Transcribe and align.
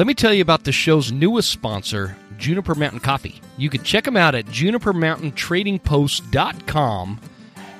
Let 0.00 0.06
me 0.06 0.14
tell 0.14 0.32
you 0.32 0.40
about 0.40 0.64
the 0.64 0.72
show's 0.72 1.12
newest 1.12 1.50
sponsor, 1.50 2.16
Juniper 2.38 2.74
Mountain 2.74 3.00
Coffee. 3.00 3.42
You 3.58 3.68
can 3.68 3.82
check 3.82 4.04
them 4.04 4.16
out 4.16 4.34
at 4.34 4.46
junipermountaintradingpost.com 4.46 7.20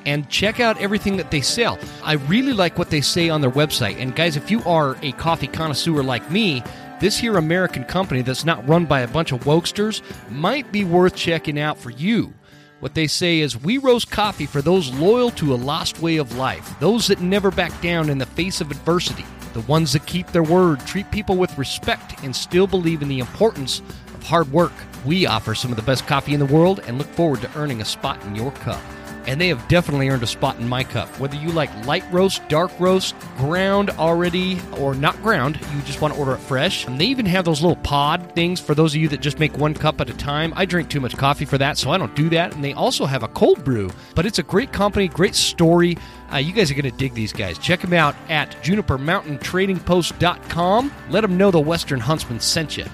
and 0.04 0.28
check 0.28 0.60
out 0.60 0.76
everything 0.76 1.16
that 1.16 1.30
they 1.30 1.40
sell. 1.40 1.78
I 2.04 2.16
really 2.16 2.52
like 2.52 2.76
what 2.76 2.90
they 2.90 3.00
say 3.00 3.30
on 3.30 3.40
their 3.40 3.50
website. 3.50 3.98
And 3.98 4.14
guys, 4.14 4.36
if 4.36 4.50
you 4.50 4.62
are 4.64 4.98
a 5.00 5.12
coffee 5.12 5.46
connoisseur 5.46 6.02
like 6.02 6.30
me, 6.30 6.62
this 7.00 7.16
here 7.16 7.38
American 7.38 7.84
company 7.84 8.20
that's 8.20 8.44
not 8.44 8.68
run 8.68 8.84
by 8.84 9.00
a 9.00 9.08
bunch 9.08 9.32
of 9.32 9.44
wokesters 9.44 10.02
might 10.30 10.70
be 10.70 10.84
worth 10.84 11.16
checking 11.16 11.58
out 11.58 11.78
for 11.78 11.88
you. 11.88 12.34
What 12.80 12.92
they 12.92 13.06
say 13.06 13.40
is, 13.40 13.56
we 13.56 13.78
roast 13.78 14.10
coffee 14.10 14.44
for 14.44 14.60
those 14.60 14.92
loyal 14.92 15.30
to 15.30 15.54
a 15.54 15.56
lost 15.56 16.00
way 16.00 16.18
of 16.18 16.36
life, 16.36 16.78
those 16.80 17.06
that 17.06 17.22
never 17.22 17.50
back 17.50 17.80
down 17.80 18.10
in 18.10 18.18
the 18.18 18.26
face 18.26 18.60
of 18.60 18.70
adversity, 18.70 19.24
the 19.52 19.60
ones 19.62 19.92
that 19.92 20.06
keep 20.06 20.26
their 20.28 20.42
word, 20.42 20.80
treat 20.80 21.10
people 21.10 21.36
with 21.36 21.56
respect, 21.58 22.22
and 22.22 22.34
still 22.34 22.66
believe 22.66 23.02
in 23.02 23.08
the 23.08 23.18
importance 23.18 23.80
of 24.14 24.22
hard 24.22 24.50
work. 24.52 24.72
We 25.04 25.26
offer 25.26 25.54
some 25.54 25.70
of 25.70 25.76
the 25.76 25.82
best 25.82 26.06
coffee 26.06 26.34
in 26.34 26.40
the 26.40 26.46
world 26.46 26.80
and 26.86 26.98
look 26.98 27.08
forward 27.08 27.40
to 27.42 27.58
earning 27.58 27.80
a 27.80 27.84
spot 27.84 28.22
in 28.24 28.34
your 28.34 28.52
cup. 28.52 28.82
And 29.26 29.40
they 29.40 29.48
have 29.48 29.66
definitely 29.68 30.08
earned 30.08 30.22
a 30.22 30.26
spot 30.26 30.58
in 30.58 30.68
my 30.68 30.84
cup. 30.84 31.08
Whether 31.20 31.36
you 31.36 31.50
like 31.50 31.86
light 31.86 32.04
roast, 32.10 32.48
dark 32.48 32.72
roast, 32.80 33.14
ground 33.36 33.90
already, 33.90 34.58
or 34.78 34.94
not 34.94 35.20
ground, 35.22 35.60
you 35.74 35.82
just 35.82 36.00
want 36.00 36.14
to 36.14 36.20
order 36.20 36.32
it 36.32 36.38
fresh. 36.38 36.86
And 36.86 36.98
they 37.00 37.06
even 37.06 37.26
have 37.26 37.44
those 37.44 37.60
little 37.60 37.76
pod 37.76 38.32
things 38.34 38.58
for 38.60 38.74
those 38.74 38.94
of 38.94 39.00
you 39.00 39.08
that 39.08 39.20
just 39.20 39.38
make 39.38 39.56
one 39.56 39.74
cup 39.74 40.00
at 40.00 40.10
a 40.10 40.14
time. 40.14 40.52
I 40.56 40.64
drink 40.64 40.88
too 40.88 41.00
much 41.00 41.16
coffee 41.16 41.44
for 41.44 41.58
that, 41.58 41.78
so 41.78 41.90
I 41.90 41.98
don't 41.98 42.16
do 42.16 42.28
that. 42.30 42.54
And 42.54 42.64
they 42.64 42.72
also 42.72 43.06
have 43.06 43.22
a 43.22 43.28
cold 43.28 43.62
brew, 43.64 43.90
but 44.14 44.26
it's 44.26 44.38
a 44.38 44.42
great 44.42 44.72
company, 44.72 45.08
great 45.08 45.34
story. 45.34 45.98
Uh, 46.32 46.38
you 46.38 46.52
guys 46.52 46.70
are 46.70 46.74
going 46.74 46.90
to 46.90 46.96
dig 46.96 47.14
these 47.14 47.32
guys. 47.32 47.58
Check 47.58 47.80
them 47.80 47.92
out 47.92 48.14
at 48.28 48.50
junipermountaintradingpost.com. 48.62 50.92
Let 51.10 51.20
them 51.22 51.36
know 51.36 51.50
the 51.50 51.60
Western 51.60 51.98
Huntsman 52.00 52.40
sent 52.40 52.76
you. 52.76 52.86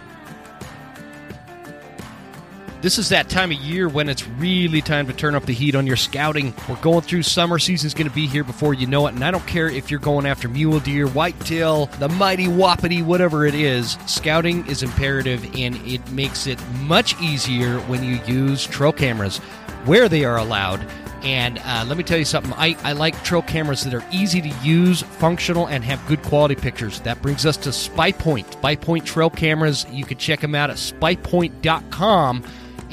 This 2.87 2.98
is 2.98 3.09
that 3.09 3.29
time 3.29 3.51
of 3.51 3.59
year 3.59 3.89
when 3.89 4.09
it's 4.09 4.29
really 4.29 4.81
time 4.81 5.09
to 5.09 5.12
turn 5.12 5.34
up 5.34 5.45
the 5.45 5.53
heat 5.53 5.75
on 5.75 5.89
your 5.89 5.97
scouting. 5.97 6.55
We're 6.69 6.77
going 6.77 7.01
through 7.01 7.25
summer 7.25 7.59
season's 7.59 7.95
going 7.95 8.09
to 8.09 8.15
be 8.15 8.29
here 8.29 8.45
before 8.45 8.75
you 8.75 8.87
know 8.87 9.09
it, 9.09 9.15
and 9.15 9.25
I 9.25 9.33
don't 9.33 9.45
care 9.45 9.69
if 9.69 9.91
you're 9.91 9.98
going 9.98 10.25
after 10.25 10.48
mule 10.48 10.79
deer, 10.79 11.09
whitetail, 11.09 11.87
the 11.98 12.09
mighty 12.09 12.47
wapiti, 12.47 13.03
whatever 13.03 13.45
it 13.45 13.57
is. 13.57 13.98
Scouting 14.07 14.64
is 14.69 14.84
imperative, 14.84 15.45
and 15.57 15.75
it 15.84 16.09
makes 16.12 16.47
it 16.47 16.64
much 16.83 17.20
easier 17.20 17.81
when 17.89 18.05
you 18.05 18.20
use 18.25 18.64
trail 18.64 18.92
cameras 18.92 19.39
where 19.84 20.09
they 20.09 20.25
are 20.25 20.39
allowed. 20.39 20.81
And 21.25 21.59
uh, 21.64 21.84
let 21.89 21.97
me 21.97 22.05
tell 22.05 22.19
you 22.19 22.25
something. 22.25 22.53
I, 22.53 22.77
I 22.84 22.92
like 22.92 23.20
trail 23.25 23.42
cameras 23.42 23.83
that 23.83 23.95
are 23.95 24.05
easy 24.12 24.41
to 24.41 24.48
use, 24.62 25.03
functional, 25.03 25.67
and 25.67 25.83
have 25.83 26.07
good 26.07 26.23
quality 26.23 26.55
pictures. 26.55 27.01
That 27.01 27.20
brings 27.20 27.47
us 27.47 27.57
to 27.57 27.70
SpyPoint. 27.70 28.45
SpyPoint 28.61 29.05
trail 29.05 29.29
cameras. 29.29 29.87
You 29.91 30.05
can 30.05 30.19
check 30.19 30.39
them 30.39 30.55
out 30.55 30.70
at 30.70 30.77
spypoint.com. 30.77 32.45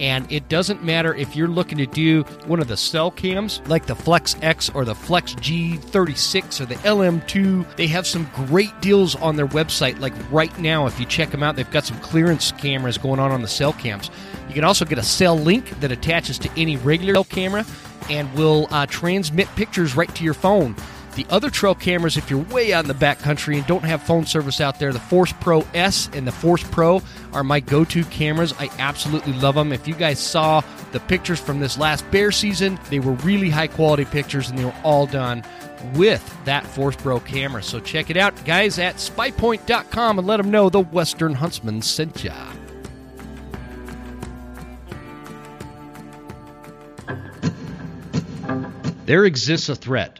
And 0.04 0.30
it 0.30 0.50
doesn't 0.50 0.84
matter 0.84 1.16
if 1.16 1.34
you're 1.34 1.48
looking 1.48 1.78
to 1.78 1.86
do 1.86 2.23
one 2.46 2.59
of 2.59 2.68
the 2.68 2.76
cell 2.76 3.09
cams 3.09 3.62
like 3.68 3.86
the 3.86 3.96
Flex 3.96 4.36
X 4.42 4.70
or 4.70 4.84
the 4.84 4.94
Flex 4.94 5.34
G36 5.36 6.59
or 6.59 6.66
the 6.66 6.76
LM2. 6.76 7.78
They 7.78 7.88
have 7.88 8.06
some 8.06 8.30
great 8.36 8.78
deals 8.81 9.16
on 9.16 9.38
their 9.38 9.48
website. 9.48 10.02
Like 10.02 10.12
right 10.30 10.56
now, 10.59 10.88
if 10.88 11.00
you 11.00 11.06
check 11.06 11.31
them 11.31 11.42
out, 11.42 11.56
they've 11.56 11.72
got 11.72 11.86
some 11.86 11.98
clearance 12.02 12.52
cameras 12.52 12.98
going 12.98 13.22
on 13.22 13.31
on 13.31 13.42
the 13.42 13.48
cell 13.48 13.72
cams. 13.72 14.12
You 14.50 14.54
can 14.54 14.66
also 14.66 14.84
get 14.84 14.98
a 14.98 15.04
cell 15.04 15.40
link 15.40 15.70
that 15.80 15.94
attaches 15.94 16.38
to 16.40 16.50
any 16.58 16.76
regular 16.76 17.14
cell 17.14 17.24
camera 17.24 17.66
and 18.09 18.31
will 18.34 18.68
uh, 18.72 18.86
transmit 18.88 19.48
pictures 19.56 19.96
right 19.96 20.14
to 20.16 20.24
your 20.26 20.34
phone. 20.34 20.76
The 21.16 21.28
other 21.30 21.52
trail 21.52 21.75
cameras, 21.75 22.17
if 22.17 22.30
you're 22.31 22.44
way 22.45 22.73
out 22.73 22.86
in 22.86 22.88
the 22.88 22.95
back 22.95 23.19
country 23.19 23.58
and 23.58 23.67
don't 23.67 23.83
have 23.83 24.02
phone 24.02 24.25
service 24.25 24.59
out 24.59 24.80
there, 24.80 24.92
the 24.92 25.00
Force 25.00 25.31
Pro 25.39 25.61
S 25.73 26.09
and 26.14 26.25
the 26.25 26.31
Force 26.31 26.64
Pro 26.64 27.02
are 27.33 27.44
my 27.44 27.59
go 27.59 27.86
to 27.86 28.03
cameras. 28.06 28.53
I 28.58 28.69
absolutely 28.80 29.34
love 29.34 29.53
them. 29.53 29.72
If 29.72 29.88
you 29.88 29.94
guys 29.94 30.19
saw 30.19 30.61
the 30.91 31.00
pictures 31.00 31.39
from 31.39 31.59
this 31.59 31.78
last 31.78 32.09
bear 32.09 32.31
season, 32.31 32.79
they 32.90 33.00
were 33.00 33.13
really 33.13 33.50
high 33.50 33.68
quality 33.68 34.06
pictures 34.06 34.50
and 34.50 34.57
they 34.57 34.66
were 34.66 34.75
all 34.84 35.06
done 35.06 35.44
with 35.94 36.38
that 36.46 36.66
Force 36.66 36.96
Pro 36.96 37.19
camera. 37.19 37.62
So 37.62 37.79
check 37.79 38.09
it 38.09 38.18
out, 38.18 38.46
guys, 38.46 38.79
at 38.79 38.96
spypoint.com 38.96 40.18
and 40.18 40.28
let 40.28 40.38
them 40.38 40.50
know 40.50 40.69
the 40.69 40.81
Western 40.81 41.35
Huntsman 41.35 41.84
sent 41.84 42.23
ya. 42.23 42.34
There 49.06 49.25
exists 49.25 49.68
a 49.68 49.75
threat 49.75 50.19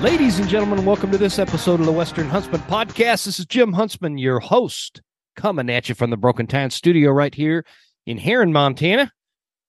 Ladies 0.00 0.38
and 0.38 0.48
gentlemen, 0.48 0.86
welcome 0.86 1.10
to 1.10 1.18
this 1.18 1.38
episode 1.38 1.78
of 1.78 1.84
the 1.84 1.92
Western 1.92 2.26
Huntsman 2.26 2.62
Podcast. 2.62 3.26
This 3.26 3.38
is 3.38 3.44
Jim 3.44 3.74
Huntsman, 3.74 4.16
your 4.16 4.40
host, 4.40 5.02
coming 5.36 5.68
at 5.68 5.90
you 5.90 5.94
from 5.94 6.08
the 6.08 6.16
Broken 6.16 6.46
Town 6.46 6.70
studio 6.70 7.10
right 7.10 7.34
here 7.34 7.66
in 8.06 8.16
Heron, 8.16 8.50
Montana, 8.50 9.12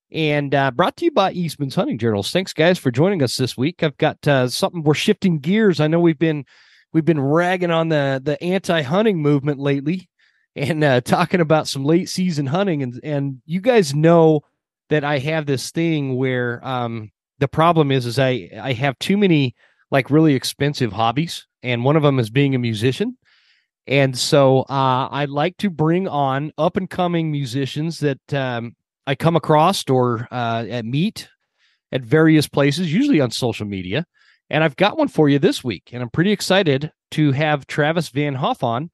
and 0.09 0.55
uh, 0.55 0.71
brought 0.71 0.95
to 0.97 1.05
you 1.05 1.11
by 1.11 1.33
Eastman's 1.33 1.75
Hunting 1.75 1.97
Journals. 1.97 2.31
Thanks, 2.31 2.53
guys, 2.53 2.79
for 2.79 2.91
joining 2.91 3.21
us 3.21 3.35
this 3.35 3.57
week. 3.57 3.83
I've 3.83 3.97
got 3.97 4.25
uh, 4.25 4.47
something. 4.47 4.83
We're 4.83 4.93
shifting 4.93 5.39
gears. 5.39 5.81
I 5.81 5.87
know 5.87 5.99
we've 5.99 6.17
been 6.17 6.45
we've 6.93 7.03
been 7.03 7.19
ragging 7.19 7.69
on 7.69 7.89
the 7.89 8.21
the 8.23 8.41
anti 8.41 8.83
hunting 8.83 9.17
movement 9.17 9.59
lately, 9.59 10.09
and 10.55 10.81
uh, 10.81 11.01
talking 11.01 11.41
about 11.41 11.67
some 11.67 11.83
late 11.83 12.07
season 12.07 12.45
hunting, 12.45 12.83
and 12.83 13.01
and 13.03 13.41
you 13.45 13.59
guys 13.59 13.93
know 13.93 14.43
that 14.87 15.03
I 15.03 15.17
have 15.17 15.45
this 15.45 15.71
thing 15.71 16.15
where 16.15 16.65
um, 16.65 17.11
the 17.39 17.49
problem 17.49 17.91
is 17.91 18.05
is 18.05 18.17
I 18.17 18.49
I 18.61 18.71
have 18.71 18.97
too 18.97 19.17
many 19.17 19.55
like 19.91 20.09
really 20.09 20.33
expensive 20.33 20.93
hobbies, 20.93 21.45
and 21.61 21.83
one 21.83 21.95
of 21.95 22.03
them 22.03 22.17
is 22.17 22.29
being 22.29 22.55
a 22.55 22.59
musician. 22.59 23.17
And 23.87 24.17
so 24.17 24.61
uh, 24.61 25.09
I 25.11 25.25
like 25.25 25.57
to 25.57 25.69
bring 25.69 26.07
on 26.07 26.53
up 26.57 26.77
and 26.77 26.89
coming 26.89 27.31
musicians 27.31 27.99
that 27.99 28.33
um, 28.33 28.75
I 29.05 29.15
come 29.15 29.35
across 29.35 29.83
or 29.89 30.27
uh, 30.31 30.65
at 30.69 30.85
meet 30.85 31.27
at 31.91 32.01
various 32.01 32.47
places, 32.47 32.93
usually 32.93 33.19
on 33.19 33.31
social 33.31 33.65
media. 33.65 34.05
And 34.49 34.63
I've 34.63 34.75
got 34.75 34.97
one 34.97 35.07
for 35.07 35.29
you 35.29 35.39
this 35.39 35.63
week, 35.63 35.89
and 35.93 36.01
I'm 36.01 36.09
pretty 36.09 36.31
excited 36.31 36.91
to 37.11 37.31
have 37.31 37.67
Travis 37.67 38.09
Van 38.09 38.35
Hoff 38.35 38.63
on 38.63 38.89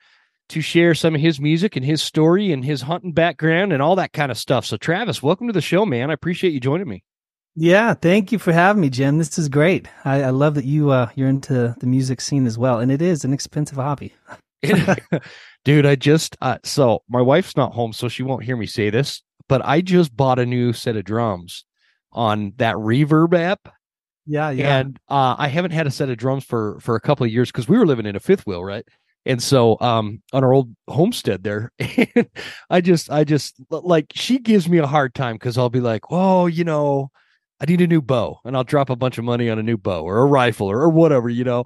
to 0.49 0.61
share 0.61 0.95
some 0.95 1.15
of 1.15 1.21
his 1.21 1.39
music 1.39 1.75
and 1.75 1.85
his 1.85 2.01
story 2.01 2.51
and 2.51 2.63
his 2.63 2.81
hunting 2.81 3.11
background 3.11 3.73
and 3.73 3.81
all 3.81 3.95
that 3.97 4.13
kind 4.13 4.31
of 4.31 4.37
stuff. 4.37 4.65
So, 4.65 4.77
Travis, 4.77 5.21
welcome 5.21 5.47
to 5.47 5.53
the 5.53 5.61
show, 5.61 5.85
man. 5.85 6.09
I 6.09 6.13
appreciate 6.13 6.53
you 6.53 6.59
joining 6.59 6.87
me. 6.87 7.03
Yeah, 7.59 7.95
thank 7.95 8.31
you 8.31 8.37
for 8.37 8.53
having 8.53 8.83
me, 8.83 8.89
Jim. 8.91 9.17
This 9.17 9.39
is 9.39 9.49
great. 9.49 9.87
I, 10.05 10.21
I 10.21 10.29
love 10.29 10.53
that 10.53 10.65
you 10.65 10.91
uh, 10.91 11.09
you're 11.15 11.27
into 11.27 11.75
the 11.79 11.87
music 11.87 12.21
scene 12.21 12.45
as 12.45 12.55
well, 12.55 12.79
and 12.79 12.91
it 12.91 13.01
is 13.01 13.25
an 13.25 13.33
expensive 13.33 13.79
hobby. 13.79 14.13
Dude, 15.65 15.87
I 15.87 15.95
just 15.95 16.37
uh, 16.39 16.59
so 16.63 17.01
my 17.09 17.19
wife's 17.19 17.57
not 17.57 17.73
home, 17.73 17.93
so 17.93 18.09
she 18.09 18.21
won't 18.21 18.43
hear 18.43 18.55
me 18.55 18.67
say 18.67 18.91
this, 18.91 19.23
but 19.49 19.65
I 19.65 19.81
just 19.81 20.15
bought 20.15 20.37
a 20.37 20.45
new 20.45 20.71
set 20.71 20.97
of 20.97 21.05
drums 21.05 21.65
on 22.11 22.53
that 22.57 22.75
Reverb 22.75 23.35
app. 23.35 23.73
Yeah, 24.27 24.51
yeah. 24.51 24.77
And 24.77 24.99
uh, 25.09 25.35
I 25.39 25.47
haven't 25.47 25.71
had 25.71 25.87
a 25.87 25.91
set 25.91 26.09
of 26.11 26.17
drums 26.17 26.43
for 26.43 26.79
for 26.79 26.95
a 26.95 27.01
couple 27.01 27.25
of 27.25 27.31
years 27.31 27.51
because 27.51 27.67
we 27.67 27.79
were 27.79 27.87
living 27.87 28.05
in 28.05 28.15
a 28.15 28.19
fifth 28.19 28.45
wheel, 28.45 28.63
right? 28.63 28.85
And 29.25 29.41
so 29.41 29.77
um 29.81 30.21
on 30.31 30.43
our 30.43 30.53
old 30.53 30.75
homestead 30.87 31.43
there, 31.43 31.71
I 32.69 32.81
just 32.81 33.09
I 33.09 33.23
just 33.23 33.55
like 33.71 34.11
she 34.13 34.37
gives 34.37 34.69
me 34.69 34.77
a 34.77 34.85
hard 34.85 35.15
time 35.15 35.37
because 35.37 35.57
I'll 35.57 35.71
be 35.71 35.81
like, 35.81 36.03
oh, 36.11 36.45
you 36.45 36.63
know, 36.63 37.09
I 37.59 37.65
need 37.65 37.81
a 37.81 37.87
new 37.87 38.01
bow, 38.01 38.39
and 38.45 38.55
I'll 38.55 38.63
drop 38.63 38.89
a 38.89 38.95
bunch 38.95 39.17
of 39.17 39.23
money 39.23 39.49
on 39.49 39.57
a 39.57 39.63
new 39.63 39.77
bow 39.77 40.03
or 40.03 40.19
a 40.19 40.25
rifle 40.25 40.67
or, 40.67 40.81
or 40.81 40.89
whatever, 40.89 41.29
you 41.29 41.43
know. 41.43 41.65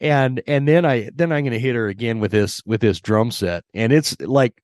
And 0.00 0.42
and 0.46 0.66
then 0.66 0.84
I 0.84 1.10
then 1.14 1.32
I'm 1.32 1.44
gonna 1.44 1.58
hit 1.58 1.74
her 1.74 1.88
again 1.88 2.20
with 2.20 2.32
this 2.32 2.62
with 2.64 2.80
this 2.80 3.00
drum 3.00 3.30
set, 3.30 3.64
and 3.74 3.92
it's 3.92 4.20
like 4.20 4.62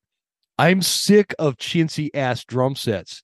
I'm 0.57 0.81
sick 0.81 1.33
of 1.39 1.57
chintzy 1.57 2.09
ass 2.13 2.43
drum 2.43 2.75
sets. 2.75 3.23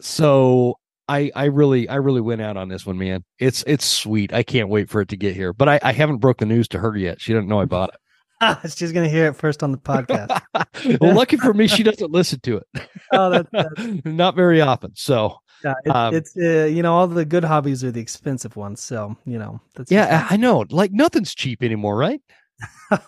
So 0.00 0.78
I 1.08 1.30
I 1.34 1.44
really 1.46 1.88
I 1.88 1.96
really 1.96 2.20
went 2.20 2.40
out 2.40 2.56
on 2.56 2.68
this 2.68 2.86
one, 2.86 2.98
man. 2.98 3.24
It's 3.38 3.64
it's 3.66 3.84
sweet. 3.84 4.32
I 4.32 4.42
can't 4.42 4.68
wait 4.68 4.90
for 4.90 5.00
it 5.00 5.08
to 5.10 5.16
get 5.16 5.34
here. 5.34 5.52
But 5.52 5.68
I, 5.68 5.80
I 5.82 5.92
haven't 5.92 6.18
broke 6.18 6.38
the 6.38 6.46
news 6.46 6.68
to 6.68 6.78
her 6.78 6.96
yet. 6.96 7.20
She 7.20 7.32
doesn't 7.32 7.48
know 7.48 7.60
I 7.60 7.64
bought 7.64 7.90
it. 7.90 8.00
She's 8.74 8.92
gonna 8.92 9.08
hear 9.08 9.26
it 9.26 9.34
first 9.34 9.62
on 9.62 9.72
the 9.72 9.78
podcast. 9.78 10.40
well, 11.00 11.14
lucky 11.14 11.36
for 11.36 11.52
me, 11.52 11.66
she 11.66 11.82
doesn't 11.82 12.10
listen 12.10 12.40
to 12.40 12.58
it. 12.58 12.88
oh, 13.12 13.30
that's, 13.30 13.48
that's... 13.52 14.04
not 14.04 14.34
very 14.34 14.60
often. 14.60 14.92
So 14.94 15.36
yeah, 15.64 15.74
it, 15.84 15.90
um, 15.90 16.14
it's 16.14 16.36
uh, 16.36 16.64
you 16.64 16.82
know 16.82 16.94
all 16.94 17.06
the 17.06 17.24
good 17.24 17.44
hobbies 17.44 17.84
are 17.84 17.90
the 17.90 18.00
expensive 18.00 18.56
ones. 18.56 18.80
So 18.80 19.16
you 19.26 19.38
know 19.38 19.60
that's 19.74 19.90
yeah, 19.90 20.26
I 20.30 20.36
know. 20.36 20.64
Like 20.70 20.92
nothing's 20.92 21.34
cheap 21.34 21.62
anymore, 21.62 21.96
right? 21.96 22.20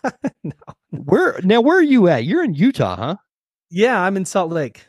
no. 0.44 0.52
Where 0.90 1.40
now? 1.42 1.60
Where 1.60 1.78
are 1.78 1.82
you 1.82 2.08
at? 2.08 2.24
You're 2.24 2.44
in 2.44 2.54
Utah, 2.54 2.96
huh? 2.96 3.16
Yeah, 3.70 4.00
I'm 4.00 4.16
in 4.16 4.24
Salt 4.24 4.50
Lake. 4.50 4.86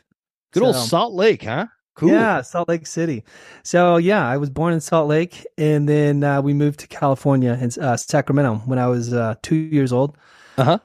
Good 0.52 0.60
so, 0.60 0.66
old 0.66 0.76
Salt 0.76 1.14
Lake, 1.14 1.44
huh? 1.44 1.66
Cool. 1.94 2.10
Yeah, 2.10 2.42
Salt 2.42 2.68
Lake 2.68 2.86
City. 2.86 3.24
So 3.62 3.98
yeah, 3.98 4.28
I 4.28 4.36
was 4.36 4.50
born 4.50 4.74
in 4.74 4.80
Salt 4.80 5.08
Lake, 5.08 5.46
and 5.56 5.88
then 5.88 6.24
uh, 6.24 6.42
we 6.42 6.52
moved 6.52 6.80
to 6.80 6.86
California 6.88 7.56
in 7.60 7.70
uh, 7.82 7.96
Sacramento 7.96 8.56
when 8.66 8.78
I 8.78 8.88
was 8.88 9.12
uh, 9.12 9.36
two 9.42 9.54
years 9.54 9.92
old. 9.92 10.16
Uh 10.58 10.64
huh. 10.64 10.78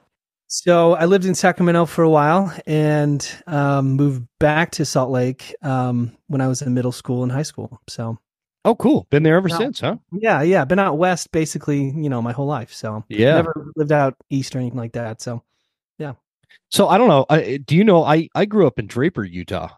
So 0.52 0.94
I 0.96 1.04
lived 1.04 1.26
in 1.26 1.36
Sacramento 1.36 1.86
for 1.86 2.02
a 2.02 2.10
while 2.10 2.52
and 2.66 3.26
um, 3.46 3.92
moved 3.92 4.26
back 4.40 4.72
to 4.72 4.84
Salt 4.84 5.12
Lake 5.12 5.54
um, 5.62 6.16
when 6.26 6.40
I 6.40 6.48
was 6.48 6.60
in 6.60 6.74
middle 6.74 6.90
school 6.90 7.22
and 7.22 7.30
high 7.30 7.44
school. 7.44 7.80
So. 7.88 8.18
Oh, 8.64 8.74
cool! 8.74 9.06
Been 9.10 9.22
there 9.22 9.36
ever 9.36 9.48
since, 9.48 9.80
huh? 9.80 9.96
Yeah, 10.12 10.42
yeah. 10.42 10.64
Been 10.66 10.80
out 10.80 10.98
west 10.98 11.32
basically, 11.32 11.94
you 11.96 12.10
know, 12.10 12.20
my 12.20 12.32
whole 12.32 12.48
life. 12.48 12.74
So 12.74 13.04
yeah, 13.08 13.36
never 13.36 13.72
lived 13.76 13.92
out 13.92 14.16
east 14.28 14.54
or 14.54 14.58
anything 14.58 14.76
like 14.76 14.92
that. 14.92 15.22
So, 15.22 15.42
yeah. 15.98 16.12
So 16.68 16.88
I 16.88 16.98
don't 16.98 17.08
know. 17.08 17.24
I, 17.30 17.56
do 17.64 17.74
you 17.74 17.84
know? 17.84 18.04
I 18.04 18.28
I 18.34 18.44
grew 18.44 18.66
up 18.66 18.78
in 18.78 18.86
Draper, 18.86 19.24
Utah. 19.24 19.68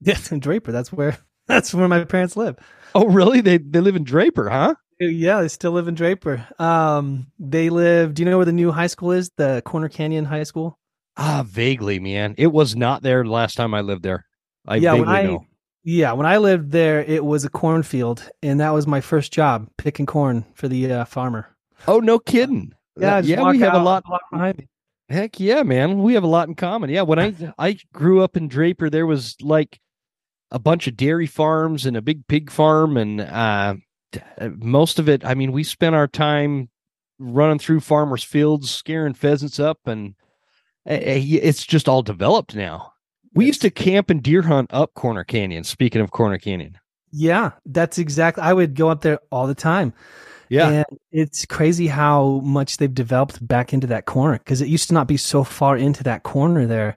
Yes, 0.00 0.32
in 0.32 0.38
Draper. 0.38 0.72
That's 0.72 0.90
where 0.90 1.18
that's 1.48 1.74
where 1.74 1.88
my 1.88 2.04
parents 2.04 2.36
live. 2.36 2.56
Oh, 2.94 3.06
really? 3.06 3.40
They 3.42 3.58
they 3.58 3.80
live 3.80 3.96
in 3.96 4.04
Draper, 4.04 4.48
huh? 4.48 4.76
Yeah, 5.00 5.40
they 5.40 5.48
still 5.48 5.72
live 5.72 5.88
in 5.88 5.94
Draper. 5.94 6.46
Um, 6.58 7.26
they 7.38 7.70
live. 7.70 8.14
Do 8.14 8.22
you 8.22 8.30
know 8.30 8.36
where 8.36 8.46
the 8.46 8.52
new 8.52 8.70
high 8.70 8.86
school 8.86 9.12
is? 9.12 9.30
The 9.36 9.62
Corner 9.64 9.88
Canyon 9.88 10.24
High 10.24 10.44
School. 10.44 10.78
Ah, 11.16 11.44
vaguely, 11.46 11.98
man. 11.98 12.34
It 12.38 12.48
was 12.48 12.74
not 12.74 13.02
there 13.02 13.24
last 13.24 13.54
time 13.54 13.74
I 13.74 13.80
lived 13.80 14.02
there. 14.02 14.26
I 14.66 14.76
yeah, 14.76 14.94
when 14.94 15.08
I, 15.08 15.22
know. 15.22 15.46
Yeah, 15.84 16.12
when 16.12 16.26
I 16.26 16.38
lived 16.38 16.70
there, 16.72 17.02
it 17.02 17.24
was 17.24 17.44
a 17.44 17.50
cornfield, 17.50 18.28
and 18.42 18.60
that 18.60 18.70
was 18.70 18.86
my 18.86 19.00
first 19.00 19.32
job 19.32 19.68
picking 19.76 20.06
corn 20.06 20.44
for 20.54 20.66
the 20.66 20.90
uh, 20.90 21.04
farmer. 21.04 21.54
Oh, 21.86 22.00
no 22.00 22.18
kidding. 22.18 22.72
Yeah, 22.96 23.20
yeah, 23.20 23.50
we 23.50 23.58
have 23.58 23.74
a 23.74 23.82
lot 23.82 24.04
behind 24.30 24.58
me. 24.58 24.68
Heck 25.08 25.38
yeah, 25.38 25.62
man. 25.62 26.02
We 26.02 26.14
have 26.14 26.22
a 26.22 26.28
lot 26.28 26.48
in 26.48 26.54
common. 26.54 26.88
Yeah, 26.88 27.02
when 27.02 27.18
I 27.18 27.34
I 27.58 27.76
grew 27.92 28.22
up 28.22 28.36
in 28.36 28.48
Draper, 28.48 28.88
there 28.88 29.06
was 29.06 29.36
like 29.42 29.78
a 30.50 30.58
bunch 30.58 30.86
of 30.86 30.96
dairy 30.96 31.26
farms 31.26 31.84
and 31.84 31.96
a 31.96 32.02
big 32.02 32.26
pig 32.26 32.50
farm 32.50 32.96
and 32.96 33.20
uh, 33.20 33.74
Uh, 34.40 34.50
most 34.56 34.98
of 34.98 35.08
it 35.08 35.24
i 35.24 35.34
mean 35.34 35.52
we 35.52 35.62
spent 35.62 35.94
our 35.94 36.08
time 36.08 36.68
running 37.18 37.58
through 37.58 37.80
farmers 37.80 38.24
fields 38.24 38.70
scaring 38.70 39.14
pheasants 39.14 39.60
up 39.60 39.78
and 39.86 40.14
eh, 40.86 40.96
eh, 40.96 41.38
it's 41.42 41.64
just 41.64 41.88
all 41.88 42.02
developed 42.02 42.54
now. 42.54 42.92
We 43.34 43.46
used 43.46 43.62
to 43.62 43.70
camp 43.70 44.10
and 44.10 44.22
deer 44.22 44.42
hunt 44.42 44.72
up 44.72 44.94
corner 44.94 45.24
canyon 45.24 45.64
speaking 45.64 46.00
of 46.00 46.10
corner 46.10 46.38
canyon. 46.38 46.78
Yeah 47.10 47.52
that's 47.66 47.98
exactly 47.98 48.42
i 48.42 48.52
would 48.52 48.74
go 48.74 48.88
up 48.88 49.02
there 49.02 49.20
all 49.30 49.46
the 49.46 49.54
time. 49.54 49.92
Yeah. 50.48 50.68
And 50.68 50.98
it's 51.10 51.46
crazy 51.46 51.86
how 51.86 52.40
much 52.44 52.76
they've 52.76 52.92
developed 52.92 53.46
back 53.46 53.72
into 53.72 53.86
that 53.88 54.04
corner 54.04 54.38
because 54.38 54.60
it 54.60 54.68
used 54.68 54.88
to 54.88 54.94
not 54.94 55.08
be 55.08 55.16
so 55.16 55.42
far 55.42 55.76
into 55.76 56.02
that 56.04 56.22
corner 56.22 56.66
there. 56.66 56.96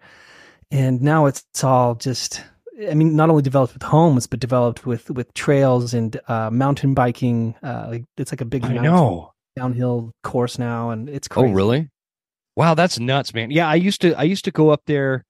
And 0.70 1.02
now 1.02 1.28
it's, 1.28 1.46
it's 1.52 1.64
all 1.64 1.96
just 1.96 2.44
I 2.90 2.94
mean, 2.94 3.16
not 3.16 3.30
only 3.30 3.42
developed 3.42 3.74
with 3.74 3.84
homes, 3.84 4.28
but 4.28 4.40
developed 4.40 4.86
with 4.86 5.10
with 5.10 5.34
trails 5.34 5.94
and 5.94 6.20
uh, 6.28 6.50
mountain 6.52 6.94
biking. 6.94 7.56
Uh, 7.64 7.88
like 7.90 8.06
it's 8.18 8.32
like 8.32 8.42
a 8.42 8.46
big 8.46 8.66
I 8.66 8.74
know 8.74 9.34
downhill 9.56 10.12
course 10.24 10.60
now, 10.60 10.92
and 10.92 11.10
it's 11.10 11.28
oh, 11.32 11.34
crazy. 11.34 11.52
Oh, 11.52 11.56
really? 11.56 11.90
Wow, 12.56 12.74
that's 12.74 13.00
nuts, 13.00 13.34
man. 13.34 13.52
Yeah, 13.52 13.68
I 13.68 13.76
used 13.76 14.02
to 14.02 14.14
I 14.14 14.24
used 14.24 14.46
to 14.46 14.52
go 14.52 14.70
up 14.70 14.84
there 14.86 15.26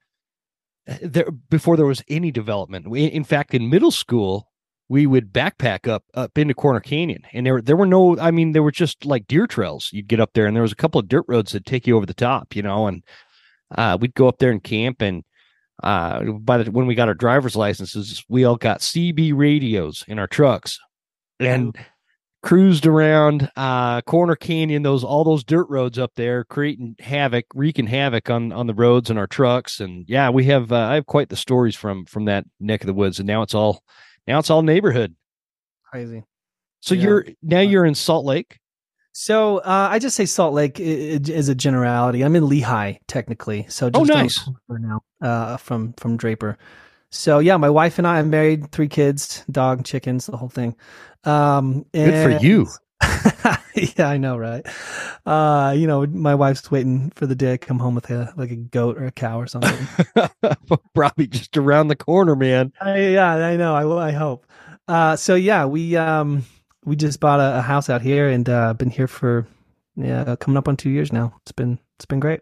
uh, 0.88 0.98
there 1.02 1.30
before 1.50 1.78
there 1.78 1.86
was 1.86 2.04
any 2.10 2.32
development. 2.32 2.90
We, 2.90 3.06
in 3.06 3.24
fact, 3.24 3.54
in 3.54 3.70
middle 3.70 3.92
school, 3.92 4.50
we 4.90 5.06
would 5.06 5.34
backpack 5.34 5.88
up 5.88 6.04
up 6.14 6.38
into 6.38 6.54
Corner 6.54 6.80
Canyon, 6.80 7.24
and 7.34 7.46
there 7.46 7.62
there 7.62 7.78
were 7.78 7.86
no. 7.86 8.18
I 8.20 8.32
mean, 8.32 8.52
there 8.52 8.64
were 8.64 8.72
just 8.72 9.06
like 9.06 9.28
deer 9.28 9.48
trails. 9.48 9.90
You'd 9.94 10.08
get 10.08 10.20
up 10.20 10.32
there, 10.34 10.48
and 10.48 10.56
there 10.56 10.64
was 10.64 10.72
a 10.72 10.78
couple 10.78 11.00
of 11.00 11.08
dirt 11.08 11.26
roads 11.28 11.54
that 11.54 11.66
take 11.66 11.88
you 11.88 11.96
over 11.96 12.06
the 12.06 12.14
top, 12.14 12.56
you 12.56 12.62
know, 12.62 12.88
and 12.88 13.04
uh, 13.76 13.98
we'd 14.00 14.16
go 14.16 14.28
up 14.28 14.40
there 14.40 14.52
and 14.52 14.64
camp 14.64 15.02
and 15.02 15.24
uh, 15.84 16.24
by 16.24 16.58
the 16.58 16.72
when 16.72 16.88
we 16.88 16.96
got 16.96 17.08
our 17.08 17.14
driver's 17.14 17.56
licenses, 17.56 18.24
we 18.30 18.44
all 18.44 18.56
got 18.56 18.80
CB 18.80 19.34
radios 19.36 20.04
in 20.08 20.20
our 20.20 20.28
trucks 20.28 20.80
and 21.40 21.78
cruised 22.44 22.86
around 22.86 23.52
uh, 23.56 24.02
Corner 24.02 24.36
Canyon, 24.36 24.84
those 24.84 25.04
all 25.04 25.24
those 25.24 25.44
dirt 25.44 25.68
roads 25.70 26.00
up 26.00 26.14
there, 26.16 26.46
creating 26.46 26.96
havoc, 27.00 27.46
wreaking 27.54 27.88
havoc 27.88 28.30
on 28.30 28.52
on 28.52 28.68
the 28.68 28.74
roads 28.74 29.10
and 29.10 29.20
our 29.20 29.28
trucks. 29.28 29.80
And 29.80 30.06
yeah, 30.08 30.30
we 30.30 30.46
have 30.46 30.72
uh, 30.72 30.78
I 30.78 30.96
have 30.96 31.06
quite 31.06 31.30
the 31.30 31.36
stories 31.36 31.76
from 31.76 32.06
from 32.06 32.26
that 32.26 32.46
neck 32.60 32.82
of 32.82 32.88
the 32.88 32.94
woods. 32.94 33.20
And 33.20 33.28
now 33.28 33.42
it's 33.42 33.54
all 33.54 33.84
now 34.28 34.40
it's 34.40 34.50
all 34.50 34.62
neighborhood. 34.62 35.16
Crazy. 35.92 36.24
So 36.80 36.96
yeah. 36.96 37.04
you're 37.04 37.26
now 37.42 37.60
you're 37.60 37.86
in 37.86 37.96
Salt 37.96 38.26
Lake. 38.26 38.60
So 39.20 39.58
uh, 39.58 39.88
I 39.90 39.98
just 39.98 40.16
say 40.16 40.28
Salt 40.28 40.54
Lake 40.54 40.80
is 40.80 41.50
a 41.50 41.56
generality. 41.56 42.22
I'm 42.22 42.36
in 42.36 42.44
Lehi 42.44 43.00
technically, 43.08 43.66
so 43.68 43.88
oh, 43.88 44.06
just 44.06 44.12
oh 44.12 44.14
nice 44.14 44.50
now 44.70 45.02
uh, 45.22 45.58
from 45.58 45.94
from 45.94 46.18
Draper. 46.18 46.56
So 47.10 47.40
yeah, 47.40 47.58
my 47.58 47.72
wife 47.72 47.98
and 47.98 48.06
I 48.06 48.20
are 48.20 48.24
married, 48.24 48.72
three 48.72 48.88
kids, 48.88 49.44
dog, 49.50 49.86
chickens, 49.86 50.28
the 50.28 50.38
whole 50.38 50.50
thing. 50.50 50.76
Um, 51.24 51.84
Good 51.94 52.38
for 52.38 52.46
you. 52.46 52.68
yeah, 53.98 54.08
I 54.08 54.18
know, 54.18 54.38
right? 54.38 54.64
Uh, 55.26 55.74
you 55.76 55.88
know, 55.88 56.06
my 56.06 56.36
wife's 56.36 56.70
waiting 56.70 57.12
for 57.16 57.26
the 57.26 57.36
day 57.36 57.54
I 57.54 57.58
come 57.58 57.80
home 57.80 57.96
with 57.96 58.12
a 58.12 58.32
like 58.38 58.52
a 58.52 58.56
goat 58.56 59.00
or 59.00 59.08
a 59.08 59.12
cow 59.12 59.42
or 59.42 59.48
something. 59.48 59.88
Probably 60.94 61.26
just 61.26 61.58
around 61.58 61.88
the 61.88 61.96
corner, 61.96 62.36
man. 62.36 62.72
I, 62.80 63.00
yeah, 63.00 63.34
I 63.34 63.56
know. 63.56 63.74
I 63.74 64.10
I 64.10 64.12
hope. 64.12 64.46
Uh, 64.88 65.16
so 65.16 65.34
yeah, 65.34 65.66
we 65.66 65.96
um 65.96 66.46
we 66.88 66.96
just 66.96 67.20
bought 67.20 67.42
a, 67.42 67.58
a 67.58 67.62
house 67.62 67.90
out 67.90 68.02
here 68.02 68.30
and 68.30 68.48
uh, 68.48 68.74
been 68.74 68.90
here 68.90 69.08
for 69.08 69.46
yeah 69.98 70.36
coming 70.38 70.58
up 70.58 70.68
on 70.68 70.78
two 70.78 70.90
years 70.90 71.12
now. 71.12 71.36
It's 71.42 71.52
been 71.52 71.78
it's 71.98 72.06
been 72.06 72.22
great. 72.22 72.42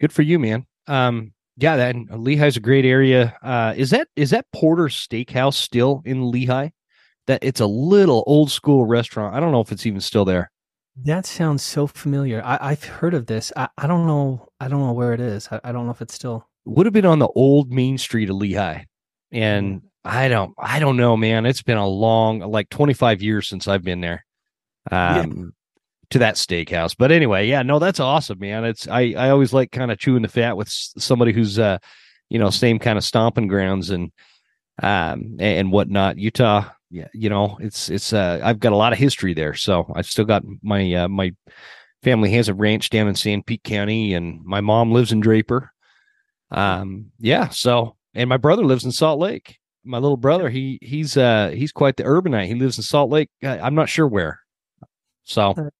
Good 0.00 0.12
for 0.12 0.22
you, 0.22 0.38
man. 0.38 0.66
Um, 0.88 1.32
yeah, 1.56 1.76
that 1.76 1.94
Lehi's 1.94 2.56
a 2.56 2.60
great 2.60 2.84
area. 2.84 3.36
Uh, 3.42 3.74
is 3.76 3.90
that 3.90 4.08
is 4.16 4.30
that 4.30 4.46
Porter 4.52 4.86
Steakhouse 4.86 5.54
still 5.54 6.02
in 6.04 6.20
Lehi? 6.20 6.72
That 7.28 7.42
it's 7.42 7.60
a 7.60 7.66
little 7.66 8.24
old 8.26 8.50
school 8.50 8.84
restaurant. 8.84 9.34
I 9.34 9.40
don't 9.40 9.52
know 9.52 9.60
if 9.60 9.70
it's 9.70 9.86
even 9.86 10.00
still 10.00 10.24
there. 10.24 10.50
That 11.04 11.26
sounds 11.26 11.62
so 11.62 11.86
familiar. 11.86 12.42
I, 12.44 12.70
have 12.70 12.84
heard 12.84 13.12
of 13.12 13.26
this. 13.26 13.52
I, 13.54 13.68
I 13.76 13.86
don't 13.86 14.06
know. 14.06 14.48
I 14.60 14.68
don't 14.68 14.80
know 14.80 14.94
where 14.94 15.12
it 15.12 15.20
is. 15.20 15.46
I, 15.50 15.60
I 15.62 15.72
don't 15.72 15.84
know 15.84 15.92
if 15.92 16.00
it's 16.00 16.14
still. 16.14 16.48
Would 16.64 16.86
have 16.86 16.92
been 16.92 17.06
on 17.06 17.18
the 17.18 17.28
old 17.28 17.70
main 17.70 17.98
street 17.98 18.30
of 18.30 18.36
Lehi, 18.36 18.84
and 19.30 19.82
I 20.06 20.28
don't 20.28 20.54
I 20.58 20.78
don't 20.78 20.96
know, 20.96 21.16
man. 21.16 21.46
It's 21.46 21.62
been 21.62 21.76
a 21.76 21.86
long 21.86 22.38
like 22.38 22.68
25 22.68 23.22
years 23.22 23.48
since 23.48 23.66
I've 23.66 23.82
been 23.82 24.00
there. 24.00 24.24
Um 24.90 25.36
yeah. 25.36 25.44
to 26.10 26.18
that 26.20 26.36
steakhouse. 26.36 26.94
But 26.96 27.10
anyway, 27.10 27.48
yeah, 27.48 27.62
no, 27.62 27.78
that's 27.78 28.00
awesome, 28.00 28.38
man. 28.38 28.64
It's 28.64 28.86
I 28.86 29.14
I 29.16 29.30
always 29.30 29.52
like 29.52 29.72
kind 29.72 29.90
of 29.90 29.98
chewing 29.98 30.22
the 30.22 30.28
fat 30.28 30.56
with 30.56 30.68
somebody 30.68 31.32
who's 31.32 31.58
uh 31.58 31.78
you 32.28 32.38
know, 32.38 32.50
same 32.50 32.78
kind 32.78 32.98
of 32.98 33.04
stomping 33.04 33.48
grounds 33.48 33.90
and 33.90 34.12
um 34.82 35.36
and 35.40 35.72
whatnot. 35.72 36.18
Utah, 36.18 36.70
yeah, 36.90 37.08
you 37.12 37.28
know, 37.28 37.58
it's 37.60 37.88
it's 37.88 38.12
uh 38.12 38.40
I've 38.44 38.60
got 38.60 38.72
a 38.72 38.76
lot 38.76 38.92
of 38.92 38.98
history 38.98 39.34
there. 39.34 39.54
So 39.54 39.92
I've 39.94 40.06
still 40.06 40.24
got 40.24 40.44
my 40.62 40.94
uh 40.94 41.08
my 41.08 41.34
family 42.04 42.30
has 42.32 42.48
a 42.48 42.54
ranch 42.54 42.90
down 42.90 43.08
in 43.08 43.14
Sanpete 43.14 43.64
County 43.64 44.14
and 44.14 44.44
my 44.44 44.60
mom 44.60 44.92
lives 44.92 45.10
in 45.10 45.18
Draper. 45.18 45.72
Um 46.52 47.10
yeah, 47.18 47.48
so 47.48 47.96
and 48.14 48.28
my 48.28 48.36
brother 48.36 48.64
lives 48.64 48.84
in 48.84 48.92
Salt 48.92 49.18
Lake 49.18 49.58
my 49.86 49.98
little 49.98 50.16
brother, 50.16 50.48
he 50.48 50.78
he's 50.82 51.16
uh 51.16 51.50
he's 51.54 51.72
quite 51.72 51.96
the 51.96 52.04
urbanite. 52.04 52.46
He 52.46 52.54
lives 52.54 52.76
in 52.76 52.82
Salt 52.82 53.10
Lake. 53.10 53.30
I'm 53.42 53.74
not 53.74 53.88
sure 53.88 54.06
where. 54.06 54.40
So 55.24 55.54
an 55.56 55.70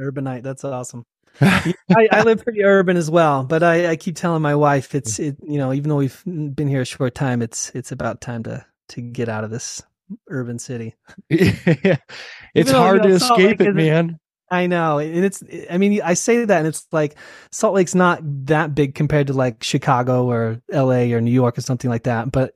urbanite. 0.00 0.42
That's 0.42 0.64
awesome. 0.64 1.04
I, 1.40 1.74
I, 2.12 2.22
live 2.22 2.44
pretty 2.44 2.62
urban 2.62 2.96
as 2.96 3.10
well, 3.10 3.42
but 3.42 3.64
I, 3.64 3.88
I 3.88 3.96
keep 3.96 4.14
telling 4.14 4.40
my 4.40 4.54
wife 4.54 4.94
it's 4.94 5.18
it 5.18 5.36
you 5.42 5.58
know 5.58 5.72
even 5.72 5.88
though 5.88 5.96
we've 5.96 6.22
been 6.24 6.68
here 6.68 6.82
a 6.82 6.84
short 6.84 7.14
time, 7.14 7.42
it's 7.42 7.70
it's 7.74 7.90
about 7.90 8.20
time 8.20 8.44
to 8.44 8.64
to 8.90 9.00
get 9.00 9.28
out 9.28 9.42
of 9.42 9.50
this 9.50 9.82
urban 10.28 10.58
city. 10.60 10.94
yeah. 11.28 11.96
It's 12.54 12.70
hard 12.70 13.02
to 13.02 13.08
escape 13.08 13.60
it, 13.60 13.74
man. 13.74 14.20
I 14.48 14.66
know, 14.66 14.98
and 14.98 15.24
it's 15.24 15.42
I 15.68 15.78
mean 15.78 16.00
I 16.02 16.14
say 16.14 16.44
that, 16.44 16.58
and 16.58 16.68
it's 16.68 16.86
like 16.92 17.16
Salt 17.50 17.74
Lake's 17.74 17.94
not 17.94 18.20
that 18.46 18.74
big 18.74 18.94
compared 18.94 19.26
to 19.26 19.32
like 19.32 19.64
Chicago 19.64 20.30
or 20.30 20.62
L.A. 20.70 21.12
or 21.14 21.20
New 21.20 21.32
York 21.32 21.58
or 21.58 21.62
something 21.62 21.90
like 21.90 22.04
that, 22.04 22.30
but 22.30 22.54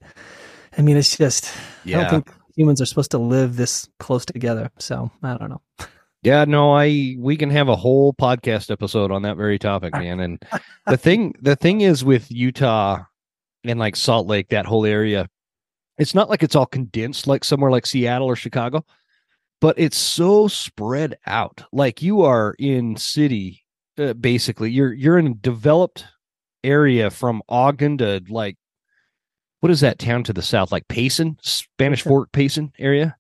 I 0.79 0.83
mean, 0.83 0.97
it's 0.97 1.17
just 1.17 1.53
yeah. 1.85 1.99
I 1.99 2.03
don't 2.03 2.11
think 2.11 2.35
humans 2.57 2.81
are 2.81 2.87
supposed 2.87 3.11
to 3.11 3.19
live 3.19 3.57
this 3.57 3.89
close 3.99 4.25
together. 4.25 4.71
So 4.79 5.11
I 5.23 5.37
don't 5.37 5.51
know. 5.51 5.61
Yeah, 6.23 6.45
no, 6.45 6.73
I 6.73 7.17
we 7.19 7.37
can 7.37 7.51
have 7.51 7.69
a 7.69 7.77
whole 7.77 8.15
podcast 8.15 8.71
episode 8.71 9.11
on 9.11 9.23
that 9.23 9.37
very 9.37 9.59
topic, 9.59 9.93
man. 9.95 10.21
And 10.21 10.43
the 10.87 10.97
thing 10.97 11.35
the 11.43 11.57
thing 11.57 11.81
is 11.81 12.05
with 12.05 12.31
Utah 12.31 13.05
and 13.65 13.79
like 13.79 13.97
Salt 13.97 14.27
Lake, 14.29 14.49
that 14.49 14.67
whole 14.67 14.87
area, 14.87 15.29
it's 15.99 16.15
not 16.15 16.31
like 16.31 16.43
it's 16.43 16.57
all 16.57 16.67
condensed 16.67 17.27
like 17.27 17.45
somewhere 17.45 17.71
like 17.71 17.85
Seattle 17.85 18.29
or 18.29 18.37
Chicago, 18.37 18.85
but 19.61 19.77
it's 19.79 19.99
so 19.99 20.47
spread 20.47 21.19
out. 21.27 21.65
Like 21.73 22.03
you 22.03 22.23
are 22.23 22.55
in 22.59 22.97
city 22.97 23.65
uh, 23.99 24.13
basically. 24.15 24.71
You're 24.71 24.93
you're 24.93 25.19
in 25.19 25.27
a 25.27 25.35
developed 25.35 26.05
area 26.65 27.11
from 27.11 27.43
Ogden 27.49 27.99
to 27.99 28.23
like 28.29 28.57
what 29.61 29.71
is 29.71 29.81
that 29.81 29.99
town 29.99 30.25
to 30.25 30.33
the 30.33 30.43
south? 30.43 30.73
Like 30.73 30.89
Payson, 30.89 31.39
Spanish 31.43 32.03
Fork, 32.03 32.33
Payson 32.33 32.73
area. 32.79 33.17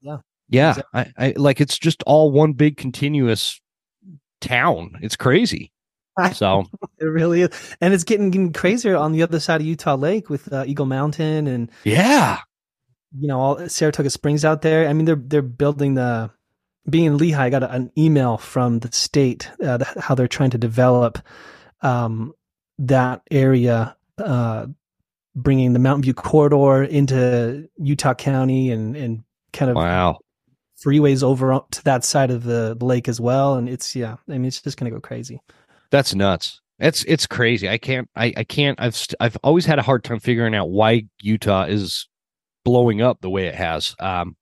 Yeah, 0.00 0.18
yeah. 0.48 0.70
Exactly. 0.70 1.12
I, 1.18 1.26
I 1.26 1.34
like 1.36 1.60
it's 1.60 1.78
just 1.78 2.02
all 2.04 2.30
one 2.30 2.52
big 2.52 2.76
continuous 2.76 3.60
town. 4.40 4.98
It's 5.02 5.16
crazy. 5.16 5.72
So 6.34 6.64
it 6.98 7.04
really 7.04 7.42
is, 7.42 7.76
and 7.80 7.94
it's 7.94 8.04
getting, 8.04 8.30
getting 8.30 8.52
crazier 8.52 8.96
on 8.96 9.12
the 9.12 9.22
other 9.22 9.40
side 9.40 9.60
of 9.60 9.66
Utah 9.66 9.94
Lake 9.94 10.28
with 10.28 10.52
uh, 10.52 10.64
Eagle 10.66 10.86
Mountain 10.86 11.46
and 11.46 11.70
yeah, 11.84 12.40
you 13.18 13.28
know, 13.28 13.40
all 13.40 13.68
Saratoga 13.68 14.10
Springs 14.10 14.44
out 14.44 14.62
there. 14.62 14.88
I 14.88 14.92
mean, 14.92 15.06
they're 15.06 15.16
they're 15.16 15.42
building 15.42 15.94
the. 15.94 16.30
Being 16.88 17.04
in 17.04 17.18
Lehi, 17.18 17.36
I 17.36 17.50
got 17.50 17.62
a, 17.62 17.70
an 17.70 17.92
email 17.96 18.38
from 18.38 18.78
the 18.78 18.90
state 18.90 19.50
uh, 19.62 19.76
the, 19.76 19.84
how 20.00 20.14
they're 20.14 20.26
trying 20.26 20.50
to 20.50 20.58
develop 20.58 21.18
um, 21.82 22.32
that 22.78 23.20
area, 23.30 23.96
uh, 24.16 24.66
bringing 25.34 25.72
the 25.72 25.78
Mountain 25.78 26.02
View 26.02 26.14
corridor 26.14 26.82
into 26.82 27.68
Utah 27.78 28.14
County 28.14 28.70
and 28.70 28.96
and 28.96 29.24
kind 29.52 29.70
of 29.70 29.76
wow 29.76 30.18
freeways 30.82 31.22
over 31.22 31.60
to 31.70 31.84
that 31.84 32.04
side 32.04 32.30
of 32.30 32.44
the 32.44 32.76
lake 32.80 33.08
as 33.08 33.20
well. 33.20 33.56
And 33.56 33.68
it's 33.68 33.94
yeah, 33.94 34.16
I 34.28 34.32
mean, 34.32 34.46
it's 34.46 34.62
just 34.62 34.76
gonna 34.76 34.90
go 34.90 35.00
crazy. 35.00 35.40
That's 35.90 36.14
nuts. 36.14 36.60
It's 36.78 37.04
it's 37.04 37.26
crazy. 37.26 37.68
I 37.68 37.78
can't. 37.78 38.08
I 38.16 38.32
I 38.36 38.44
can't. 38.44 38.80
I've 38.80 38.96
st- 38.96 39.16
I've 39.20 39.36
always 39.42 39.66
had 39.66 39.78
a 39.78 39.82
hard 39.82 40.04
time 40.04 40.20
figuring 40.20 40.54
out 40.54 40.70
why 40.70 41.04
Utah 41.20 41.64
is 41.64 42.08
blowing 42.64 43.02
up 43.02 43.20
the 43.20 43.30
way 43.30 43.46
it 43.46 43.54
has. 43.54 43.94
Um, 44.00 44.36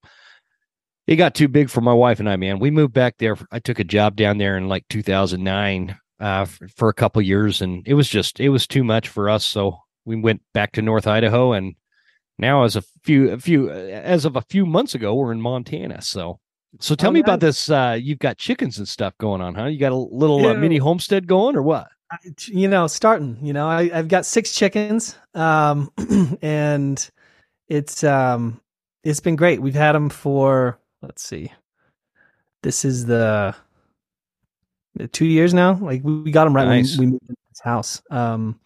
it 1.07 1.16
got 1.16 1.35
too 1.35 1.49
big 1.49 1.71
for 1.71 1.80
my 1.80 1.95
wife 1.95 2.21
and 2.21 2.28
I, 2.28 2.37
man. 2.37 2.59
We 2.59 2.71
moved 2.71 2.92
back 2.92 3.16
there. 3.18 3.37
I 3.50 3.59
took 3.59 3.78
a 3.78 3.85
job 3.85 4.14
down 4.14 4.38
there 4.38 4.57
in 4.59 4.68
like 4.68 4.87
2009 4.88 5.97
uh, 6.21 6.45
for, 6.45 6.68
for 6.68 6.88
a 6.88 6.95
couple 6.95 7.23
years, 7.23 7.62
and 7.62 7.87
it 7.87 7.95
was 7.95 8.09
just 8.09 8.38
it 8.38 8.50
was 8.50 8.66
too 8.66 8.85
much 8.85 9.09
for 9.09 9.28
us. 9.28 9.45
So 9.45 9.78
we 10.09 10.17
went 10.17 10.43
back 10.55 10.73
to 10.73 10.83
North 10.83 11.07
Idaho, 11.07 11.53
and 11.53 11.75
now 12.38 12.65
as 12.65 12.75
a 12.75 12.83
few 13.05 13.31
a 13.31 13.38
few 13.38 13.71
as 13.71 14.25
of 14.25 14.37
a 14.37 14.43
few 14.43 14.65
months 14.65 14.95
ago, 14.95 15.15
we're 15.15 15.33
in 15.33 15.41
Montana. 15.41 16.00
So 16.00 16.41
so 16.81 16.95
tell 16.95 17.11
oh, 17.11 17.12
me 17.12 17.21
nice. 17.21 17.27
about 17.27 17.41
this. 17.41 17.71
Uh, 17.71 17.99
you've 18.00 18.19
got 18.19 18.38
chickens 18.38 18.79
and 18.79 18.88
stuff 18.88 19.17
going 19.19 19.41
on, 19.41 19.55
huh? 19.55 19.67
You 19.67 19.79
got 19.79 19.93
a 19.93 19.97
little 19.97 20.47
uh, 20.47 20.55
mini 20.55 20.79
homestead 20.79 21.27
going, 21.27 21.57
or 21.57 21.62
what? 21.62 21.88
You 22.47 22.69
know, 22.69 22.87
starting. 22.87 23.38
You 23.43 23.53
know, 23.53 23.69
I, 23.69 23.88
have 23.88 24.09
got 24.09 24.25
six 24.25 24.55
chickens, 24.55 25.17
um, 25.35 25.91
and 26.43 27.11
it's 27.69 28.03
um 28.03 28.61
it's 29.05 29.21
been 29.21 29.37
great. 29.37 29.61
We've 29.61 29.75
had 29.75 29.93
them 29.93 30.09
for 30.09 30.79
let's 31.03 31.23
see, 31.23 31.53
this 32.62 32.85
is 32.85 33.05
the 33.05 33.55
two 35.12 35.27
years 35.27 35.53
now. 35.53 35.75
Like 35.75 36.03
we 36.03 36.31
got 36.31 36.45
them 36.45 36.57
right 36.57 36.67
nice. 36.67 36.97
when 36.97 37.11
we 37.11 37.12
moved 37.12 37.48
house, 37.61 38.03
um, 38.11 38.59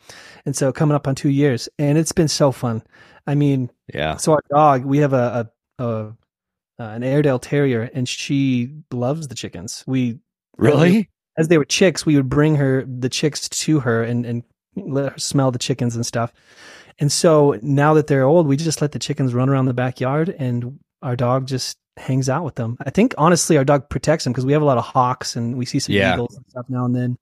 and 0.44 0.56
so 0.56 0.72
coming 0.72 0.94
up 0.94 1.08
on 1.08 1.14
two 1.14 1.30
years, 1.30 1.68
and 1.78 1.98
it's 1.98 2.12
been 2.12 2.28
so 2.28 2.52
fun. 2.52 2.82
I 3.26 3.34
mean, 3.34 3.70
yeah. 3.92 4.16
So 4.16 4.32
our 4.32 4.42
dog, 4.50 4.84
we 4.84 4.98
have 4.98 5.12
a, 5.12 5.50
a, 5.78 5.84
a 5.84 6.16
uh, 6.80 6.88
an 6.88 7.02
Airedale 7.02 7.38
Terrier, 7.38 7.90
and 7.94 8.08
she 8.08 8.72
loves 8.90 9.28
the 9.28 9.34
chickens. 9.34 9.84
We 9.86 10.18
really, 10.56 11.10
as 11.38 11.48
they 11.48 11.58
were 11.58 11.64
chicks, 11.64 12.04
we 12.04 12.16
would 12.16 12.28
bring 12.28 12.56
her 12.56 12.84
the 12.84 13.08
chicks 13.08 13.48
to 13.48 13.80
her 13.80 14.02
and 14.02 14.26
and 14.26 14.42
let 14.76 15.12
her 15.12 15.18
smell 15.18 15.50
the 15.50 15.58
chickens 15.58 15.96
and 15.96 16.04
stuff. 16.04 16.32
And 16.98 17.10
so 17.10 17.58
now 17.62 17.94
that 17.94 18.06
they're 18.06 18.24
old, 18.24 18.46
we 18.46 18.56
just 18.56 18.80
let 18.80 18.92
the 18.92 18.98
chickens 18.98 19.34
run 19.34 19.48
around 19.48 19.66
the 19.66 19.74
backyard 19.74 20.34
and 20.38 20.78
our 21.02 21.16
dog 21.16 21.46
just 21.46 21.78
hangs 21.96 22.28
out 22.28 22.44
with 22.44 22.54
them. 22.54 22.76
I 22.80 22.90
think 22.90 23.14
honestly, 23.18 23.56
our 23.56 23.64
dog 23.64 23.88
protects 23.88 24.24
them 24.24 24.32
because 24.32 24.46
we 24.46 24.52
have 24.52 24.62
a 24.62 24.66
lot 24.66 24.78
of 24.78 24.84
hawks 24.84 25.36
and 25.36 25.56
we 25.56 25.66
see 25.66 25.78
some 25.78 25.94
yeah. 25.94 26.14
eagles 26.14 26.36
and 26.36 26.44
stuff 26.48 26.66
now 26.68 26.84
and 26.84 26.94
then. 26.94 27.18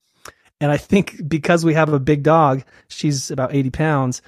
And 0.61 0.71
I 0.71 0.77
think 0.77 1.27
because 1.27 1.65
we 1.65 1.73
have 1.73 1.91
a 1.91 1.99
big 1.99 2.23
dog, 2.23 2.63
she's 2.87 3.31
about 3.31 3.53
80 3.53 3.71
pounds, 3.71 4.21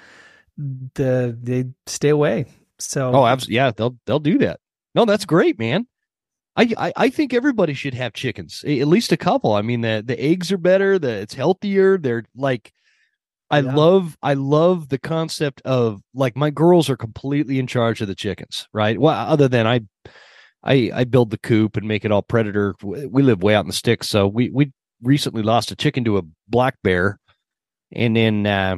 the, 0.58 1.38
they 1.42 1.66
stay 1.86 2.10
away. 2.10 2.46
So, 2.80 3.14
oh, 3.14 3.26
absolutely. 3.26 3.56
Yeah, 3.56 3.72
they'll, 3.72 3.98
they'll 4.06 4.20
do 4.20 4.40
that. 4.40 4.60
No, 4.96 5.06
that's 5.06 5.26
great, 5.26 5.58
man. 5.60 5.88
I, 6.56 6.74
I, 6.78 6.94
I 6.98 7.10
think 7.10 7.34
everybody 7.34 7.74
should 7.74 7.94
have 7.94 8.14
chickens, 8.14 8.64
at 8.68 8.88
least 8.88 9.12
a 9.12 9.18
couple. 9.18 9.54
I 9.54 9.62
mean, 9.62 9.82
the, 9.82 10.04
the 10.06 10.20
eggs 10.22 10.52
are 10.52 10.58
better, 10.58 11.00
the, 11.00 11.10
it's 11.10 11.34
healthier. 11.36 11.98
They're 11.98 12.26
like, 12.36 12.74
I 13.54 13.60
yeah. 13.60 13.76
love 13.76 14.18
I 14.24 14.34
love 14.34 14.90
the 14.90 14.98
concept 14.98 15.62
of 15.64 16.02
like 16.16 16.36
my 16.36 16.50
girls 16.50 16.90
are 16.90 16.98
completely 16.98 17.60
in 17.60 17.68
charge 17.68 18.02
of 18.02 18.08
the 18.08 18.16
chickens, 18.16 18.68
right? 18.74 18.98
Well, 18.98 19.14
other 19.14 19.48
than 19.48 19.68
I 19.68 19.82
I 20.64 20.90
I 20.92 21.04
build 21.04 21.30
the 21.30 21.38
coop 21.38 21.78
and 21.78 21.88
make 21.88 22.04
it 22.04 22.12
all 22.12 22.24
predator. 22.24 22.74
We 22.82 23.22
live 23.22 23.44
way 23.44 23.54
out 23.54 23.66
in 23.66 23.68
the 23.68 23.74
sticks, 23.74 24.10
so 24.10 24.28
we 24.28 24.50
we 24.50 24.72
recently 25.04 25.44
lost 25.44 25.72
a 25.72 25.76
chicken 25.76 26.04
to 26.06 26.18
a 26.18 26.24
black 26.48 26.76
bear, 26.84 27.20
and 27.92 28.16
then 28.16 28.46
uh, 28.46 28.78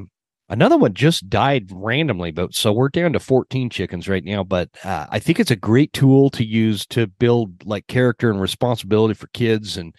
another 0.49 0.77
one 0.77 0.93
just 0.93 1.29
died 1.29 1.69
randomly. 1.71 2.31
But 2.31 2.53
so 2.53 2.73
we're 2.73 2.89
down 2.89 3.13
to 3.13 3.19
fourteen 3.19 3.69
chickens 3.69 4.09
right 4.09 4.23
now. 4.23 4.43
But 4.43 4.69
uh, 4.83 5.07
I 5.09 5.19
think 5.19 5.39
it's 5.39 5.51
a 5.51 5.55
great 5.55 5.93
tool 5.93 6.29
to 6.31 6.45
use 6.45 6.85
to 6.87 7.07
build 7.07 7.65
like 7.65 7.87
character 7.87 8.29
and 8.29 8.41
responsibility 8.41 9.13
for 9.13 9.27
kids 9.27 9.77
and 9.77 9.95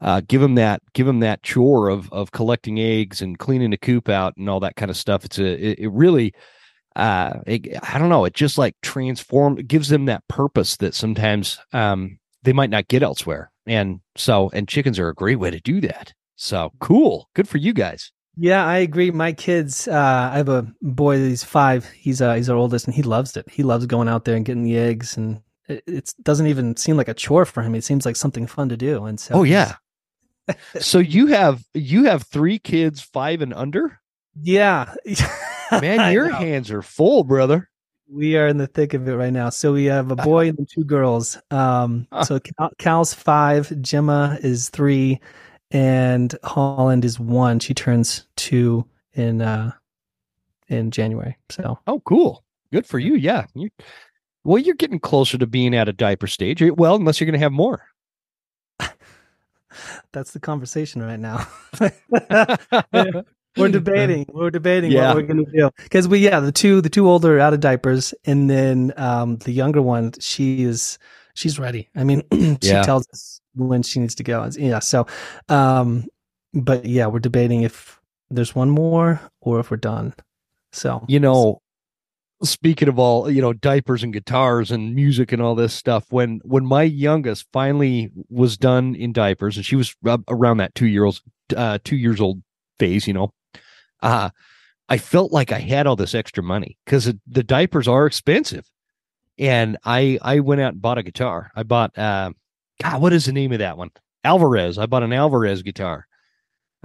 uh, 0.00 0.22
give 0.26 0.40
them 0.40 0.54
that 0.54 0.82
give 0.94 1.06
them 1.06 1.20
that 1.20 1.42
chore 1.42 1.88
of 1.88 2.12
of 2.12 2.32
collecting 2.32 2.80
eggs 2.80 3.20
and 3.20 3.38
cleaning 3.38 3.70
the 3.70 3.76
coop 3.76 4.08
out 4.08 4.34
and 4.36 4.48
all 4.48 4.60
that 4.60 4.76
kind 4.76 4.90
of 4.90 4.96
stuff. 4.96 5.24
It's 5.24 5.38
a 5.38 5.44
it, 5.44 5.78
it 5.80 5.88
really 5.88 6.32
uh 6.96 7.38
it, 7.46 7.78
I 7.82 7.98
don't 7.98 8.08
know 8.08 8.24
it 8.24 8.34
just 8.34 8.58
like 8.58 8.74
transform 8.82 9.54
gives 9.56 9.90
them 9.90 10.06
that 10.06 10.26
purpose 10.26 10.76
that 10.78 10.94
sometimes 10.94 11.60
um 11.72 12.18
they 12.42 12.52
might 12.52 12.70
not 12.70 12.88
get 12.88 13.02
elsewhere. 13.02 13.49
And 13.66 14.00
so 14.16 14.50
and 14.52 14.68
chickens 14.68 14.98
are 14.98 15.08
a 15.08 15.14
great 15.14 15.36
way 15.36 15.50
to 15.50 15.60
do 15.60 15.80
that. 15.82 16.12
So 16.36 16.72
cool, 16.80 17.28
good 17.34 17.48
for 17.48 17.58
you 17.58 17.72
guys. 17.72 18.12
Yeah, 18.36 18.64
I 18.64 18.78
agree. 18.78 19.10
My 19.10 19.32
kids, 19.32 19.86
uh, 19.88 20.30
I 20.32 20.36
have 20.38 20.48
a 20.48 20.66
boy. 20.80 21.18
He's 21.18 21.44
five. 21.44 21.88
He's 21.90 22.22
uh, 22.22 22.34
he's 22.34 22.48
our 22.48 22.56
oldest, 22.56 22.86
and 22.86 22.94
he 22.94 23.02
loves 23.02 23.36
it. 23.36 23.48
He 23.50 23.62
loves 23.62 23.86
going 23.86 24.08
out 24.08 24.24
there 24.24 24.36
and 24.36 24.44
getting 24.44 24.62
the 24.62 24.78
eggs, 24.78 25.16
and 25.16 25.42
it, 25.68 25.82
it 25.86 26.14
doesn't 26.22 26.46
even 26.46 26.76
seem 26.76 26.96
like 26.96 27.08
a 27.08 27.14
chore 27.14 27.44
for 27.44 27.62
him. 27.62 27.74
It 27.74 27.84
seems 27.84 28.06
like 28.06 28.16
something 28.16 28.46
fun 28.46 28.68
to 28.70 28.76
do. 28.76 29.04
And 29.04 29.20
so, 29.20 29.34
oh 29.34 29.42
yeah, 29.42 29.74
so 30.80 30.98
you 30.98 31.26
have 31.28 31.64
you 31.74 32.04
have 32.04 32.22
three 32.22 32.58
kids, 32.58 33.00
five 33.00 33.42
and 33.42 33.54
under. 33.54 34.00
Yeah, 34.40 34.94
man, 35.72 36.12
your 36.12 36.30
hands 36.30 36.70
are 36.70 36.82
full, 36.82 37.24
brother. 37.24 37.69
We 38.12 38.36
are 38.36 38.48
in 38.48 38.56
the 38.56 38.66
thick 38.66 38.94
of 38.94 39.06
it 39.06 39.14
right 39.14 39.32
now. 39.32 39.50
So 39.50 39.72
we 39.72 39.84
have 39.84 40.10
a 40.10 40.16
boy 40.30 40.48
and 40.48 40.68
two 40.68 40.84
girls. 40.84 41.38
Um, 41.50 42.06
so 42.24 42.40
Cal's 42.78 43.14
five, 43.14 43.72
Gemma 43.80 44.38
is 44.42 44.68
three, 44.70 45.20
and 45.70 46.34
Holland 46.42 47.04
is 47.04 47.20
one. 47.20 47.60
She 47.60 47.74
turns 47.74 48.26
two 48.36 48.84
in 49.14 49.42
uh 49.42 49.72
in 50.68 50.90
January. 50.90 51.36
So 51.50 51.78
oh, 51.86 52.00
cool, 52.00 52.44
good 52.72 52.86
for 52.86 52.98
you. 52.98 53.14
Yeah, 53.14 53.46
you 53.54 53.70
well, 54.44 54.58
you're 54.58 54.74
getting 54.74 55.00
closer 55.00 55.38
to 55.38 55.46
being 55.46 55.74
at 55.74 55.88
a 55.88 55.92
diaper 55.92 56.26
stage. 56.26 56.62
Well, 56.62 56.96
unless 56.96 57.20
you're 57.20 57.26
going 57.26 57.38
to 57.38 57.44
have 57.44 57.52
more 57.52 57.84
that's 60.12 60.32
the 60.32 60.40
conversation 60.40 61.02
right 61.02 61.20
now. 61.20 61.46
we're 63.56 63.68
debating. 63.68 64.26
We're 64.28 64.50
debating 64.50 64.92
yeah. 64.92 65.08
what 65.08 65.16
we're 65.16 65.22
gonna 65.22 65.44
do 65.44 65.70
because 65.82 66.06
we 66.08 66.18
yeah 66.20 66.40
the 66.40 66.52
two 66.52 66.80
the 66.80 66.90
two 66.90 67.08
older 67.08 67.36
are 67.36 67.40
out 67.40 67.52
of 67.52 67.60
diapers 67.60 68.14
and 68.24 68.48
then 68.48 68.92
um 68.96 69.36
the 69.38 69.52
younger 69.52 69.82
one 69.82 70.12
she 70.20 70.62
is 70.62 70.98
she's 71.34 71.58
ready. 71.58 71.88
I 71.94 72.04
mean 72.04 72.22
she 72.32 72.58
yeah. 72.62 72.82
tells 72.82 73.08
us 73.08 73.40
when 73.54 73.82
she 73.82 74.00
needs 74.00 74.14
to 74.16 74.22
go. 74.22 74.48
Yeah. 74.56 74.78
So, 74.78 75.06
um, 75.48 76.06
but 76.54 76.84
yeah, 76.84 77.06
we're 77.06 77.18
debating 77.18 77.62
if 77.62 78.00
there's 78.30 78.54
one 78.54 78.70
more 78.70 79.20
or 79.40 79.60
if 79.60 79.70
we're 79.70 79.76
done. 79.76 80.14
So 80.72 81.04
you 81.08 81.18
know, 81.18 81.60
speaking 82.42 82.88
of 82.88 82.98
all 82.98 83.30
you 83.30 83.42
know 83.42 83.52
diapers 83.52 84.02
and 84.02 84.12
guitars 84.12 84.70
and 84.70 84.94
music 84.94 85.32
and 85.32 85.42
all 85.42 85.54
this 85.54 85.74
stuff 85.74 86.06
when 86.10 86.40
when 86.44 86.64
my 86.64 86.82
youngest 86.82 87.46
finally 87.52 88.10
was 88.28 88.56
done 88.56 88.94
in 88.94 89.12
diapers 89.12 89.56
and 89.56 89.66
she 89.66 89.76
was 89.76 89.94
around 90.28 90.58
that 90.58 90.74
two 90.74 90.86
year 90.86 91.04
old 91.04 91.20
uh 91.56 91.78
two 91.84 91.96
years 91.96 92.20
old 92.20 92.42
phase 92.78 93.06
you 93.06 93.12
know 93.12 93.32
uh 94.02 94.30
i 94.88 94.98
felt 94.98 95.32
like 95.32 95.52
i 95.52 95.58
had 95.58 95.86
all 95.86 95.96
this 95.96 96.14
extra 96.14 96.42
money 96.42 96.78
because 96.84 97.12
the 97.26 97.42
diapers 97.42 97.88
are 97.88 98.06
expensive 98.06 98.68
and 99.38 99.76
i 99.84 100.18
i 100.22 100.40
went 100.40 100.60
out 100.60 100.72
and 100.72 100.82
bought 100.82 100.98
a 100.98 101.02
guitar 101.02 101.50
i 101.54 101.62
bought 101.62 101.96
uh 101.98 102.30
god 102.82 103.00
what 103.00 103.12
is 103.12 103.26
the 103.26 103.32
name 103.32 103.52
of 103.52 103.58
that 103.58 103.76
one 103.76 103.90
alvarez 104.24 104.78
i 104.78 104.86
bought 104.86 105.02
an 105.02 105.12
alvarez 105.12 105.62
guitar 105.62 106.06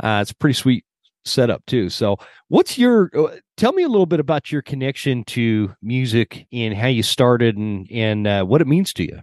uh 0.02 0.20
it's 0.22 0.32
a 0.32 0.36
pretty 0.36 0.54
sweet 0.54 0.86
setup 1.26 1.66
too. 1.66 1.90
So, 1.90 2.18
what's 2.48 2.78
your 2.78 3.12
uh, 3.18 3.36
tell 3.58 3.74
me 3.74 3.84
a 3.84 3.90
little 3.90 4.06
bit 4.06 4.20
about 4.20 4.52
your 4.52 4.62
connection 4.62 5.24
to 5.26 5.76
music 5.82 6.48
and 6.54 6.74
how 6.74 6.88
you 6.88 7.04
started 7.04 7.58
and 7.58 7.90
and 7.92 8.28
uh, 8.28 8.44
what 8.46 8.62
it 8.62 8.68
means 8.68 8.94
to 8.94 9.04
you? 9.04 9.22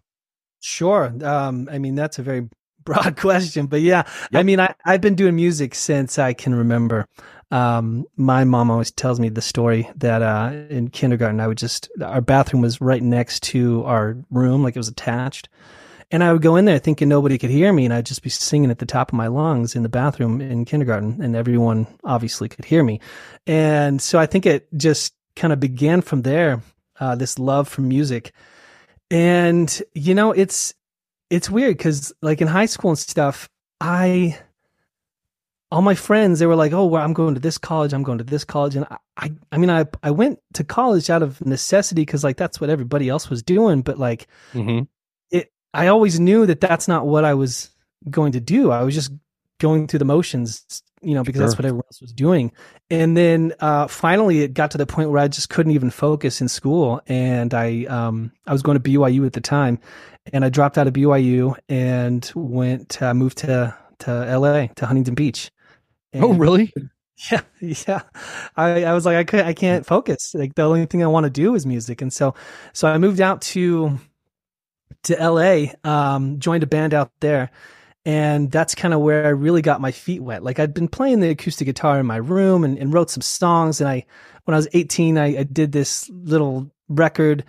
Sure. 0.60 1.12
Um, 1.24 1.68
I 1.72 1.78
mean, 1.78 1.94
that's 1.94 2.18
a 2.18 2.22
very 2.22 2.48
broad 2.84 3.16
question, 3.16 3.66
but 3.66 3.80
yeah, 3.80 4.02
yep. 4.32 4.40
I 4.40 4.42
mean, 4.42 4.60
I, 4.60 4.74
I've 4.84 5.00
been 5.00 5.14
doing 5.14 5.36
music 5.36 5.74
since 5.74 6.18
I 6.18 6.32
can 6.32 6.54
remember. 6.54 7.06
Um, 7.52 8.06
my 8.16 8.44
mom 8.44 8.70
always 8.70 8.90
tells 8.90 9.20
me 9.20 9.28
the 9.28 9.42
story 9.42 9.88
that 9.96 10.22
uh, 10.22 10.52
in 10.70 10.88
kindergarten, 10.88 11.38
I 11.38 11.46
would 11.46 11.58
just, 11.58 11.90
our 12.02 12.22
bathroom 12.22 12.62
was 12.62 12.80
right 12.80 13.02
next 13.02 13.42
to 13.44 13.84
our 13.84 14.16
room, 14.30 14.62
like 14.62 14.74
it 14.74 14.78
was 14.78 14.88
attached. 14.88 15.50
And 16.10 16.24
I 16.24 16.32
would 16.32 16.40
go 16.40 16.56
in 16.56 16.64
there 16.64 16.78
thinking 16.78 17.08
nobody 17.08 17.36
could 17.36 17.50
hear 17.50 17.70
me, 17.72 17.84
and 17.84 17.92
I'd 17.92 18.06
just 18.06 18.22
be 18.22 18.30
singing 18.30 18.70
at 18.70 18.78
the 18.78 18.86
top 18.86 19.10
of 19.10 19.14
my 19.14 19.26
lungs 19.26 19.76
in 19.76 19.82
the 19.82 19.90
bathroom 19.90 20.40
in 20.40 20.64
kindergarten, 20.64 21.20
and 21.22 21.36
everyone 21.36 21.86
obviously 22.04 22.48
could 22.48 22.64
hear 22.64 22.82
me. 22.82 23.00
And 23.46 24.00
so 24.00 24.18
I 24.18 24.26
think 24.26 24.46
it 24.46 24.66
just 24.76 25.14
kind 25.36 25.52
of 25.52 25.60
began 25.60 26.00
from 26.00 26.22
there, 26.22 26.62
uh, 27.00 27.16
this 27.16 27.38
love 27.38 27.68
for 27.68 27.82
music. 27.82 28.32
And 29.10 29.82
you 29.94 30.14
know, 30.14 30.32
it's 30.32 30.74
it's 31.28 31.50
weird 31.50 31.76
because 31.76 32.12
like 32.22 32.40
in 32.40 32.48
high 32.48 32.66
school 32.66 32.90
and 32.90 32.98
stuff, 32.98 33.48
I 33.80 34.38
all 35.72 35.80
my 35.80 35.94
friends 35.94 36.38
they 36.38 36.44
were 36.44 36.54
like, 36.54 36.72
"Oh, 36.72 36.84
well, 36.84 37.02
I'm 37.02 37.14
going 37.14 37.34
to 37.34 37.40
this 37.40 37.56
college. 37.56 37.94
I'm 37.94 38.02
going 38.02 38.18
to 38.18 38.24
this 38.24 38.44
college." 38.44 38.76
And 38.76 38.86
I, 38.90 38.98
I, 39.16 39.32
I 39.52 39.56
mean, 39.56 39.70
I 39.70 39.86
I 40.02 40.10
went 40.10 40.38
to 40.52 40.64
college 40.64 41.08
out 41.08 41.22
of 41.22 41.44
necessity 41.44 42.02
because 42.02 42.22
like 42.22 42.36
that's 42.36 42.60
what 42.60 42.68
everybody 42.68 43.08
else 43.08 43.30
was 43.30 43.42
doing. 43.42 43.80
But 43.80 43.98
like, 43.98 44.28
mm-hmm. 44.52 44.84
it, 45.30 45.50
I 45.72 45.86
always 45.86 46.20
knew 46.20 46.44
that 46.44 46.60
that's 46.60 46.88
not 46.88 47.06
what 47.06 47.24
I 47.24 47.32
was 47.32 47.70
going 48.10 48.32
to 48.32 48.40
do. 48.40 48.70
I 48.70 48.82
was 48.82 48.94
just 48.94 49.12
going 49.60 49.86
through 49.86 50.00
the 50.00 50.04
motions, 50.04 50.82
you 51.00 51.14
know, 51.14 51.22
because 51.22 51.38
sure. 51.38 51.46
that's 51.46 51.58
what 51.58 51.64
everyone 51.64 51.86
else 51.86 52.02
was 52.02 52.12
doing. 52.12 52.52
And 52.90 53.16
then 53.16 53.54
uh, 53.60 53.86
finally, 53.86 54.42
it 54.42 54.52
got 54.52 54.72
to 54.72 54.78
the 54.78 54.86
point 54.86 55.08
where 55.08 55.22
I 55.22 55.28
just 55.28 55.48
couldn't 55.48 55.72
even 55.72 55.88
focus 55.88 56.42
in 56.42 56.48
school, 56.48 57.00
and 57.06 57.54
I 57.54 57.86
um 57.86 58.30
I 58.46 58.52
was 58.52 58.60
going 58.60 58.78
to 58.78 58.90
BYU 58.90 59.24
at 59.24 59.32
the 59.32 59.40
time, 59.40 59.78
and 60.34 60.44
I 60.44 60.50
dropped 60.50 60.76
out 60.76 60.86
of 60.86 60.92
BYU 60.92 61.56
and 61.70 62.30
went 62.34 63.00
uh, 63.00 63.14
moved 63.14 63.38
to 63.38 63.74
to 64.00 64.38
LA 64.38 64.66
to 64.66 64.84
Huntington 64.84 65.14
Beach. 65.14 65.50
And, 66.12 66.24
oh, 66.24 66.32
really? 66.32 66.72
Yeah, 67.30 67.42
yeah. 67.60 68.02
I, 68.56 68.84
I 68.84 68.94
was 68.94 69.06
like, 69.06 69.16
I 69.16 69.22
could, 69.22 69.40
I 69.44 69.52
can't 69.52 69.86
focus. 69.86 70.34
Like 70.34 70.56
the 70.56 70.62
only 70.62 70.86
thing 70.86 71.04
I 71.04 71.06
want 71.06 71.22
to 71.24 71.30
do 71.30 71.54
is 71.54 71.64
music, 71.64 72.02
and 72.02 72.12
so, 72.12 72.34
so 72.72 72.88
I 72.88 72.98
moved 72.98 73.20
out 73.20 73.42
to 73.42 74.00
to 75.04 75.14
LA, 75.14 75.72
um, 75.84 76.38
joined 76.38 76.62
a 76.62 76.66
band 76.66 76.94
out 76.94 77.10
there, 77.20 77.50
and 78.04 78.50
that's 78.50 78.74
kind 78.74 78.94
of 78.94 79.00
where 79.00 79.26
I 79.26 79.30
really 79.30 79.62
got 79.62 79.80
my 79.80 79.92
feet 79.92 80.22
wet. 80.22 80.42
Like 80.42 80.58
I'd 80.58 80.74
been 80.74 80.88
playing 80.88 81.20
the 81.20 81.30
acoustic 81.30 81.66
guitar 81.66 82.00
in 82.00 82.06
my 82.06 82.16
room 82.16 82.64
and, 82.64 82.78
and 82.78 82.92
wrote 82.92 83.10
some 83.10 83.22
songs, 83.22 83.80
and 83.80 83.88
I, 83.88 84.04
when 84.44 84.54
I 84.54 84.58
was 84.58 84.68
18, 84.72 85.18
I, 85.18 85.38
I 85.38 85.42
did 85.44 85.72
this 85.72 86.10
little 86.10 86.70
record 86.88 87.44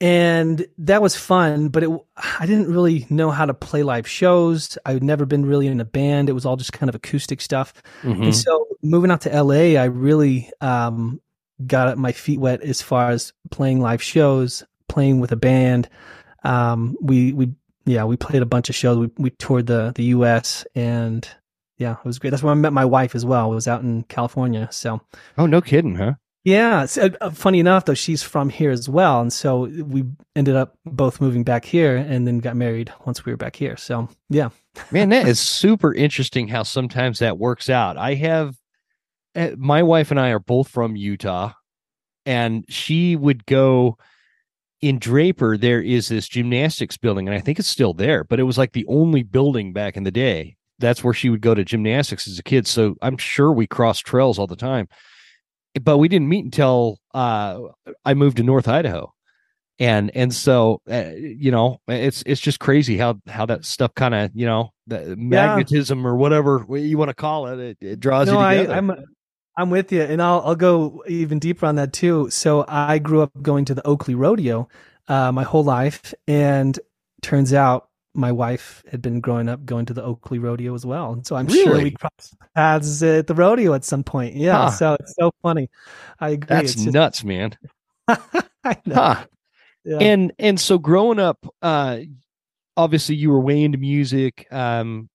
and 0.00 0.66
that 0.78 1.02
was 1.02 1.16
fun 1.16 1.68
but 1.68 1.82
it 1.82 1.90
i 2.38 2.46
didn't 2.46 2.70
really 2.72 3.04
know 3.10 3.30
how 3.30 3.44
to 3.44 3.54
play 3.54 3.82
live 3.82 4.06
shows. 4.06 4.78
I'd 4.86 5.02
never 5.02 5.26
been 5.26 5.44
really 5.44 5.66
in 5.66 5.80
a 5.80 5.84
band. 5.84 6.28
It 6.28 6.32
was 6.32 6.46
all 6.46 6.56
just 6.56 6.72
kind 6.72 6.88
of 6.88 6.94
acoustic 6.94 7.40
stuff. 7.40 7.74
Mm-hmm. 8.02 8.22
and 8.22 8.36
so 8.36 8.68
moving 8.82 9.10
out 9.10 9.22
to 9.22 9.42
la 9.42 9.54
i 9.54 9.84
really 9.84 10.50
um, 10.60 11.20
got 11.66 11.98
my 11.98 12.12
feet 12.12 12.38
wet 12.38 12.62
as 12.62 12.80
far 12.80 13.10
as 13.10 13.32
playing 13.50 13.80
live 13.80 14.02
shows 14.02 14.64
playing 14.88 15.20
with 15.20 15.32
a 15.32 15.36
band. 15.36 15.88
Um, 16.42 16.96
we 17.00 17.32
we 17.32 17.52
yeah 17.84 18.04
we 18.04 18.16
played 18.16 18.42
a 18.42 18.46
bunch 18.46 18.68
of 18.68 18.74
shows. 18.74 18.98
We, 18.98 19.10
we 19.16 19.30
toured 19.30 19.66
the 19.66 19.92
the 19.94 20.04
us 20.04 20.66
and 20.74 21.28
yeah 21.76 21.92
it 21.92 22.04
was 22.04 22.18
great. 22.18 22.30
That's 22.30 22.42
where 22.42 22.52
i 22.52 22.56
met 22.56 22.72
my 22.72 22.84
wife 22.84 23.14
as 23.14 23.24
well. 23.24 23.52
It 23.52 23.54
was 23.54 23.68
out 23.68 23.82
in 23.82 24.02
california 24.04 24.68
so. 24.72 25.00
Oh 25.36 25.46
no 25.46 25.60
kidding 25.60 25.94
huh 25.94 26.14
yeah. 26.48 26.86
So, 26.86 27.10
uh, 27.20 27.30
funny 27.30 27.60
enough, 27.60 27.84
though, 27.84 27.94
she's 27.94 28.22
from 28.22 28.48
here 28.48 28.70
as 28.70 28.88
well. 28.88 29.20
And 29.20 29.30
so 29.30 29.66
we 29.66 30.04
ended 30.34 30.56
up 30.56 30.78
both 30.86 31.20
moving 31.20 31.44
back 31.44 31.66
here 31.66 31.96
and 31.96 32.26
then 32.26 32.38
got 32.38 32.56
married 32.56 32.90
once 33.04 33.24
we 33.26 33.32
were 33.32 33.36
back 33.36 33.54
here. 33.54 33.76
So, 33.76 34.08
yeah. 34.30 34.48
Man, 34.90 35.10
that 35.10 35.28
is 35.28 35.38
super 35.38 35.92
interesting 35.92 36.48
how 36.48 36.62
sometimes 36.62 37.18
that 37.18 37.36
works 37.36 37.68
out. 37.68 37.98
I 37.98 38.14
have 38.14 38.56
eh, 39.34 39.56
my 39.58 39.82
wife 39.82 40.10
and 40.10 40.18
I 40.18 40.30
are 40.30 40.38
both 40.38 40.68
from 40.68 40.96
Utah, 40.96 41.52
and 42.24 42.64
she 42.68 43.14
would 43.14 43.44
go 43.44 43.98
in 44.80 44.98
Draper. 44.98 45.58
There 45.58 45.82
is 45.82 46.08
this 46.08 46.28
gymnastics 46.28 46.96
building, 46.96 47.28
and 47.28 47.36
I 47.36 47.40
think 47.40 47.58
it's 47.58 47.68
still 47.68 47.92
there, 47.92 48.24
but 48.24 48.40
it 48.40 48.44
was 48.44 48.56
like 48.56 48.72
the 48.72 48.86
only 48.86 49.22
building 49.22 49.74
back 49.74 49.98
in 49.98 50.04
the 50.04 50.10
day. 50.10 50.56
That's 50.78 51.04
where 51.04 51.14
she 51.14 51.28
would 51.28 51.42
go 51.42 51.54
to 51.54 51.64
gymnastics 51.64 52.26
as 52.26 52.38
a 52.38 52.42
kid. 52.42 52.66
So 52.66 52.94
I'm 53.02 53.18
sure 53.18 53.52
we 53.52 53.66
crossed 53.66 54.06
trails 54.06 54.38
all 54.38 54.46
the 54.46 54.56
time 54.56 54.88
but 55.82 55.98
we 55.98 56.08
didn't 56.08 56.28
meet 56.28 56.44
until 56.44 56.98
uh, 57.14 57.60
I 58.04 58.14
moved 58.14 58.38
to 58.38 58.42
North 58.42 58.68
Idaho, 58.68 59.12
and 59.78 60.10
and 60.14 60.34
so 60.34 60.80
uh, 60.90 61.10
you 61.16 61.50
know 61.50 61.80
it's 61.88 62.22
it's 62.26 62.40
just 62.40 62.60
crazy 62.60 62.98
how 62.98 63.20
how 63.26 63.46
that 63.46 63.64
stuff 63.64 63.94
kind 63.94 64.14
of 64.14 64.30
you 64.34 64.46
know 64.46 64.70
the 64.86 65.16
magnetism 65.16 66.00
yeah. 66.00 66.06
or 66.06 66.16
whatever 66.16 66.64
you 66.70 66.98
want 66.98 67.10
to 67.10 67.14
call 67.14 67.46
it 67.46 67.58
it, 67.58 67.78
it 67.80 68.00
draws 68.00 68.28
no, 68.28 68.40
you 68.40 68.58
together. 68.58 68.72
I, 68.72 68.76
I'm 68.76 69.04
I'm 69.56 69.70
with 69.70 69.90
you, 69.92 70.02
and 70.02 70.22
I'll 70.22 70.40
I'll 70.44 70.56
go 70.56 71.02
even 71.08 71.38
deeper 71.38 71.66
on 71.66 71.76
that 71.76 71.92
too. 71.92 72.30
So 72.30 72.64
I 72.68 72.98
grew 72.98 73.22
up 73.22 73.32
going 73.42 73.64
to 73.66 73.74
the 73.74 73.86
Oakley 73.86 74.14
Rodeo 74.14 74.68
uh, 75.08 75.32
my 75.32 75.42
whole 75.42 75.64
life, 75.64 76.14
and 76.26 76.78
turns 77.22 77.52
out 77.52 77.87
my 78.14 78.32
wife 78.32 78.82
had 78.90 79.02
been 79.02 79.20
growing 79.20 79.48
up 79.48 79.64
going 79.64 79.86
to 79.86 79.94
the 79.94 80.02
Oakley 80.02 80.38
Rodeo 80.38 80.74
as 80.74 80.84
well, 80.84 81.12
and 81.12 81.26
so 81.26 81.36
I'm 81.36 81.46
really? 81.46 81.64
sure 81.64 81.82
we 81.82 81.90
crossed 81.90 82.34
paths 82.54 83.02
at 83.02 83.26
the 83.26 83.34
rodeo 83.34 83.74
at 83.74 83.84
some 83.84 84.02
point. 84.02 84.34
Yeah, 84.34 84.64
huh. 84.64 84.70
so 84.70 84.96
it's 85.00 85.14
so 85.18 85.30
funny. 85.42 85.70
I 86.20 86.30
agree. 86.30 86.46
That's 86.48 86.74
just... 86.74 86.92
nuts, 86.92 87.24
man. 87.24 87.56
I 88.08 88.76
know. 88.86 88.94
Huh. 88.94 89.24
Yeah. 89.84 89.98
And 89.98 90.32
and 90.38 90.60
so 90.60 90.78
growing 90.78 91.18
up, 91.18 91.46
uh, 91.62 92.00
obviously 92.76 93.14
you 93.14 93.30
were 93.30 93.40
way 93.40 93.62
into 93.62 93.78
music. 93.78 94.46
Um, 94.52 95.08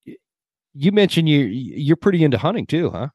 you 0.73 0.91
mentioned 0.91 1.29
you 1.29 1.39
you're 1.39 1.95
pretty 1.95 2.23
into 2.23 2.38
hunting 2.38 2.65
too, 2.65 2.89
huh? 2.89 3.10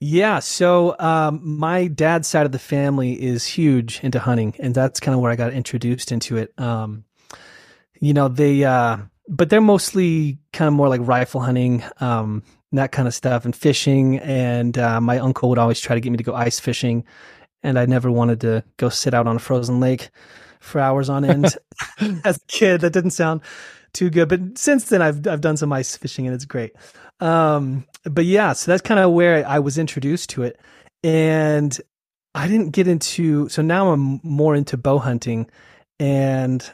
Yeah. 0.00 0.38
So 0.38 0.96
um, 0.98 1.40
my 1.42 1.86
dad's 1.88 2.26
side 2.26 2.46
of 2.46 2.52
the 2.52 2.58
family 2.58 3.20
is 3.20 3.46
huge 3.46 4.00
into 4.02 4.18
hunting, 4.18 4.54
and 4.58 4.74
that's 4.74 5.00
kind 5.00 5.14
of 5.14 5.20
where 5.20 5.30
I 5.30 5.36
got 5.36 5.52
introduced 5.52 6.10
into 6.10 6.36
it. 6.36 6.52
Um, 6.58 7.04
you 8.00 8.14
know, 8.14 8.28
they, 8.28 8.64
uh, 8.64 8.98
but 9.28 9.50
they're 9.50 9.60
mostly 9.60 10.38
kind 10.52 10.66
of 10.66 10.74
more 10.74 10.88
like 10.88 11.00
rifle 11.04 11.40
hunting, 11.40 11.84
um, 12.00 12.42
that 12.72 12.92
kind 12.92 13.06
of 13.06 13.14
stuff 13.14 13.44
and 13.44 13.54
fishing. 13.54 14.18
And, 14.18 14.76
uh, 14.78 15.00
my 15.00 15.18
uncle 15.18 15.48
would 15.50 15.58
always 15.58 15.80
try 15.80 15.94
to 15.94 16.00
get 16.00 16.10
me 16.10 16.16
to 16.16 16.24
go 16.24 16.34
ice 16.34 16.58
fishing. 16.58 17.04
And 17.62 17.78
I 17.78 17.86
never 17.86 18.10
wanted 18.10 18.40
to 18.40 18.64
go 18.78 18.88
sit 18.88 19.12
out 19.12 19.26
on 19.26 19.36
a 19.36 19.40
frozen 19.40 19.80
lake 19.80 20.10
for 20.60 20.80
hours 20.80 21.08
on 21.08 21.24
end 21.24 21.56
as 22.24 22.36
a 22.36 22.46
kid. 22.48 22.80
That 22.80 22.92
didn't 22.92 23.10
sound 23.10 23.42
too 23.92 24.10
good. 24.10 24.28
But 24.28 24.56
since 24.58 24.86
then, 24.86 25.02
I've, 25.02 25.26
I've 25.26 25.40
done 25.40 25.56
some 25.56 25.72
ice 25.72 25.96
fishing 25.96 26.26
and 26.26 26.34
it's 26.34 26.44
great. 26.44 26.72
Um, 27.20 27.86
but 28.04 28.24
yeah, 28.24 28.54
so 28.54 28.70
that's 28.70 28.82
kind 28.82 29.00
of 29.00 29.12
where 29.12 29.46
I 29.46 29.58
was 29.58 29.78
introduced 29.78 30.30
to 30.30 30.42
it. 30.42 30.58
And 31.02 31.78
I 32.34 32.46
didn't 32.46 32.70
get 32.70 32.88
into, 32.88 33.48
so 33.48 33.62
now 33.62 33.92
I'm 33.92 34.20
more 34.22 34.54
into 34.54 34.76
bow 34.76 34.98
hunting 34.98 35.50
and 35.98 36.68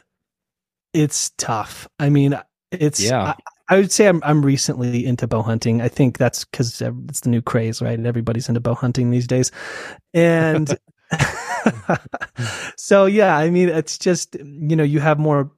it's 0.97 1.29
tough. 1.37 1.87
I 1.99 2.09
mean, 2.09 2.37
it's 2.71 2.99
yeah. 2.99 3.35
I, 3.69 3.75
I, 3.75 3.77
would 3.77 3.91
say 3.91 4.07
I'm 4.07 4.21
I'm 4.23 4.43
recently 4.43 5.05
into 5.05 5.27
bow 5.27 5.43
hunting. 5.43 5.79
I 5.79 5.87
think 5.87 6.17
that's 6.17 6.43
because 6.43 6.81
it's 6.81 7.21
the 7.21 7.29
new 7.29 7.41
craze, 7.41 7.81
right? 7.81 7.99
Everybody's 7.99 8.49
into 8.49 8.59
bow 8.61 8.73
hunting 8.73 9.11
these 9.11 9.27
days, 9.27 9.51
and 10.13 10.77
so 12.77 13.05
yeah. 13.05 13.37
I 13.37 13.49
mean, 13.51 13.69
it's 13.69 13.97
just 13.97 14.35
you 14.35 14.75
know 14.75 14.83
you 14.83 14.99
have 14.99 15.19
more 15.19 15.51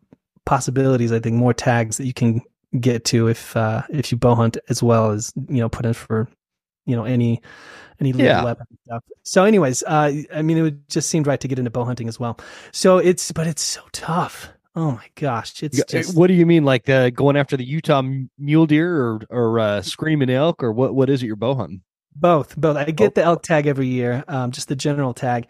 possibilities. 0.45 1.13
I 1.13 1.19
think 1.19 1.35
more 1.35 1.53
tags 1.53 1.97
that 1.97 2.05
you 2.05 2.13
can 2.13 2.41
get 2.79 3.05
to 3.05 3.27
if 3.27 3.55
uh, 3.55 3.83
if 3.89 4.11
you 4.11 4.17
bow 4.17 4.35
hunt 4.35 4.57
as 4.67 4.83
well 4.83 5.11
as 5.11 5.31
you 5.47 5.61
know 5.61 5.69
put 5.69 5.85
in 5.85 5.93
for 5.93 6.27
you 6.85 6.97
know 6.97 7.05
any 7.05 7.41
any 8.01 8.11
little 8.11 8.27
yeah. 8.27 8.43
weapon 8.43 8.67
stuff. 8.85 9.03
So, 9.23 9.45
anyways, 9.45 9.83
uh, 9.83 10.11
I 10.33 10.41
mean, 10.41 10.57
it 10.65 10.89
just 10.89 11.09
seemed 11.09 11.27
right 11.27 11.39
to 11.39 11.47
get 11.47 11.59
into 11.59 11.71
bow 11.71 11.85
hunting 11.85 12.09
as 12.09 12.19
well. 12.19 12.39
So 12.71 12.97
it's 12.97 13.31
but 13.31 13.47
it's 13.47 13.61
so 13.61 13.81
tough. 13.93 14.49
Oh 14.79 14.91
my 14.91 15.09
gosh, 15.15 15.61
it's 15.61 15.83
just... 15.83 16.15
What 16.15 16.27
do 16.27 16.33
you 16.33 16.45
mean, 16.45 16.63
like 16.63 16.87
uh, 16.87 17.09
going 17.09 17.35
after 17.35 17.57
the 17.57 17.65
Utah 17.65 18.01
mule 18.37 18.65
deer 18.65 18.95
or 18.95 19.19
or 19.29 19.59
uh, 19.59 19.81
screaming 19.81 20.29
elk, 20.29 20.63
or 20.63 20.71
what? 20.71 20.95
What 20.95 21.09
is 21.09 21.21
it 21.21 21.25
you're 21.25 21.35
bow 21.35 21.53
hunting? 21.53 21.81
Both, 22.15 22.55
both. 22.55 22.77
I 22.77 22.85
get 22.85 23.09
oh. 23.09 23.11
the 23.15 23.23
elk 23.23 23.43
tag 23.43 23.67
every 23.67 23.87
year, 23.87 24.23
um, 24.29 24.51
just 24.51 24.69
the 24.69 24.77
general 24.77 25.13
tag, 25.13 25.47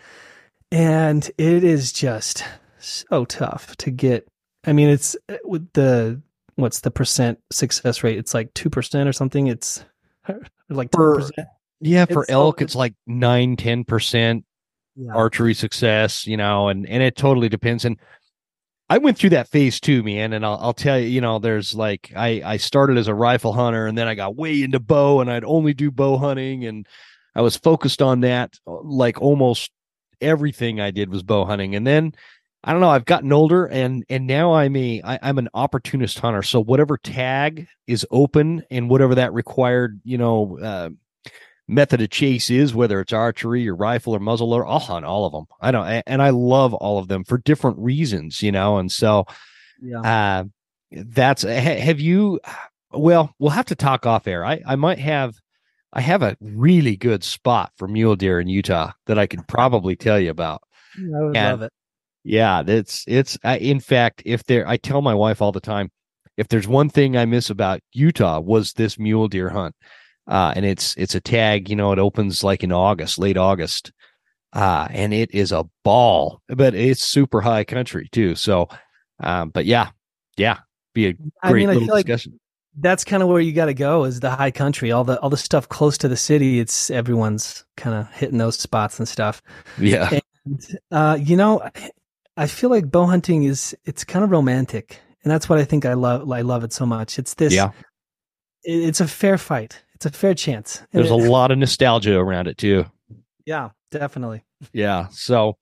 and 0.71 1.29
it 1.37 1.63
is 1.63 1.93
just 1.93 2.43
so 2.79 3.23
tough 3.25 3.77
to 3.77 3.91
get. 3.91 4.27
I 4.65 4.73
mean, 4.73 4.89
it's 4.89 5.15
uh, 5.29 5.37
with 5.43 5.71
the 5.73 6.19
what's 6.55 6.79
the 6.79 6.89
percent 6.89 7.37
success 7.51 8.03
rate? 8.03 8.17
It's 8.17 8.33
like 8.33 8.51
two 8.55 8.71
percent 8.71 9.07
or 9.07 9.13
something. 9.13 9.45
It's 9.45 9.85
like 10.69 10.89
for 10.91 11.21
yeah, 11.81 12.05
for 12.05 12.23
it's 12.23 12.31
elk, 12.31 12.61
so, 12.61 12.63
it's 12.63 12.75
like 12.75 12.95
nine, 13.05 13.57
ten 13.57 13.83
percent 13.83 14.43
yeah. 14.95 15.13
archery 15.13 15.53
success, 15.53 16.25
you 16.25 16.35
know, 16.35 16.67
and 16.67 16.87
and 16.87 17.03
it 17.03 17.15
totally 17.15 17.47
depends. 17.47 17.85
And 17.85 17.97
I 18.89 18.97
went 18.97 19.17
through 19.17 19.32
that 19.32 19.47
phase 19.47 19.80
too, 19.80 20.02
man, 20.02 20.34
and 20.34 20.43
I'll, 20.43 20.58
I'll 20.60 20.73
tell 20.73 20.99
you, 20.99 21.08
you 21.08 21.21
know, 21.21 21.38
there's 21.38 21.75
like 21.75 22.12
I 22.15 22.41
I 22.43 22.58
started 22.58 22.97
as 22.97 23.08
a 23.08 23.13
rifle 23.13 23.54
hunter, 23.54 23.86
and 23.86 23.97
then 23.97 24.08
I 24.08 24.15
got 24.15 24.36
way 24.36 24.63
into 24.63 24.80
bow, 24.80 25.21
and 25.21 25.32
I'd 25.32 25.43
only 25.43 25.73
do 25.73 25.91
bow 25.91 26.17
hunting, 26.17 26.65
and 26.65 26.88
I 27.36 27.41
was 27.41 27.56
focused 27.56 28.02
on 28.02 28.21
that. 28.21 28.58
Like 28.65 29.21
almost 29.21 29.71
everything 30.21 30.82
I 30.82 30.91
did 30.91 31.10
was 31.10 31.21
bow 31.23 31.45
hunting, 31.45 31.75
and 31.75 31.86
then 31.86 32.13
I 32.63 32.71
don't 32.71 32.82
know, 32.82 32.89
I've 32.89 33.06
gotten 33.06 33.32
older, 33.32 33.67
and 33.67 34.04
and 34.10 34.25
now 34.25 34.54
I'm 34.54 34.75
a 34.75 35.02
I, 35.04 35.19
I'm 35.21 35.38
an 35.38 35.49
opportunist 35.54 36.19
hunter. 36.19 36.41
So 36.41 36.60
whatever 36.60 36.97
tag 36.97 37.67
is 37.86 38.08
open, 38.10 38.63
and 38.71 38.89
whatever 38.89 39.15
that 39.15 39.34
required, 39.34 40.02
you 40.04 40.17
know, 40.17 40.58
uh, 40.60 40.89
method 41.69 42.01
of 42.01 42.10
chase 42.10 42.49
is, 42.49 42.73
whether 42.73 42.99
it's 42.99 43.13
archery 43.13 43.67
or 43.69 43.75
rifle 43.75 44.15
or 44.15 44.19
muzzleloader, 44.19 44.65
I'll 44.67 44.79
hunt 44.79 45.05
all 45.05 45.25
of 45.25 45.32
them. 45.32 45.45
I 45.62 45.71
don't, 45.71 46.03
and 46.05 46.21
I 46.21 46.32
love 46.32 46.73
all 46.73 46.99
of 46.99 47.08
them 47.08 47.23
for 47.23 47.38
different 47.38 47.77
reasons, 47.79 48.41
you 48.41 48.51
know. 48.51 48.77
And 48.77 48.91
so, 48.91 49.25
yeah. 49.82 50.01
Uh, 50.01 50.43
that's 50.91 51.43
have 51.43 51.99
you 51.99 52.39
well 52.91 53.34
we'll 53.39 53.51
have 53.51 53.65
to 53.65 53.75
talk 53.75 54.05
off 54.05 54.27
air 54.27 54.43
i 54.43 54.60
i 54.65 54.75
might 54.75 54.97
have 54.97 55.36
i 55.93 56.01
have 56.01 56.23
a 56.23 56.36
really 56.41 56.95
good 56.95 57.23
spot 57.23 57.71
for 57.77 57.88
mule 57.88 58.15
deer 58.15 58.39
in 58.39 58.47
utah 58.47 58.91
that 59.05 59.19
i 59.19 59.27
could 59.27 59.47
probably 59.47 59.95
tell 59.95 60.19
you 60.19 60.32
about 60.32 60.62
i 60.97 61.23
would 61.23 61.38
and, 61.38 61.60
love 61.60 61.62
it 61.62 61.73
yeah 62.23 62.63
it's 62.65 63.05
it's 63.08 63.38
in 63.60 63.79
fact 63.79 64.23
if 64.25 64.43
there 64.45 64.67
i 64.67 64.77
tell 64.77 65.01
my 65.01 65.13
wife 65.13 65.41
all 65.41 65.51
the 65.51 65.60
time 65.60 65.91
if 66.38 66.47
there's 66.47 66.67
one 66.67 66.89
thing 66.89 67.15
i 67.15 67.25
miss 67.25 67.49
about 67.49 67.79
utah 67.93 68.39
was 68.39 68.73
this 68.73 68.97
mule 68.97 69.27
deer 69.27 69.49
hunt 69.49 69.75
uh, 70.29 70.53
and 70.55 70.65
it's 70.65 70.95
it's 70.97 71.15
a 71.15 71.21
tag 71.21 71.69
you 71.69 71.75
know 71.75 71.91
it 71.91 71.99
opens 71.99 72.43
like 72.43 72.63
in 72.63 72.71
august 72.71 73.19
late 73.19 73.37
august 73.37 73.91
uh, 74.53 74.87
and 74.89 75.13
it 75.13 75.29
is 75.33 75.51
a 75.51 75.65
ball 75.83 76.41
but 76.47 76.73
it's 76.73 77.03
super 77.03 77.41
high 77.41 77.63
country 77.63 78.07
too 78.11 78.33
so 78.35 78.67
um, 79.21 79.49
but 79.49 79.65
yeah 79.65 79.89
yeah 80.37 80.59
be 80.93 81.07
a 81.07 81.13
great 81.13 81.23
I 81.43 81.53
mean, 81.53 81.67
little 81.67 81.95
discussion. 81.97 82.33
Like 82.33 82.41
that's 82.79 83.03
kind 83.03 83.23
of 83.23 83.29
where 83.29 83.41
you 83.41 83.53
got 83.53 83.65
to 83.65 83.73
go 83.73 84.03
is 84.05 84.19
the 84.19 84.29
high 84.29 84.51
country. 84.51 84.91
All 84.91 85.03
the 85.03 85.19
all 85.19 85.29
the 85.29 85.37
stuff 85.37 85.67
close 85.69 85.97
to 85.99 86.07
the 86.07 86.17
city. 86.17 86.59
It's 86.59 86.89
everyone's 86.89 87.65
kind 87.77 87.95
of 87.95 88.11
hitting 88.13 88.37
those 88.37 88.57
spots 88.57 88.99
and 88.99 89.07
stuff. 89.07 89.41
Yeah. 89.77 90.19
And, 90.45 90.61
uh, 90.91 91.17
you 91.19 91.35
know, 91.35 91.67
I 92.37 92.47
feel 92.47 92.69
like 92.69 92.89
bow 92.89 93.05
hunting 93.05 93.43
is 93.43 93.75
it's 93.85 94.03
kind 94.03 94.23
of 94.23 94.31
romantic, 94.31 94.99
and 95.23 95.31
that's 95.31 95.49
what 95.49 95.59
I 95.59 95.65
think 95.65 95.85
I 95.85 95.93
love. 95.93 96.29
I 96.31 96.41
love 96.41 96.63
it 96.63 96.73
so 96.73 96.85
much. 96.85 97.19
It's 97.19 97.33
this. 97.35 97.53
Yeah. 97.53 97.71
It, 98.63 98.83
it's 98.83 99.01
a 99.01 99.07
fair 99.07 99.37
fight. 99.37 99.83
It's 99.99 100.05
a 100.05 100.17
fair 100.17 100.33
chance. 100.33 100.81
There's 100.93 101.09
a 101.09 101.15
lot 101.15 101.51
of 101.51 101.57
nostalgia 101.57 102.17
around 102.17 102.47
it 102.47 102.57
too. 102.57 102.85
Yeah, 103.45 103.71
definitely. 103.91 104.45
Yeah. 104.71 105.07
So, 105.12 105.57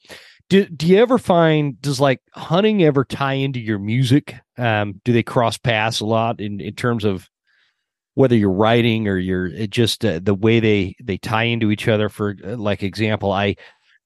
do 0.48 0.66
do 0.66 0.86
you 0.86 1.00
ever 1.00 1.18
find 1.18 1.82
does 1.82 2.00
like 2.00 2.22
hunting 2.36 2.84
ever 2.84 3.04
tie 3.04 3.34
into 3.34 3.60
your 3.60 3.80
music? 3.80 4.36
Um, 4.56 5.02
do 5.04 5.12
they 5.12 5.24
cross 5.24 5.58
paths 5.58 6.02
a 6.02 6.06
lot 6.06 6.40
in 6.40 6.62
in 6.62 6.76
terms 6.76 7.04
of 7.04 7.28
whether 8.14 8.36
you're 8.36 8.52
writing 8.52 9.08
or 9.08 9.18
you're 9.18 9.50
just 9.66 10.06
uh, 10.06 10.20
the 10.22 10.36
way 10.36 10.60
they 10.60 10.96
they 11.02 11.18
tie 11.18 11.46
into 11.46 11.72
each 11.72 11.88
other? 11.88 12.08
For 12.08 12.36
uh, 12.46 12.58
like 12.58 12.84
example, 12.84 13.32
I 13.32 13.56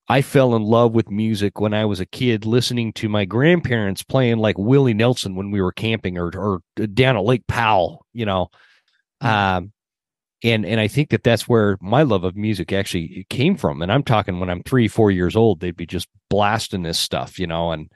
I 0.07 0.21
fell 0.21 0.55
in 0.55 0.63
love 0.63 0.93
with 0.93 1.11
music 1.11 1.59
when 1.59 1.73
I 1.73 1.83
was 1.83 1.99
a 1.99 2.05
kid, 2.05 2.45
listening 2.45 2.93
to 2.93 3.09
my 3.09 3.25
grandparents 3.25 4.01
playing 4.01 4.37
like 4.37 4.57
Willie 4.57 4.93
Nelson 4.93 5.35
when 5.35 5.51
we 5.51 5.61
were 5.61 5.73
camping 5.73 6.17
or 6.17 6.31
or 6.37 6.61
down 6.87 7.17
at 7.17 7.25
Lake 7.25 7.45
Powell, 7.47 8.05
you 8.13 8.25
know. 8.25 8.47
Mm-hmm. 9.21 9.27
Um, 9.27 9.73
and 10.43 10.65
and 10.65 10.79
I 10.79 10.87
think 10.87 11.09
that 11.09 11.23
that's 11.23 11.47
where 11.47 11.77
my 11.81 12.03
love 12.03 12.23
of 12.23 12.35
music 12.35 12.73
actually 12.73 13.25
came 13.29 13.55
from. 13.55 13.81
And 13.81 13.91
I'm 13.91 14.03
talking 14.03 14.39
when 14.39 14.49
I'm 14.49 14.63
three, 14.63 14.87
four 14.87 15.11
years 15.11 15.35
old, 15.35 15.59
they'd 15.59 15.75
be 15.75 15.85
just 15.85 16.07
blasting 16.29 16.83
this 16.83 16.99
stuff, 16.99 17.37
you 17.37 17.47
know. 17.47 17.71
And 17.71 17.91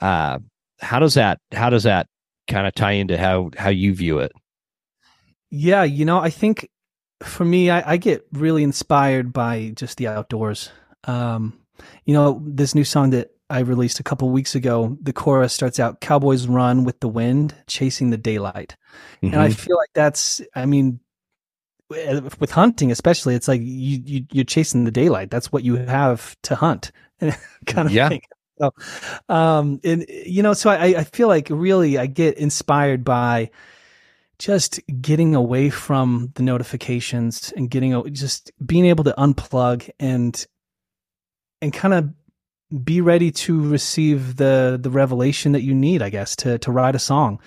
uh, 0.00 0.38
how 0.80 0.98
does 0.98 1.14
that 1.14 1.40
how 1.52 1.70
does 1.70 1.84
that 1.84 2.08
kind 2.48 2.66
of 2.66 2.74
tie 2.74 2.92
into 2.92 3.16
how 3.16 3.50
how 3.56 3.70
you 3.70 3.94
view 3.94 4.18
it? 4.18 4.32
Yeah, 5.50 5.84
you 5.84 6.04
know, 6.04 6.18
I 6.18 6.30
think 6.30 6.68
for 7.22 7.44
me, 7.44 7.70
I, 7.70 7.92
I 7.92 7.96
get 7.96 8.26
really 8.32 8.62
inspired 8.62 9.32
by 9.32 9.72
just 9.74 9.96
the 9.96 10.08
outdoors. 10.08 10.70
Um, 11.04 11.58
you 12.04 12.12
know, 12.12 12.42
this 12.44 12.74
new 12.74 12.84
song 12.84 13.10
that 13.10 13.30
I 13.48 13.60
released 13.60 13.98
a 13.98 14.02
couple 14.02 14.28
weeks 14.28 14.54
ago, 14.54 14.98
the 15.00 15.12
chorus 15.12 15.54
starts 15.54 15.80
out 15.80 16.00
"Cowboys 16.00 16.46
run 16.46 16.84
with 16.84 17.00
the 17.00 17.08
wind, 17.08 17.54
chasing 17.66 18.10
the 18.10 18.18
daylight," 18.18 18.76
mm-hmm. 19.22 19.32
and 19.32 19.42
I 19.42 19.48
mm-hmm. 19.48 19.54
feel 19.54 19.76
like 19.76 19.90
that's, 19.94 20.42
I 20.54 20.66
mean, 20.66 21.00
with 21.90 22.50
hunting 22.50 22.90
especially 22.90 23.34
it's 23.34 23.48
like 23.48 23.60
you, 23.62 24.02
you 24.04 24.26
you're 24.30 24.44
chasing 24.44 24.84
the 24.84 24.90
daylight. 24.90 25.30
That's 25.30 25.50
what 25.50 25.64
you 25.64 25.76
have 25.76 26.36
to 26.42 26.54
hunt 26.54 26.92
kind 27.20 27.86
of 27.86 27.90
yeah. 27.90 28.08
thing. 28.08 28.22
So 28.58 28.74
um 29.28 29.80
and 29.84 30.04
you 30.08 30.42
know 30.42 30.52
so 30.52 30.68
i 30.70 30.86
i 30.86 31.04
feel 31.04 31.28
like 31.28 31.48
really 31.48 31.96
i 31.96 32.06
get 32.06 32.36
inspired 32.38 33.04
by 33.04 33.50
just 34.40 34.80
getting 35.00 35.34
away 35.34 35.70
from 35.70 36.32
the 36.34 36.42
notifications 36.42 37.52
and 37.56 37.70
getting 37.70 38.12
just 38.12 38.50
being 38.64 38.86
able 38.86 39.04
to 39.04 39.14
unplug 39.16 39.88
and 40.00 40.44
and 41.62 41.72
kind 41.72 41.94
of 41.94 42.84
be 42.84 43.00
ready 43.00 43.30
to 43.30 43.62
receive 43.68 44.36
the 44.36 44.78
the 44.80 44.90
revelation 44.90 45.52
that 45.52 45.62
you 45.62 45.74
need 45.74 46.02
i 46.02 46.10
guess 46.10 46.34
to 46.34 46.58
to 46.58 46.72
write 46.72 46.96
a 46.96 46.98
song. 46.98 47.40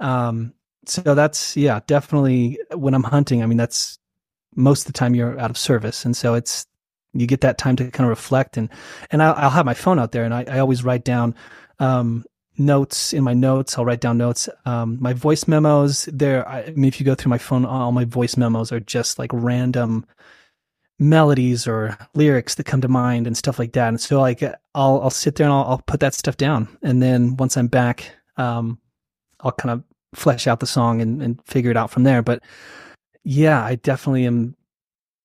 Um 0.00 0.52
so 0.88 1.14
that's 1.14 1.56
yeah, 1.56 1.80
definitely 1.86 2.58
when 2.74 2.94
I'm 2.94 3.02
hunting. 3.02 3.42
I 3.42 3.46
mean, 3.46 3.58
that's 3.58 3.98
most 4.54 4.82
of 4.82 4.86
the 4.92 4.98
time 4.98 5.14
you're 5.14 5.38
out 5.38 5.50
of 5.50 5.58
service, 5.58 6.04
and 6.04 6.16
so 6.16 6.34
it's 6.34 6.66
you 7.12 7.26
get 7.26 7.40
that 7.42 7.58
time 7.58 7.76
to 7.76 7.90
kind 7.90 8.06
of 8.06 8.10
reflect 8.10 8.56
and 8.56 8.68
and 9.10 9.22
I'll, 9.22 9.34
I'll 9.34 9.50
have 9.50 9.66
my 9.66 9.74
phone 9.74 9.98
out 9.98 10.12
there, 10.12 10.24
and 10.24 10.34
I, 10.34 10.44
I 10.48 10.58
always 10.58 10.84
write 10.84 11.04
down 11.04 11.34
um, 11.78 12.24
notes 12.58 13.12
in 13.12 13.24
my 13.24 13.34
notes. 13.34 13.78
I'll 13.78 13.84
write 13.84 14.00
down 14.00 14.18
notes. 14.18 14.48
Um, 14.64 14.98
my 15.00 15.12
voice 15.12 15.46
memos. 15.46 16.08
There, 16.12 16.48
I, 16.48 16.62
I 16.62 16.70
mean, 16.70 16.86
if 16.86 17.00
you 17.00 17.06
go 17.06 17.14
through 17.14 17.30
my 17.30 17.38
phone, 17.38 17.64
all 17.64 17.92
my 17.92 18.04
voice 18.04 18.36
memos 18.36 18.72
are 18.72 18.80
just 18.80 19.18
like 19.18 19.30
random 19.32 20.06
melodies 20.98 21.66
or 21.66 21.96
lyrics 22.14 22.54
that 22.54 22.64
come 22.64 22.80
to 22.80 22.88
mind 22.88 23.26
and 23.26 23.36
stuff 23.36 23.58
like 23.58 23.72
that. 23.72 23.88
And 23.88 24.00
so 24.00 24.20
like 24.20 24.42
I'll 24.42 25.00
I'll 25.02 25.10
sit 25.10 25.36
there 25.36 25.46
and 25.46 25.52
I'll, 25.52 25.64
I'll 25.64 25.82
put 25.86 26.00
that 26.00 26.14
stuff 26.14 26.36
down, 26.36 26.68
and 26.82 27.02
then 27.02 27.36
once 27.36 27.56
I'm 27.56 27.68
back, 27.68 28.10
um, 28.36 28.78
I'll 29.40 29.52
kind 29.52 29.72
of 29.72 29.84
flesh 30.14 30.46
out 30.46 30.60
the 30.60 30.66
song 30.66 31.00
and, 31.00 31.22
and 31.22 31.42
figure 31.44 31.70
it 31.70 31.76
out 31.76 31.90
from 31.90 32.04
there. 32.04 32.22
But 32.22 32.42
yeah, 33.24 33.62
I 33.62 33.76
definitely 33.76 34.26
am. 34.26 34.56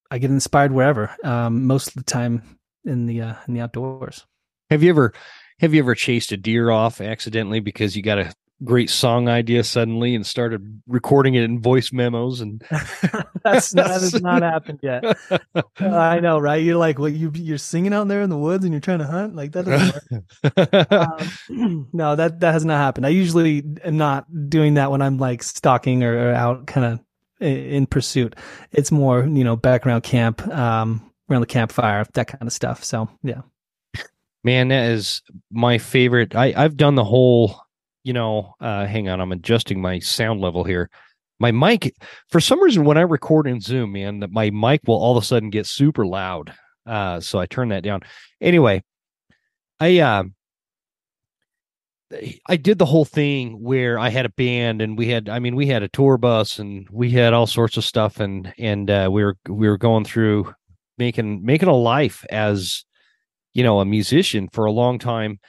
I 0.10 0.18
get 0.18 0.32
inspired 0.32 0.72
wherever. 0.72 1.16
Um, 1.24 1.66
most 1.66 1.90
of 1.90 1.94
the 1.94 2.04
time 2.04 2.58
in 2.86 3.06
the 3.06 3.22
uh, 3.22 3.36
in 3.48 3.54
the 3.54 3.62
outdoors. 3.62 4.26
Have 4.70 4.84
you 4.84 4.90
ever 4.90 5.14
have 5.60 5.74
you 5.74 5.82
ever 5.82 5.96
chased 5.96 6.32
a 6.32 6.38
deer 6.38 6.72
off 6.72 7.02
accidentally 7.02 7.60
because 7.60 7.96
you 7.96 8.02
got 8.02 8.20
a 8.20 8.34
great 8.64 8.90
song 8.90 9.28
idea 9.28 9.64
suddenly 9.64 10.14
and 10.14 10.26
started 10.26 10.82
recording 10.88 11.34
it 11.36 11.44
in 11.44 11.62
voice 11.62 11.92
memos 11.92 12.42
and 12.42 12.62
that's 13.44 13.74
not, 13.74 13.88
that 13.88 14.02
has 14.02 14.22
not 14.22 14.42
happened 14.42 14.80
yet. 14.82 15.04
Uh, 15.80 15.98
i 15.98 16.20
know 16.20 16.38
right? 16.38 16.64
You're 16.64 16.78
like 16.78 17.00
well 17.00 17.10
you 17.10 17.32
you're 17.34 17.58
singing 17.58 17.94
out 17.94 18.08
there 18.08 18.22
in 18.22 18.30
the 18.30 18.38
woods 18.38 18.64
and 18.64 18.74
you're 18.74 18.82
trying 18.82 19.00
to 19.00 19.06
hunt? 19.06 19.36
Like 19.36 19.52
that 19.54 19.66
doesn't 19.66 20.92
um, 21.50 21.90
no 21.94 22.16
that 22.16 22.40
that 22.40 22.52
has 22.52 22.64
not 22.64 22.78
happened. 22.78 23.06
I 23.06 23.10
usually 23.10 23.64
am 23.84 23.98
not 23.98 24.26
doing 24.50 24.76
that 24.76 24.92
when 24.92 25.02
i'm 25.02 25.18
like 25.18 25.44
stalking 25.44 26.04
or, 26.04 26.30
or 26.30 26.34
out 26.34 26.68
kind 26.68 26.86
of 26.86 27.00
in 27.46 27.86
pursuit. 27.88 28.36
It's 28.72 28.92
more 28.92 29.26
you 29.26 29.44
know 29.44 29.56
background 29.56 30.04
camp 30.04 30.48
um 30.48 31.12
around 31.30 31.42
the 31.42 31.48
campfire 31.48 32.06
that 32.14 32.28
kind 32.28 32.44
of 32.44 32.54
stuff. 32.54 32.84
So 32.84 33.10
yeah. 33.24 33.42
Man 34.44 34.70
that 34.70 34.92
is 34.92 35.22
my 35.52 35.78
favorite. 35.80 36.36
I 36.36 36.54
i've 36.56 36.78
done 36.78 36.96
the 36.96 37.04
whole 37.04 37.60
you 38.04 38.14
know, 38.14 38.56
uh, 38.60 38.86
hang 38.86 39.10
on, 39.10 39.22
I'm 39.22 39.32
adjusting 39.32 39.82
my 39.82 40.00
sound 40.00 40.42
level 40.42 40.64
here. 40.64 40.90
My 41.40 41.52
mic, 41.52 41.96
for 42.30 42.40
some 42.40 42.62
reason, 42.62 42.86
when 42.86 42.98
I 42.98 43.02
record 43.02 43.48
in 43.48 43.62
Zoom, 43.62 43.94
man, 43.94 44.24
my 44.30 44.52
mic 44.52 44.82
will 44.86 44.96
all 44.96 45.18
of 45.18 45.24
a 45.24 45.26
sudden 45.26 45.50
get 45.50 45.66
super 45.66 46.06
loud. 46.06 46.54
Uh, 46.86 47.20
so 47.20 47.40
I 47.40 47.46
turn 47.48 47.70
that 47.70 47.84
down. 47.84 48.02
Anyway, 48.40 48.84
I 49.80 50.00
uh, 50.00 50.24
I 52.48 52.58
did 52.58 52.78
the 52.78 52.86
whole 52.86 53.06
thing 53.06 53.62
where 53.62 53.98
I 53.98 54.10
had 54.10 54.26
a 54.26 54.30
band 54.30 54.82
and 54.82 54.98
we 54.98 55.08
had, 55.08 55.30
I 55.30 55.40
mean, 55.40 55.56
we 55.56 55.68
had 55.68 55.84
a 55.84 55.88
tour 55.88 56.18
bus 56.18 56.60
and 56.60 56.88
we 56.92 57.10
had 57.12 57.34
all 57.34 57.48
sorts 57.48 57.78
of 57.78 57.86
stuff 57.86 58.20
and 58.20 58.54
and 58.58 58.90
uh, 58.90 59.10
we 59.12 59.24
were 59.24 59.38
we 59.48 59.70
were 59.70 59.78
going 59.78 60.04
through 60.04 60.54
making 60.98 61.44
making 61.44 61.70
a 61.70 61.76
life 61.76 62.26
as 62.30 62.84
you 63.54 63.64
know 63.64 63.80
a 63.80 63.86
musician 63.86 64.50
for 64.52 64.66
a 64.66 64.72
long 64.72 65.00
time 65.00 65.40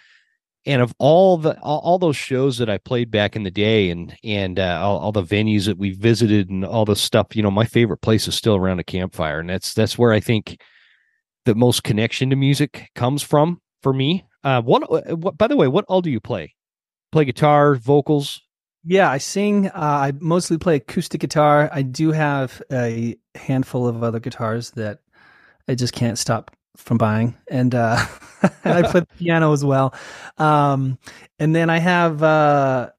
and 0.65 0.81
of 0.81 0.95
all 0.99 1.39
the 1.39 1.59
all, 1.61 1.81
all, 1.81 1.99
those 1.99 2.17
shows 2.17 2.59
that 2.59 2.71
I 2.71 2.79
played 2.79 3.11
back 3.11 3.35
in 3.35 3.43
the 3.43 3.51
day, 3.51 3.91
and 3.91 4.17
and 4.23 4.59
uh, 4.59 4.81
all, 4.83 4.99
all, 4.99 5.13
the 5.13 5.23
venues 5.23 5.67
that 5.67 5.79
we 5.79 5.91
visited, 5.91 6.51
and 6.51 6.65
all 6.65 6.85
the 6.85 6.97
stuff, 6.97 7.35
you 7.35 7.43
know, 7.43 7.51
my 7.51 7.65
favorite 7.65 7.99
place 7.99 8.29
is 8.29 8.35
still 8.35 8.57
around 8.57 8.79
a 8.79 8.85
campfire, 8.85 9.41
and 9.41 9.51
that's 9.51 9.75
that's 9.75 9.99
where 9.99 10.13
I 10.13 10.21
think 10.21 10.61
the 11.45 11.55
most 11.55 11.83
connection 11.83 12.31
to 12.31 12.37
music 12.37 12.89
comes 12.95 13.23
from 13.23 13.61
for 13.83 13.93
me. 13.93 14.25
Uh, 14.45 14.63
what, 14.63 14.83
uh, 14.83 15.17
what 15.17 15.37
by 15.37 15.49
the 15.49 15.57
way, 15.57 15.69
what 15.69 15.85
all 15.89 16.01
do 16.01 16.11
you 16.11 16.21
play? 16.21 16.55
Play 17.11 17.25
guitar, 17.25 17.75
vocals? 17.75 18.41
Yeah, 18.85 19.11
I 19.11 19.19
sing. 19.19 19.69
Uh, 19.69 19.71
I 19.75 20.13
mostly 20.21 20.59
play 20.59 20.77
acoustic 20.77 21.21
guitar. 21.21 21.71
I 21.73 21.83
do 21.83 22.13
have 22.13 22.61
a 22.73 23.17
handful 23.35 23.87
of 23.87 24.03
other 24.03 24.19
guitars 24.19 24.73
that 24.73 25.01
I 25.69 25.75
just 25.75 25.93
can't 25.93 26.19
stop 26.19 26.51
from 26.77 26.99
buying, 26.99 27.37
and 27.49 27.75
uh, 27.75 27.97
I 28.65 28.83
play 28.83 29.01
the 29.01 29.09
piano 29.19 29.53
as 29.53 29.65
well. 29.65 29.95
Um, 30.39 30.99
and 31.39 31.55
then 31.55 31.71
I 31.71 31.79
have 31.79 32.23
uh, 32.23 32.91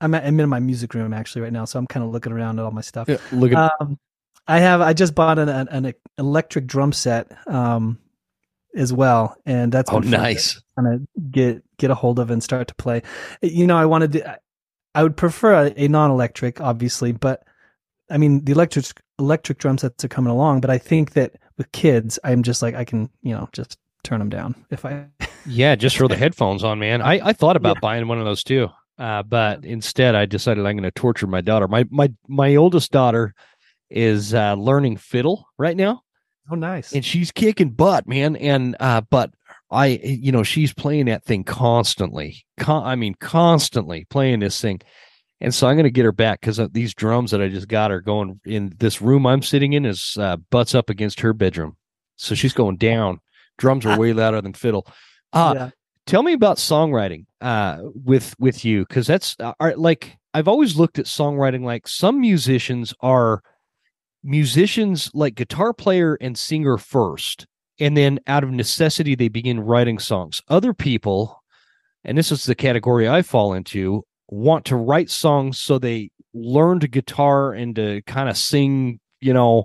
I'm, 0.00 0.14
at, 0.14 0.24
I'm 0.24 0.38
in 0.40 0.48
my 0.48 0.60
music 0.60 0.94
room 0.94 1.12
actually 1.12 1.42
right 1.42 1.52
now, 1.52 1.64
so 1.64 1.78
I'm 1.78 1.86
kind 1.86 2.04
of 2.04 2.10
looking 2.10 2.32
around 2.32 2.58
at 2.58 2.64
all 2.64 2.70
my 2.70 2.80
stuff. 2.80 3.08
Yeah, 3.08 3.18
look 3.32 3.52
at. 3.52 3.72
Um, 3.80 3.98
I 4.46 4.60
have 4.60 4.80
I 4.80 4.92
just 4.94 5.14
bought 5.14 5.38
an, 5.38 5.48
an, 5.48 5.68
an 5.68 5.94
electric 6.18 6.66
drum 6.66 6.92
set 6.92 7.30
um, 7.46 7.98
as 8.74 8.92
well, 8.92 9.36
and 9.46 9.70
that's 9.70 9.90
oh 9.92 9.98
nice. 9.98 10.60
Kind 10.76 10.94
of 10.94 11.30
get 11.30 11.62
get 11.76 11.90
a 11.90 11.94
hold 11.94 12.18
of 12.18 12.30
and 12.30 12.42
start 12.42 12.68
to 12.68 12.74
play. 12.74 13.02
You 13.42 13.66
know, 13.66 13.76
I 13.76 13.86
wanted 13.86 14.12
to. 14.12 14.38
I 14.94 15.04
would 15.04 15.16
prefer 15.16 15.66
a, 15.66 15.84
a 15.84 15.86
non-electric, 15.86 16.60
obviously, 16.60 17.12
but 17.12 17.44
I 18.10 18.18
mean 18.18 18.44
the 18.44 18.52
electric 18.52 18.86
electric 19.20 19.58
drum 19.58 19.78
sets 19.78 20.04
are 20.04 20.08
coming 20.08 20.32
along. 20.32 20.62
But 20.62 20.70
I 20.70 20.78
think 20.78 21.12
that 21.12 21.36
with 21.60 21.70
kids, 21.72 22.18
I'm 22.24 22.42
just 22.42 22.62
like 22.62 22.74
I 22.74 22.86
can 22.86 23.10
you 23.20 23.34
know 23.34 23.50
just 23.52 23.76
turn 24.02 24.18
them 24.18 24.30
down 24.30 24.54
if 24.70 24.86
I. 24.86 25.08
yeah, 25.46 25.74
just 25.74 25.94
throw 25.94 26.08
the 26.08 26.16
headphones 26.16 26.64
on, 26.64 26.78
man. 26.78 27.02
I 27.02 27.20
I 27.28 27.32
thought 27.34 27.56
about 27.56 27.76
yeah. 27.76 27.80
buying 27.80 28.08
one 28.08 28.18
of 28.18 28.24
those 28.24 28.42
too. 28.42 28.68
Uh, 28.98 29.22
but 29.22 29.64
instead, 29.64 30.14
I 30.14 30.24
decided 30.24 30.64
I'm 30.64 30.76
going 30.76 30.84
to 30.84 30.90
torture 30.90 31.26
my 31.26 31.42
daughter. 31.42 31.68
My 31.68 31.84
my 31.90 32.10
my 32.28 32.56
oldest 32.56 32.92
daughter 32.92 33.34
is 33.90 34.32
uh, 34.32 34.54
learning 34.54 34.96
fiddle 34.96 35.46
right 35.58 35.76
now. 35.76 36.00
Oh, 36.50 36.54
nice! 36.54 36.94
And 36.94 37.04
she's 37.04 37.30
kicking 37.30 37.70
butt, 37.70 38.08
man. 38.08 38.36
And 38.36 38.74
uh, 38.80 39.02
but 39.10 39.34
I, 39.70 40.00
you 40.02 40.32
know, 40.32 40.42
she's 40.42 40.72
playing 40.72 41.06
that 41.06 41.24
thing 41.24 41.44
constantly. 41.44 42.46
Con- 42.58 42.86
I 42.86 42.96
mean, 42.96 43.16
constantly 43.20 44.06
playing 44.08 44.40
this 44.40 44.58
thing. 44.58 44.80
And 45.40 45.54
so 45.54 45.66
I'm 45.66 45.76
going 45.76 45.84
to 45.84 45.90
get 45.90 46.04
her 46.04 46.12
back 46.12 46.40
because 46.40 46.58
these 46.70 46.94
drums 46.94 47.30
that 47.30 47.40
I 47.40 47.48
just 47.48 47.68
got 47.68 47.90
are 47.90 48.00
going 48.00 48.40
in 48.44 48.74
this 48.78 49.00
room 49.00 49.26
I'm 49.26 49.42
sitting 49.42 49.72
in 49.72 49.86
is 49.86 50.16
uh, 50.20 50.36
butts 50.36 50.74
up 50.74 50.90
against 50.90 51.20
her 51.20 51.32
bedroom. 51.32 51.76
So 52.16 52.34
she's 52.34 52.52
going 52.52 52.76
down. 52.76 53.20
Drums 53.56 53.86
are 53.86 53.98
way 53.98 54.12
louder 54.12 54.42
than 54.42 54.52
fiddle. 54.52 54.86
Uh, 55.32 55.54
yeah. 55.56 55.70
Tell 56.06 56.22
me 56.22 56.32
about 56.32 56.56
songwriting 56.56 57.26
uh, 57.40 57.78
with 57.94 58.34
with 58.38 58.64
you 58.64 58.84
because 58.86 59.06
that's 59.06 59.36
uh, 59.38 59.52
are, 59.60 59.76
like 59.76 60.18
I've 60.34 60.48
always 60.48 60.76
looked 60.76 60.98
at 60.98 61.06
songwriting 61.06 61.62
like 61.62 61.86
some 61.86 62.20
musicians 62.20 62.92
are 63.00 63.42
musicians 64.22 65.10
like 65.14 65.34
guitar 65.34 65.72
player 65.72 66.18
and 66.20 66.36
singer 66.36 66.76
first 66.76 67.46
and 67.78 67.96
then 67.96 68.20
out 68.26 68.44
of 68.44 68.50
necessity 68.50 69.14
they 69.14 69.28
begin 69.28 69.60
writing 69.60 69.98
songs 69.98 70.42
other 70.48 70.74
people 70.74 71.42
and 72.04 72.18
this 72.18 72.30
is 72.30 72.44
the 72.44 72.54
category 72.54 73.08
i 73.08 73.22
fall 73.22 73.54
into 73.54 74.04
want 74.30 74.64
to 74.64 74.76
write 74.76 75.10
songs 75.10 75.60
so 75.60 75.78
they 75.78 76.10
learn 76.32 76.80
to 76.80 76.88
guitar 76.88 77.52
and 77.52 77.76
to 77.76 78.02
kind 78.02 78.28
of 78.28 78.36
sing 78.36 79.00
you 79.20 79.32
know 79.32 79.64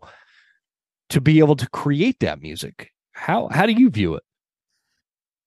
to 1.09 1.21
be 1.21 1.39
able 1.39 1.55
to 1.55 1.69
create 1.69 2.19
that 2.19 2.41
music 2.41 2.91
how 3.11 3.47
how 3.49 3.65
do 3.65 3.71
you 3.71 3.89
view 3.89 4.15
it 4.15 4.23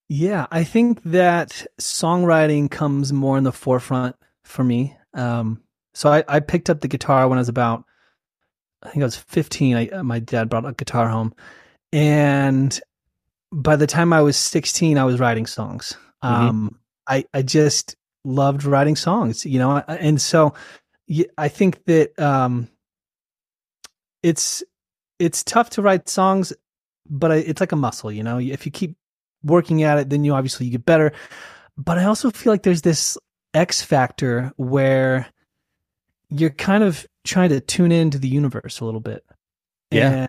yeah 0.08 0.46
i 0.50 0.62
think 0.62 1.02
that 1.02 1.66
songwriting 1.80 2.70
comes 2.70 3.12
more 3.12 3.36
in 3.36 3.44
the 3.44 3.52
forefront 3.52 4.14
for 4.44 4.62
me 4.62 4.96
um 5.14 5.60
so 5.94 6.10
i, 6.10 6.22
I 6.28 6.40
picked 6.40 6.70
up 6.70 6.80
the 6.80 6.88
guitar 6.88 7.28
when 7.28 7.38
i 7.38 7.40
was 7.40 7.48
about 7.48 7.84
I 8.82 8.90
think 8.90 9.02
I 9.02 9.06
was 9.06 9.16
15. 9.16 9.76
I, 9.76 10.02
my 10.02 10.18
dad 10.18 10.48
brought 10.48 10.64
a 10.64 10.72
guitar 10.72 11.08
home, 11.08 11.34
and 11.92 12.78
by 13.52 13.76
the 13.76 13.86
time 13.86 14.12
I 14.12 14.20
was 14.22 14.36
16, 14.36 14.98
I 14.98 15.04
was 15.04 15.18
writing 15.18 15.46
songs. 15.46 15.96
Mm-hmm. 16.22 16.48
Um, 16.48 16.78
I 17.06 17.24
I 17.34 17.42
just 17.42 17.96
loved 18.28 18.64
writing 18.64 18.96
songs, 18.96 19.44
you 19.44 19.58
know, 19.58 19.78
and 19.88 20.20
so 20.20 20.54
I 21.36 21.48
think 21.48 21.84
that 21.86 22.18
um, 22.18 22.68
it's 24.22 24.62
it's 25.18 25.42
tough 25.42 25.70
to 25.70 25.82
write 25.82 26.08
songs, 26.08 26.52
but 27.08 27.30
it's 27.30 27.60
like 27.60 27.72
a 27.72 27.76
muscle, 27.76 28.12
you 28.12 28.22
know. 28.22 28.38
If 28.38 28.66
you 28.66 28.72
keep 28.72 28.96
working 29.42 29.82
at 29.82 29.98
it, 29.98 30.10
then 30.10 30.24
you 30.24 30.34
obviously 30.34 30.66
you 30.66 30.72
get 30.72 30.84
better. 30.84 31.12
But 31.76 31.98
I 31.98 32.04
also 32.04 32.30
feel 32.30 32.52
like 32.52 32.62
there's 32.62 32.82
this 32.82 33.16
X 33.54 33.82
factor 33.82 34.52
where 34.56 35.26
you're 36.28 36.50
kind 36.50 36.84
of 36.84 37.06
trying 37.24 37.48
to 37.50 37.60
tune 37.60 37.92
into 37.92 38.18
the 38.18 38.28
universe 38.28 38.80
a 38.80 38.84
little 38.84 39.00
bit. 39.00 39.24
Yeah. 39.90 40.10
And 40.10 40.28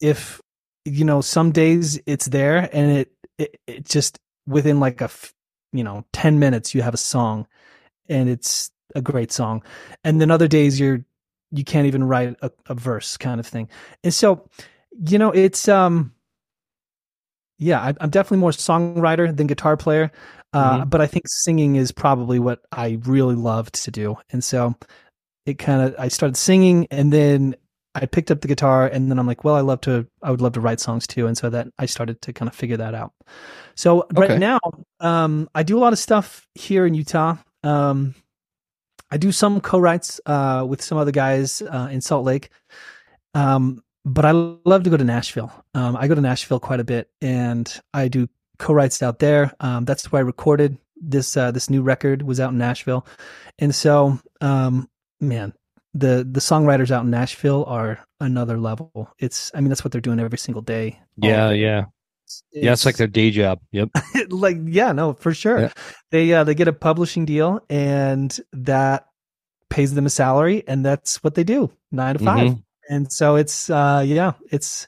if 0.00 0.40
you 0.84 1.04
know, 1.04 1.20
some 1.20 1.50
days 1.50 2.00
it's 2.06 2.26
there 2.26 2.68
and 2.72 2.98
it, 2.98 3.12
it, 3.38 3.60
it 3.66 3.84
just 3.84 4.18
within 4.46 4.78
like 4.78 5.00
a 5.00 5.10
you 5.72 5.84
know 5.84 6.04
10 6.12 6.38
minutes 6.38 6.74
you 6.74 6.82
have 6.82 6.94
a 6.94 6.98
song 6.98 7.46
and 8.08 8.28
it's 8.28 8.70
a 8.94 9.02
great 9.02 9.32
song. 9.32 9.62
And 10.04 10.20
then 10.20 10.30
other 10.30 10.48
days 10.48 10.78
you're 10.78 11.04
you 11.52 11.64
can't 11.64 11.86
even 11.86 12.04
write 12.04 12.36
a, 12.42 12.50
a 12.66 12.74
verse 12.74 13.16
kind 13.16 13.40
of 13.40 13.46
thing. 13.46 13.68
And 14.02 14.12
so 14.12 14.48
you 15.04 15.18
know 15.18 15.30
it's 15.30 15.68
um 15.68 16.12
yeah 17.58 17.80
I, 17.80 18.04
am 18.04 18.10
definitely 18.10 18.38
more 18.38 18.50
songwriter 18.50 19.34
than 19.34 19.46
guitar 19.46 19.76
player 19.76 20.10
uh, 20.54 20.78
mm-hmm. 20.78 20.88
but 20.88 21.02
i 21.02 21.06
think 21.06 21.24
singing 21.28 21.76
is 21.76 21.92
probably 21.92 22.38
what 22.38 22.60
i 22.72 22.98
really 23.04 23.34
loved 23.34 23.74
to 23.84 23.90
do. 23.90 24.16
And 24.30 24.42
so 24.42 24.74
it 25.46 25.58
kind 25.58 25.82
of 25.82 25.94
I 25.98 26.08
started 26.08 26.36
singing 26.36 26.86
and 26.90 27.12
then 27.12 27.56
I 28.02 28.06
picked 28.06 28.30
up 28.30 28.40
the 28.40 28.48
guitar 28.48 28.86
and 28.86 29.10
then 29.10 29.18
I'm 29.18 29.26
like, 29.26 29.44
well, 29.44 29.54
I 29.54 29.60
love 29.60 29.80
to 29.82 30.06
I 30.22 30.30
would 30.30 30.40
love 30.40 30.52
to 30.52 30.60
write 30.60 30.80
songs 30.80 31.06
too, 31.06 31.26
and 31.26 31.36
so 31.36 31.50
that 31.50 31.68
I 31.78 31.86
started 31.86 32.20
to 32.22 32.32
kind 32.32 32.48
of 32.48 32.54
figure 32.54 32.76
that 32.76 32.94
out. 32.94 33.12
So 33.74 34.02
okay. 34.02 34.28
right 34.28 34.38
now, 34.38 34.58
um, 35.00 35.48
I 35.54 35.62
do 35.62 35.78
a 35.78 35.80
lot 35.80 35.92
of 35.92 35.98
stuff 35.98 36.46
here 36.54 36.86
in 36.86 36.94
Utah. 36.94 37.36
Um, 37.62 38.14
I 39.10 39.16
do 39.16 39.32
some 39.32 39.60
co-writes 39.60 40.20
uh, 40.26 40.64
with 40.68 40.82
some 40.82 40.98
other 40.98 41.12
guys 41.12 41.62
uh, 41.62 41.88
in 41.90 42.00
Salt 42.00 42.24
Lake. 42.24 42.50
Um, 43.34 43.82
but 44.04 44.24
I 44.24 44.30
love 44.30 44.84
to 44.84 44.90
go 44.90 44.96
to 44.96 45.04
Nashville. 45.04 45.52
Um, 45.74 45.96
I 45.96 46.06
go 46.08 46.14
to 46.14 46.20
Nashville 46.20 46.60
quite 46.60 46.80
a 46.80 46.84
bit, 46.84 47.10
and 47.20 47.72
I 47.92 48.08
do 48.08 48.28
co-writes 48.58 49.02
out 49.02 49.18
there. 49.18 49.52
Um, 49.60 49.84
that's 49.84 50.10
where 50.10 50.20
I 50.20 50.22
recorded 50.22 50.78
this 50.96 51.36
uh, 51.36 51.50
this 51.50 51.68
new 51.68 51.82
record 51.82 52.22
was 52.22 52.40
out 52.40 52.52
in 52.52 52.58
Nashville, 52.58 53.06
and 53.58 53.74
so 53.74 54.18
um, 54.40 54.88
man, 55.20 55.52
the 55.96 56.28
the 56.30 56.40
songwriters 56.40 56.90
out 56.90 57.04
in 57.04 57.10
Nashville 57.10 57.64
are 57.66 58.06
another 58.20 58.58
level. 58.58 59.10
It's 59.18 59.50
I 59.54 59.60
mean 59.60 59.68
that's 59.68 59.84
what 59.84 59.92
they're 59.92 60.00
doing 60.00 60.20
every 60.20 60.38
single 60.38 60.62
day. 60.62 61.00
Yeah, 61.16 61.50
yeah. 61.50 61.84
It's, 62.24 62.42
yeah, 62.52 62.72
it's 62.72 62.84
like 62.84 62.96
their 62.96 63.06
day 63.06 63.30
job. 63.30 63.60
Yep. 63.72 63.90
like 64.28 64.58
yeah, 64.64 64.92
no, 64.92 65.14
for 65.14 65.32
sure. 65.32 65.60
Yeah. 65.60 65.72
They 66.10 66.32
uh 66.32 66.44
they 66.44 66.54
get 66.54 66.68
a 66.68 66.72
publishing 66.72 67.24
deal 67.24 67.64
and 67.70 68.38
that 68.52 69.06
pays 69.70 69.94
them 69.94 70.06
a 70.06 70.10
salary 70.10 70.64
and 70.66 70.84
that's 70.84 71.24
what 71.24 71.34
they 71.34 71.44
do. 71.44 71.70
9 71.92 72.18
to 72.18 72.24
5. 72.24 72.38
Mm-hmm. 72.38 72.60
And 72.94 73.12
so 73.12 73.36
it's 73.36 73.70
uh 73.70 74.04
yeah, 74.06 74.32
it's 74.50 74.86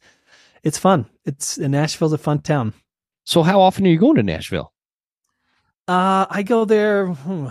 it's 0.62 0.78
fun. 0.78 1.06
It's 1.24 1.58
Nashville's 1.58 2.12
a 2.12 2.18
fun 2.18 2.40
town. 2.40 2.74
So 3.24 3.42
how 3.42 3.60
often 3.60 3.86
are 3.86 3.90
you 3.90 3.98
going 3.98 4.16
to 4.16 4.22
Nashville? 4.22 4.72
Uh 5.86 6.26
I 6.28 6.42
go 6.42 6.66
there 6.66 7.06
hmm, 7.06 7.48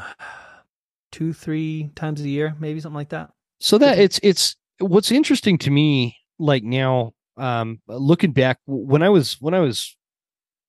two, 1.11 1.33
three 1.33 1.89
times 1.95 2.21
a 2.21 2.29
year, 2.29 2.55
maybe 2.59 2.79
something 2.79 2.95
like 2.95 3.09
that. 3.09 3.31
So 3.59 3.77
that 3.77 3.97
it's 3.97 4.19
it's 4.23 4.55
what's 4.79 5.11
interesting 5.11 5.57
to 5.59 5.71
me, 5.71 6.17
like 6.39 6.63
now, 6.63 7.13
um, 7.37 7.79
looking 7.87 8.31
back 8.31 8.59
when 8.65 9.01
I 9.01 9.09
was 9.09 9.37
when 9.39 9.53
I 9.53 9.59
was 9.59 9.95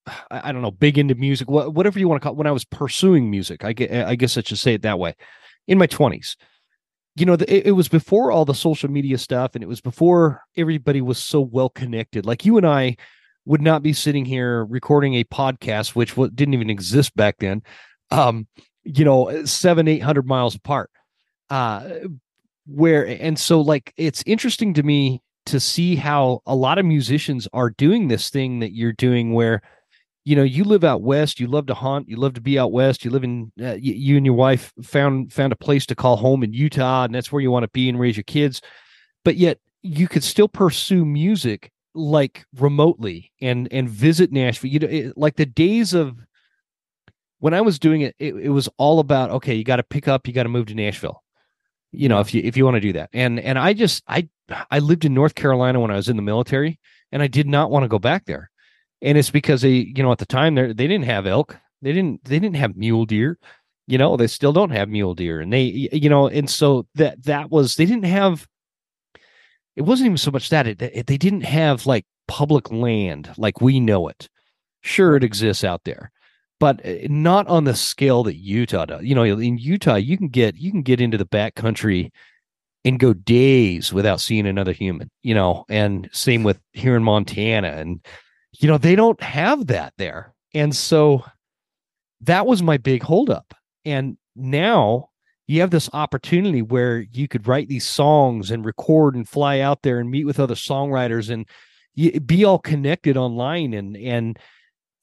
I, 0.31 0.53
don't 0.53 0.63
know, 0.63 0.71
big 0.71 0.99
into 0.99 1.15
music, 1.15 1.49
whatever 1.49 1.99
you 1.99 2.09
want 2.09 2.21
to 2.21 2.25
call 2.25 2.33
it, 2.33 2.39
when 2.39 2.47
I 2.47 2.53
was 2.53 2.65
pursuing 2.65 3.31
music, 3.31 3.65
I 3.65 3.73
get, 3.73 3.93
I 3.93 4.15
guess 4.15 4.37
I 4.37 4.43
should 4.43 4.59
say 4.59 4.75
it 4.75 4.83
that 4.83 4.99
way, 4.99 5.15
in 5.67 5.79
my 5.79 5.87
twenties. 5.87 6.37
You 7.17 7.27
know, 7.27 7.33
it, 7.33 7.67
it 7.67 7.73
was 7.73 7.89
before 7.89 8.31
all 8.31 8.45
the 8.45 8.55
social 8.55 8.91
media 8.91 9.19
stuff, 9.19 9.55
and 9.55 9.63
it 9.63 9.69
was 9.69 9.81
before 9.81 10.43
everybody 10.57 11.01
was 11.01 11.19
so 11.19 11.41
well 11.41 11.69
connected. 11.69 12.25
Like 12.25 12.45
you 12.45 12.57
and 12.57 12.67
I 12.67 12.97
would 13.45 13.63
not 13.63 13.83
be 13.83 13.93
sitting 13.93 14.25
here 14.25 14.65
recording 14.65 15.15
a 15.15 15.25
podcast, 15.25 15.97
which 15.97 16.15
didn't 16.15 16.55
even 16.55 16.71
exist 16.71 17.17
back 17.17 17.37
then. 17.39 17.63
Um, 18.11 18.47
you 18.85 19.05
know, 19.05 19.45
seven, 19.45 19.89
eight 19.89 20.03
hundred 20.03 20.27
miles 20.27 20.55
apart. 20.55 20.91
Uh, 21.51 21.89
where, 22.69 23.07
and 23.07 23.39
so 23.39 23.61
like, 23.61 23.93
it's 23.97 24.23
interesting 24.27 24.75
to 24.75 24.83
me 24.83 25.23
to 25.47 25.59
see 25.59 25.97
how 25.97 26.43
a 26.47 26.55
lot 26.55 26.79
of 26.79 26.85
musicians 26.85 27.49
are 27.53 27.71
doing 27.71 28.09
this 28.09 28.31
thing 28.31 28.61
that 28.61 28.75
you're 28.75 28.93
doing 28.93 29.33
where, 29.33 29.63
you 30.25 30.37
know, 30.37 30.43
you 30.43 30.63
live 30.63 30.85
out 30.85 31.01
west, 31.01 31.41
you 31.41 31.47
love 31.47 31.67
to 31.67 31.75
hunt, 31.75 32.09
you 32.09 32.17
love 32.17 32.35
to 32.35 32.41
be 32.41 32.59
out 32.59 32.71
west, 32.71 33.05
you 33.05 33.11
live 33.11 33.25
in, 33.25 33.51
uh, 33.63 33.77
you, 33.81 33.95
you 33.95 34.17
and 34.19 34.27
your 34.27 34.35
wife 34.35 34.73
found, 34.83 35.33
found 35.33 35.53
a 35.53 35.57
place 35.57 35.87
to 35.87 35.95
call 35.95 36.17
home 36.17 36.45
in 36.45 36.53
Utah, 36.53 37.05
and 37.05 37.15
that's 37.15 37.33
where 37.33 37.41
you 37.41 37.51
want 37.51 37.65
to 37.65 37.69
be 37.69 37.89
and 37.89 37.99
raise 37.99 38.17
your 38.17 38.25
kids. 38.25 38.61
But 39.25 39.37
yet 39.37 39.59
you 39.83 40.07
could 40.07 40.25
still 40.25 40.49
pursue 40.49 41.05
music 41.05 41.71
like 41.95 42.45
remotely 42.57 43.33
and 43.41 43.69
and 43.73 43.89
visit 43.89 44.33
Nashville. 44.33 44.71
You 44.71 44.79
know, 44.79 44.89
it, 44.89 45.17
like 45.17 45.37
the 45.37 45.47
days 45.47 45.95
of 45.95 46.19
when 47.41 47.55
I 47.55 47.61
was 47.61 47.79
doing 47.79 48.03
it, 48.03 48.15
it, 48.19 48.35
it 48.35 48.51
was 48.51 48.69
all 48.79 49.01
about 49.01 49.31
okay, 49.31 49.55
you 49.55 49.65
got 49.65 49.77
to 49.77 49.83
pick 49.83 50.09
up, 50.09 50.27
you 50.27 50.33
got 50.33 50.45
to 50.45 50.49
move 50.49 50.67
to 50.67 50.75
Nashville. 50.75 51.23
You 51.93 52.09
know, 52.09 52.21
if 52.21 52.35
you 52.35 52.43
if 52.45 52.57
you 52.57 52.65
want 52.65 52.77
to 52.77 52.81
do 52.81 52.93
that, 52.95 53.11
and 53.13 53.41
and 53.41 53.59
I 53.59 53.73
just 53.73 54.03
I 54.07 54.29
I 54.71 54.79
lived 54.79 55.05
in 55.05 55.15
North 55.15 55.35
Carolina 55.35 55.81
when 55.81 55.91
I 55.91 55.97
was 55.97 56.09
in 56.09 56.17
the 56.17 56.23
military, 56.23 56.79
and 57.13 57.23
I 57.23 57.29
did 57.29 57.47
not 57.47 57.71
want 57.71 57.85
to 57.85 57.89
go 57.89 57.99
back 57.99 58.27
there, 58.27 58.51
and 59.01 59.17
it's 59.17 59.31
because 59.31 59.63
they 59.63 59.93
you 59.95 60.03
know 60.03 60.13
at 60.13 60.19
the 60.19 60.27
time 60.27 60.55
they 60.55 60.67
they 60.67 60.87
didn't 60.87 61.07
have 61.07 61.27
elk, 61.27 61.57
they 61.81 61.93
didn't 61.93 62.25
they 62.25 62.39
didn't 62.39 62.57
have 62.57 62.77
mule 62.77 63.07
deer, 63.07 63.39
you 63.87 63.97
know 63.97 64.17
they 64.17 64.27
still 64.27 64.53
don't 64.53 64.71
have 64.71 64.89
mule 64.89 65.15
deer, 65.15 65.41
and 65.41 65.53
they 65.53 65.63
you 65.63 66.11
know 66.11 66.29
and 66.29 66.49
so 66.49 66.87
that 66.95 67.25
that 67.25 67.51
was 67.51 67.77
they 67.77 67.87
didn't 67.87 68.05
have. 68.05 68.47
It 69.75 69.83
wasn't 69.83 70.07
even 70.07 70.19
so 70.19 70.31
much 70.31 70.51
that 70.51 70.67
it, 70.67 70.83
it 70.83 71.07
they 71.07 71.17
didn't 71.17 71.43
have 71.43 71.87
like 71.87 72.05
public 72.27 72.71
land 72.71 73.31
like 73.39 73.61
we 73.61 73.81
know 73.81 74.09
it. 74.09 74.29
Sure, 74.83 75.17
it 75.17 75.25
exists 75.25 75.65
out 75.65 75.85
there, 75.85 76.13
but 76.61 76.81
eh, 76.85 77.07
not 77.09 77.47
on 77.47 77.65
the 77.65 77.75
scale 77.75 78.23
that 78.25 78.37
Utah 78.37 78.87
does. 78.87 79.05
You 79.05 79.15
know, 79.15 79.25
in 79.25 79.59
Utah, 79.59 79.97
you 79.97 80.17
can 80.17 80.29
get 80.29 80.57
you 80.57 80.71
can 80.71 80.83
get 80.83 81.01
into 81.01 81.19
the 81.19 81.25
back 81.25 81.55
country 81.55 82.13
and 82.85 83.01
go 83.01 83.13
days 83.13 83.93
without 83.93 84.21
seeing 84.21 84.47
another 84.47 84.73
human. 84.73 85.11
You 85.23 85.35
know, 85.35 85.65
and 85.69 86.09
same 86.13 86.43
with 86.43 86.61
here 86.73 86.97
in 86.97 87.03
Montana, 87.03 87.69
and 87.69 88.05
you 88.59 88.69
know 88.69 88.79
they 88.79 88.97
don't 88.97 89.21
have 89.23 89.67
that 89.69 89.93
there, 89.99 90.35
and 90.55 90.75
so 90.75 91.25
that 92.23 92.47
was 92.47 92.63
my 92.63 92.77
big 92.77 93.03
holdup. 93.03 93.55
And 93.85 94.17
now 94.35 95.11
you 95.47 95.61
have 95.61 95.71
this 95.71 95.89
opportunity 95.93 96.63
where 96.63 96.99
you 96.99 97.27
could 97.27 97.49
write 97.49 97.69
these 97.69 97.87
songs 97.87 98.51
and 98.51 98.65
record 98.65 99.15
and 99.15 99.29
fly 99.29 99.61
out 99.61 99.83
there 99.83 99.99
and 99.99 100.11
meet 100.11 100.25
with 100.25 100.39
other 100.39 100.55
songwriters 100.55 101.31
and 101.31 101.47
be 102.27 102.45
all 102.45 102.59
connected 102.59 103.17
online 103.17 103.75
and 103.75 103.97
and 103.97 104.39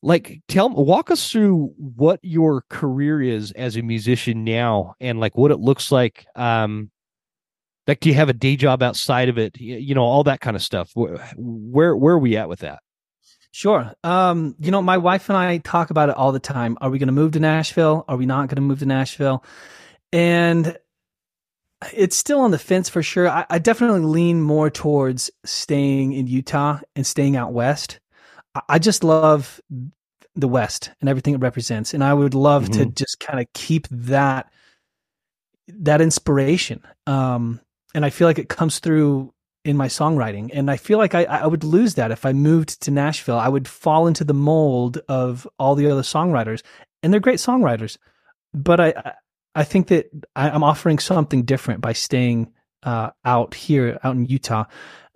like 0.06 0.42
tell 0.48 0.70
walk 0.70 1.10
us 1.10 1.32
through 1.32 1.74
what 1.78 2.20
your 2.22 2.64
career 2.70 3.22
is 3.22 3.52
as 3.54 3.76
a 3.76 3.82
musician 3.82 4.44
now 4.44 4.94
and 5.00 5.20
like 5.20 5.36
what 5.36 5.52
it 5.52 5.60
looks 5.60 5.92
like 5.92 6.28
um 6.36 6.92
like 7.88 8.00
do 8.00 8.10
you 8.10 8.16
have 8.16 8.30
a 8.30 8.34
day 8.34 8.56
job 8.56 8.84
outside 8.84 9.30
of 9.30 9.38
it 9.38 9.60
you 9.60 9.96
know 9.96 10.04
all 10.04 10.24
that 10.24 10.42
kind 10.42 10.56
of 10.56 10.62
stuff 10.62 10.92
where 10.96 11.96
where 11.96 12.14
are 12.14 12.20
we 12.20 12.38
at 12.38 12.48
with 12.48 12.60
that 12.60 12.80
Sure. 13.52 13.94
Um, 14.04 14.54
you 14.60 14.70
know, 14.70 14.82
my 14.82 14.98
wife 14.98 15.30
and 15.30 15.38
I 15.38 15.60
talk 15.60 15.90
about 15.90 16.10
it 16.10 16.18
all 16.18 16.34
the 16.34 16.42
time. 16.42 16.78
Are 16.82 16.90
we 16.90 17.00
going 17.00 17.08
to 17.08 17.14
move 17.14 17.32
to 17.32 17.40
Nashville? 17.40 18.04
Are 18.06 18.18
we 18.18 18.26
not 18.26 18.50
going 18.50 18.58
to 18.58 18.62
move 18.62 18.80
to 18.80 18.86
Nashville? 18.86 19.46
And 20.12 20.78
it's 21.94 22.18
still 22.18 22.42
on 22.42 22.52
the 22.52 22.60
fence 22.60 22.90
for 22.90 23.02
sure. 23.02 23.30
I, 23.30 23.46
I, 23.50 23.60
definitely 23.60 24.02
lean 24.02 24.42
more 24.42 24.70
towards 24.70 25.32
staying 25.46 26.12
in 26.12 26.28
Utah 26.28 26.80
and 26.98 27.08
staying 27.08 27.38
out 27.38 27.54
west. 27.54 28.02
I, 28.56 28.62
I 28.68 28.80
just 28.80 29.06
love 29.06 29.62
the 30.36 30.48
West 30.48 30.92
and 31.00 31.10
everything 31.10 31.34
it 31.34 31.42
represents, 31.42 31.94
and 31.94 32.04
I 32.04 32.14
would 32.14 32.34
love 32.34 32.66
mm-hmm. 32.66 32.84
to 32.84 32.86
just 32.88 33.20
kind 33.20 33.40
of 33.40 33.46
keep 33.54 33.88
that 33.90 34.52
that 35.68 36.02
inspiration. 36.02 36.84
Um, 37.08 37.60
and 37.94 38.06
I 38.06 38.10
feel 38.10 38.28
like 38.28 38.40
it 38.40 38.50
comes 38.50 38.80
through 38.80 39.34
in 39.66 39.76
my 39.76 39.88
songwriting. 39.88 40.52
And 40.54 40.70
I 40.70 40.78
feel 40.78 41.00
like 41.00 41.16
I, 41.16 41.24
I 41.24 41.48
would 41.48 41.64
lose 41.64 41.96
that 41.96 42.12
if 42.12 42.26
I 42.26 42.34
moved 42.34 42.82
to 42.84 42.92
Nashville. 42.92 43.40
I 43.40 43.50
would 43.50 43.68
fall 43.68 44.06
into 44.06 44.24
the 44.24 44.34
mold 44.34 45.00
of 45.10 45.48
all 45.58 45.74
the 45.74 45.90
other 45.90 46.04
songwriters, 46.04 46.62
and 47.02 47.12
they're 47.12 47.20
great 47.20 47.40
songwriters. 47.40 47.98
But 48.54 48.80
I, 48.80 49.14
I 49.56 49.64
think 49.64 49.88
that 49.88 50.10
I'm 50.36 50.64
offering 50.64 51.00
something 51.00 51.44
different 51.44 51.82
by 51.82 51.94
staying 51.94 52.54
uh, 52.84 53.10
out 53.26 53.56
here, 53.56 54.00
out 54.04 54.16
in 54.16 54.26
Utah. 54.26 54.66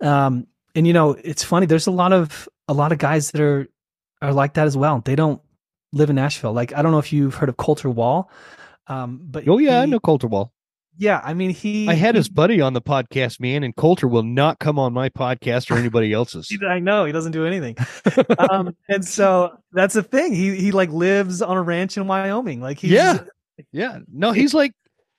Um, 0.00 0.48
and 0.74 0.86
you 0.86 0.92
know, 0.92 1.10
it's 1.22 1.44
funny. 1.44 1.66
There's 1.66 1.86
a 1.86 1.92
lot 1.92 2.12
of 2.12 2.48
a 2.66 2.74
lot 2.74 2.92
of 2.92 2.98
guys 2.98 3.30
that 3.30 3.40
are 3.40 3.68
are 4.22 4.32
like 4.32 4.54
that 4.54 4.66
as 4.66 4.76
well. 4.76 5.00
They 5.04 5.16
don't 5.16 5.40
live 5.92 6.10
in 6.10 6.16
Nashville. 6.16 6.52
Like 6.52 6.74
I 6.74 6.82
don't 6.82 6.92
know 6.92 6.98
if 6.98 7.12
you've 7.12 7.34
heard 7.34 7.48
of 7.48 7.56
Colter 7.56 7.90
Wall, 7.90 8.30
um, 8.86 9.20
but 9.22 9.48
oh 9.48 9.58
yeah, 9.58 9.70
he, 9.70 9.76
I 9.76 9.86
know 9.86 10.00
Colter 10.00 10.26
Wall. 10.26 10.52
Yeah, 10.96 11.20
I 11.24 11.32
mean 11.34 11.50
he. 11.50 11.88
I 11.88 11.94
had 11.94 12.14
his 12.14 12.28
buddy 12.28 12.60
on 12.60 12.74
the 12.74 12.82
podcast, 12.82 13.40
man, 13.40 13.62
and 13.62 13.74
Colter 13.74 14.06
will 14.06 14.22
not 14.22 14.58
come 14.58 14.78
on 14.78 14.92
my 14.92 15.08
podcast 15.08 15.70
or 15.70 15.78
anybody 15.78 16.12
else's. 16.12 16.54
I 16.68 16.78
know 16.78 17.04
he 17.04 17.12
doesn't 17.12 17.32
do 17.32 17.46
anything, 17.46 17.76
um, 18.38 18.76
and 18.88 19.04
so 19.04 19.56
that's 19.72 19.94
the 19.94 20.02
thing. 20.02 20.34
He 20.34 20.56
he 20.56 20.72
like 20.72 20.90
lives 20.90 21.40
on 21.40 21.56
a 21.56 21.62
ranch 21.62 21.96
in 21.96 22.06
Wyoming. 22.06 22.60
Like 22.60 22.78
he's, 22.78 22.90
yeah, 22.90 23.20
yeah. 23.72 24.00
No, 24.12 24.32
he's 24.32 24.52
like 24.52 24.74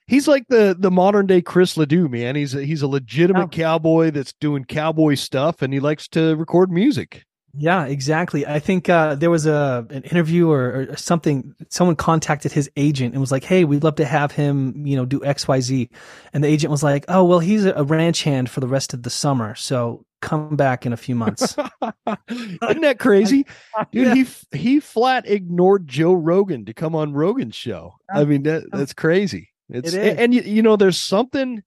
he's 0.05 0.27
like 0.27 0.47
the 0.49 0.75
the 0.77 0.91
modern 0.91 1.25
day 1.25 1.41
Chris 1.41 1.77
Ledoux, 1.77 2.07
man. 2.07 2.35
He's 2.35 2.53
a, 2.53 2.63
he's 2.63 2.81
a 2.81 2.87
legitimate 2.87 3.45
oh. 3.45 3.47
cowboy 3.47 4.11
that's 4.11 4.33
doing 4.33 4.65
cowboy 4.65 5.15
stuff, 5.15 5.61
and 5.61 5.73
he 5.73 5.79
likes 5.79 6.07
to 6.09 6.35
record 6.35 6.71
music. 6.71 7.25
Yeah, 7.53 7.85
exactly. 7.85 8.45
I 8.45 8.59
think 8.59 8.87
uh, 8.87 9.15
there 9.15 9.29
was 9.29 9.45
a 9.45 9.85
an 9.89 10.03
interview 10.03 10.49
or, 10.49 10.87
or, 10.91 10.97
something. 10.97 11.53
Someone 11.69 11.97
contacted 11.97 12.51
his 12.51 12.69
agent 12.77 13.13
and 13.13 13.19
was 13.19 13.31
like, 13.31 13.43
"Hey, 13.43 13.65
we'd 13.65 13.83
love 13.83 13.95
to 13.95 14.05
have 14.05 14.31
him, 14.31 14.85
you 14.85 14.95
know, 14.95 15.05
do 15.05 15.23
X, 15.23 15.47
Y, 15.47 15.59
Z." 15.59 15.89
And 16.33 16.43
the 16.43 16.47
agent 16.47 16.71
was 16.71 16.81
like, 16.81 17.03
"Oh, 17.09 17.25
well, 17.25 17.39
he's 17.39 17.65
a 17.65 17.83
ranch 17.83 18.23
hand 18.23 18.49
for 18.49 18.61
the 18.61 18.67
rest 18.67 18.93
of 18.93 19.03
the 19.03 19.09
summer, 19.09 19.55
so 19.55 20.05
come 20.21 20.55
back 20.55 20.85
in 20.85 20.93
a 20.93 20.97
few 20.97 21.15
months." 21.15 21.55
Isn't 22.29 22.81
that 22.81 22.99
crazy, 22.99 23.45
dude? 23.91 24.07
Yeah. 24.07 24.15
He 24.15 24.25
he 24.57 24.79
flat 24.79 25.29
ignored 25.29 25.87
Joe 25.87 26.13
Rogan 26.13 26.63
to 26.65 26.73
come 26.73 26.95
on 26.95 27.11
Rogan's 27.11 27.55
show. 27.55 27.95
I 28.13 28.23
mean, 28.23 28.43
that 28.43 28.63
that's 28.71 28.93
crazy. 28.93 29.49
It's 29.67 29.93
it 29.93 30.19
and, 30.19 30.33
you, 30.33 30.41
you 30.41 30.61
know, 30.61 30.77
there's 30.77 30.99
something 30.99 31.63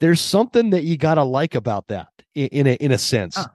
there's 0.00 0.20
something 0.20 0.70
that 0.70 0.84
you 0.84 0.96
gotta 0.96 1.24
like 1.24 1.56
about 1.56 1.88
that 1.88 2.08
in, 2.36 2.48
in 2.48 2.66
a 2.68 2.74
in 2.74 2.92
a 2.92 2.98
sense. 2.98 3.34
Huh 3.36 3.48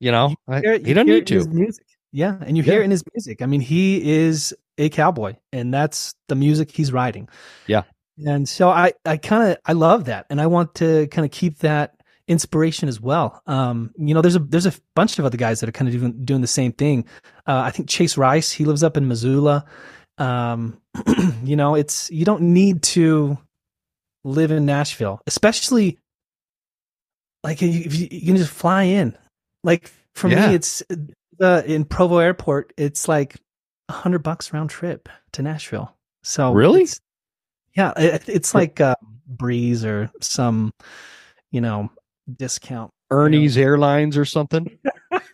you 0.00 0.10
know, 0.10 0.34
I, 0.48 0.60
hear, 0.60 0.78
he 0.78 0.94
doesn't 0.94 1.06
need 1.06 1.26
to. 1.28 1.46
Music. 1.48 1.84
Yeah, 2.12 2.36
and 2.40 2.56
you 2.56 2.62
hear 2.64 2.80
it 2.80 2.84
in 2.84 2.90
his 2.90 3.04
music. 3.14 3.40
I 3.40 3.46
mean, 3.46 3.60
he 3.60 4.18
is 4.18 4.54
a 4.78 4.88
cowboy, 4.88 5.36
and 5.52 5.72
that's 5.72 6.14
the 6.28 6.34
music 6.34 6.72
he's 6.72 6.92
writing. 6.92 7.28
Yeah, 7.68 7.82
and 8.26 8.48
so 8.48 8.68
I, 8.68 8.92
I 9.04 9.16
kind 9.16 9.52
of, 9.52 9.58
I 9.64 9.74
love 9.74 10.06
that, 10.06 10.26
and 10.28 10.40
I 10.40 10.46
want 10.46 10.74
to 10.76 11.06
kind 11.08 11.24
of 11.24 11.30
keep 11.30 11.58
that 11.58 12.00
inspiration 12.26 12.88
as 12.88 13.00
well. 13.00 13.42
Um, 13.46 13.92
you 13.96 14.14
know, 14.14 14.22
there's 14.22 14.36
a 14.36 14.40
there's 14.40 14.66
a 14.66 14.72
bunch 14.94 15.18
of 15.18 15.24
other 15.24 15.36
guys 15.36 15.60
that 15.60 15.68
are 15.68 15.72
kind 15.72 15.88
of 15.88 16.00
doing 16.00 16.24
doing 16.24 16.40
the 16.40 16.46
same 16.46 16.72
thing. 16.72 17.04
Uh, 17.46 17.62
I 17.64 17.70
think 17.70 17.88
Chase 17.88 18.16
Rice, 18.16 18.50
he 18.50 18.64
lives 18.64 18.82
up 18.82 18.96
in 18.96 19.06
Missoula. 19.06 19.64
Um, 20.18 20.80
you 21.44 21.56
know, 21.56 21.74
it's 21.74 22.10
you 22.10 22.24
don't 22.24 22.42
need 22.42 22.82
to 22.82 23.38
live 24.24 24.50
in 24.50 24.66
Nashville, 24.66 25.20
especially 25.26 25.98
like 27.42 27.62
if 27.62 27.94
you, 27.94 28.08
you 28.10 28.26
can 28.26 28.36
just 28.36 28.52
fly 28.52 28.84
in. 28.84 29.16
Like 29.62 29.90
for 30.14 30.28
yeah. 30.28 30.48
me, 30.48 30.54
it's 30.54 30.82
uh, 31.40 31.62
in 31.66 31.84
Provo 31.84 32.18
Airport. 32.18 32.72
It's 32.76 33.08
like 33.08 33.36
a 33.88 33.92
hundred 33.92 34.20
bucks 34.20 34.52
round 34.52 34.70
trip 34.70 35.08
to 35.32 35.42
Nashville. 35.42 35.96
So 36.22 36.52
really, 36.52 36.82
it's, 36.82 37.00
yeah, 37.76 37.92
it, 37.96 38.28
it's 38.28 38.54
like 38.54 38.80
uh, 38.80 38.96
Breeze 39.26 39.84
or 39.84 40.10
some, 40.20 40.72
you 41.50 41.60
know, 41.60 41.90
discount. 42.36 42.90
Ernie's 43.10 43.56
you 43.56 43.62
know. 43.62 43.68
Airlines 43.70 44.16
or 44.16 44.24
something. 44.24 44.78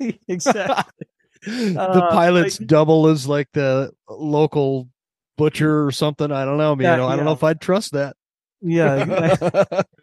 exactly. 0.29 1.07
the 1.47 1.81
uh, 1.81 2.11
pilots 2.11 2.61
like, 2.61 2.67
double 2.67 3.07
as 3.07 3.29
like 3.29 3.49
the 3.53 3.93
local 4.09 4.89
butcher 5.37 5.87
or 5.87 5.93
something. 5.93 6.33
I 6.33 6.45
don't 6.45 6.59
know, 6.59 6.75
man. 6.75 6.85
Yeah, 6.85 6.93
I 7.05 7.11
don't 7.11 7.19
yeah. 7.19 7.25
know 7.25 7.33
if 7.33 7.45
I'd 7.45 7.61
trust 7.61 7.93
that. 7.93 8.17
Yeah. 8.63 9.83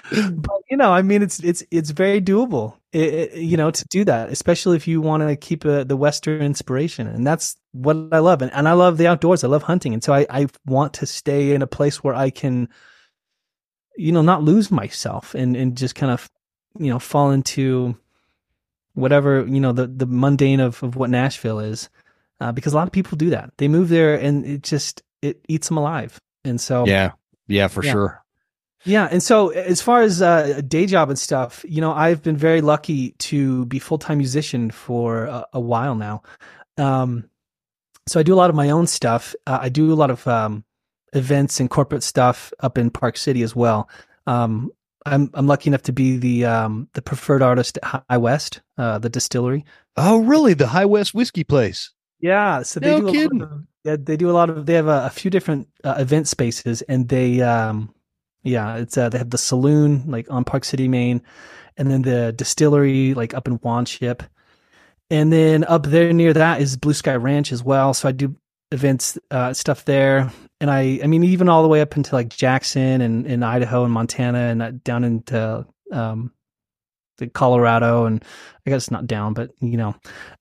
but 0.10 0.60
you 0.70 0.76
know, 0.76 0.92
I 0.92 1.02
mean, 1.02 1.22
it's 1.22 1.40
it's 1.40 1.62
it's 1.70 1.90
very 1.90 2.20
doable. 2.20 2.76
It, 2.92 3.14
it, 3.14 3.38
you 3.38 3.56
know, 3.56 3.70
to 3.70 3.84
do 3.88 4.04
that, 4.04 4.30
especially 4.30 4.76
if 4.76 4.88
you 4.88 5.00
want 5.00 5.26
to 5.26 5.36
keep 5.36 5.64
a, 5.64 5.84
the 5.84 5.96
Western 5.96 6.42
inspiration, 6.42 7.06
and 7.06 7.26
that's 7.26 7.56
what 7.72 7.96
I 8.12 8.18
love. 8.18 8.42
And, 8.42 8.52
and 8.52 8.68
I 8.68 8.72
love 8.72 8.98
the 8.98 9.06
outdoors. 9.06 9.44
I 9.44 9.48
love 9.48 9.62
hunting, 9.62 9.94
and 9.94 10.02
so 10.02 10.12
I 10.12 10.26
I 10.30 10.46
want 10.66 10.94
to 10.94 11.06
stay 11.06 11.52
in 11.52 11.62
a 11.62 11.66
place 11.66 12.02
where 12.02 12.14
I 12.14 12.30
can, 12.30 12.68
you 13.96 14.12
know, 14.12 14.22
not 14.22 14.42
lose 14.42 14.70
myself 14.70 15.34
and 15.34 15.56
and 15.56 15.76
just 15.76 15.94
kind 15.94 16.12
of, 16.12 16.28
you 16.78 16.90
know, 16.90 16.98
fall 16.98 17.30
into 17.30 17.96
whatever 18.94 19.46
you 19.46 19.60
know 19.60 19.72
the 19.72 19.86
the 19.86 20.06
mundane 20.06 20.60
of 20.60 20.82
of 20.82 20.96
what 20.96 21.10
Nashville 21.10 21.60
is, 21.60 21.88
uh, 22.40 22.52
because 22.52 22.72
a 22.72 22.76
lot 22.76 22.88
of 22.88 22.92
people 22.92 23.16
do 23.16 23.30
that. 23.30 23.52
They 23.58 23.68
move 23.68 23.88
there, 23.88 24.14
and 24.14 24.44
it 24.44 24.62
just 24.62 25.02
it 25.22 25.44
eats 25.48 25.68
them 25.68 25.76
alive. 25.76 26.20
And 26.44 26.60
so 26.60 26.86
yeah, 26.86 27.12
yeah, 27.50 27.68
for 27.68 27.84
yeah. 27.84 27.92
sure. 27.92 28.24
Yeah, 28.84 29.08
and 29.10 29.22
so 29.22 29.50
as 29.50 29.82
far 29.82 30.00
as 30.00 30.22
uh, 30.22 30.54
a 30.56 30.62
day 30.62 30.86
job 30.86 31.10
and 31.10 31.18
stuff, 31.18 31.64
you 31.68 31.82
know, 31.82 31.92
I've 31.92 32.22
been 32.22 32.36
very 32.36 32.62
lucky 32.62 33.10
to 33.18 33.66
be 33.66 33.78
full 33.78 33.98
time 33.98 34.18
musician 34.18 34.70
for 34.70 35.24
a, 35.24 35.46
a, 35.54 35.60
while 35.60 35.94
now. 35.94 36.22
Um, 36.78 37.28
so 38.06 38.18
I 38.18 38.22
do 38.22 38.32
a 38.32 38.36
lot 38.36 38.48
of 38.48 38.56
my 38.56 38.70
own 38.70 38.86
stuff. 38.86 39.34
Uh, 39.46 39.58
I 39.60 39.68
do 39.68 39.92
a 39.92 39.94
lot 39.94 40.10
of 40.10 40.26
um, 40.26 40.64
events 41.12 41.60
and 41.60 41.68
corporate 41.68 42.02
stuff 42.02 42.54
up 42.60 42.78
in 42.78 42.90
Park 42.90 43.18
City 43.18 43.42
as 43.42 43.54
well. 43.54 43.88
Um, 44.26 44.70
I'm 45.04 45.30
I'm 45.34 45.46
lucky 45.46 45.68
enough 45.68 45.82
to 45.82 45.92
be 45.92 46.16
the 46.16 46.46
um, 46.46 46.88
the 46.94 47.02
preferred 47.02 47.42
artist 47.42 47.78
at 47.82 48.04
High 48.08 48.18
West, 48.18 48.62
uh, 48.78 48.98
the 48.98 49.08
distillery. 49.10 49.64
Oh, 49.96 50.20
really? 50.20 50.54
The 50.54 50.68
High 50.68 50.86
West 50.86 51.14
whiskey 51.14 51.44
place? 51.44 51.92
Yeah. 52.20 52.62
So 52.62 52.80
they 52.80 52.98
no 52.98 53.06
do 53.06 53.12
kidding. 53.12 53.42
Of, 53.42 53.66
yeah, 53.84 53.96
they 53.98 54.16
do 54.16 54.30
a 54.30 54.32
lot 54.32 54.50
of. 54.50 54.66
They 54.66 54.74
have 54.74 54.88
a, 54.88 55.06
a 55.06 55.10
few 55.10 55.30
different 55.30 55.68
uh, 55.84 55.94
event 55.98 56.28
spaces, 56.28 56.82
and 56.82 57.08
they, 57.08 57.40
um, 57.40 57.94
yeah, 58.42 58.76
it's 58.76 58.98
uh, 58.98 59.08
they 59.08 59.18
have 59.18 59.30
the 59.30 59.38
saloon 59.38 60.04
like 60.06 60.30
on 60.30 60.44
Park 60.44 60.64
City, 60.64 60.86
Main, 60.86 61.22
and 61.78 61.90
then 61.90 62.02
the 62.02 62.32
distillery 62.32 63.14
like 63.14 63.32
up 63.32 63.48
in 63.48 63.58
Wanship, 63.60 64.20
and 65.10 65.32
then 65.32 65.64
up 65.64 65.86
there 65.86 66.12
near 66.12 66.34
that 66.34 66.60
is 66.60 66.76
Blue 66.76 66.92
Sky 66.92 67.16
Ranch 67.16 67.52
as 67.52 67.64
well. 67.64 67.94
So 67.94 68.08
I 68.08 68.12
do 68.12 68.36
events 68.70 69.18
uh, 69.30 69.54
stuff 69.54 69.86
there, 69.86 70.30
and 70.60 70.70
I, 70.70 71.00
I 71.02 71.06
mean, 71.06 71.24
even 71.24 71.48
all 71.48 71.62
the 71.62 71.68
way 71.68 71.80
up 71.80 71.96
into 71.96 72.14
like 72.14 72.28
Jackson 72.28 73.00
and 73.00 73.26
in 73.26 73.42
Idaho 73.42 73.84
and 73.84 73.92
Montana, 73.94 74.38
and 74.38 74.62
uh, 74.62 74.72
down 74.84 75.04
into 75.04 75.66
um, 75.90 76.32
the 77.16 77.28
Colorado, 77.28 78.04
and 78.04 78.22
I 78.66 78.70
guess 78.70 78.90
not 78.90 79.06
down, 79.06 79.32
but 79.32 79.52
you 79.60 79.78
know, 79.78 79.94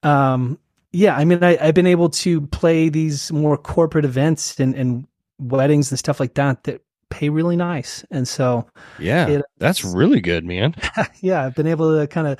um, 0.04 0.60
yeah, 0.92 1.16
I 1.16 1.26
mean, 1.26 1.44
I, 1.44 1.58
I've 1.60 1.76
been 1.76 1.88
able 1.88 2.10
to 2.10 2.42
play 2.48 2.90
these 2.90 3.32
more 3.32 3.58
corporate 3.58 4.06
events 4.06 4.60
and, 4.60 4.74
and 4.76 5.08
weddings 5.38 5.92
and 5.92 6.00
stuff 6.00 6.20
like 6.20 6.34
that 6.36 6.64
that 6.64 6.82
pay 7.10 7.30
really 7.30 7.56
nice. 7.56 8.04
And 8.12 8.28
so, 8.28 8.68
yeah, 8.98 9.28
it, 9.28 9.46
that's 9.58 9.84
really 9.84 10.22
good, 10.22 10.46
man. 10.46 10.76
yeah, 11.22 11.46
I've 11.46 11.56
been 11.56 11.68
able 11.68 12.00
to 12.00 12.08
kind 12.08 12.28
of 12.28 12.40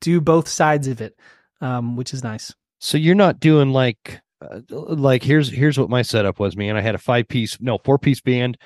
do 0.00 0.20
both 0.20 0.48
sides 0.48 0.88
of 0.88 1.00
it, 1.00 1.18
um, 1.60 1.96
which 1.96 2.14
is 2.14 2.22
nice. 2.22 2.54
So 2.78 2.98
you're 2.98 3.14
not 3.14 3.40
doing 3.40 3.70
like, 3.70 4.20
uh, 4.40 4.60
like 4.70 5.22
here's 5.22 5.48
here's 5.48 5.78
what 5.78 5.90
my 5.90 6.02
setup 6.02 6.38
was, 6.38 6.56
man. 6.56 6.76
I 6.76 6.80
had 6.80 6.94
a 6.94 6.98
five 6.98 7.28
piece, 7.28 7.60
no, 7.60 7.78
four 7.78 7.98
piece 7.98 8.20
band, 8.20 8.58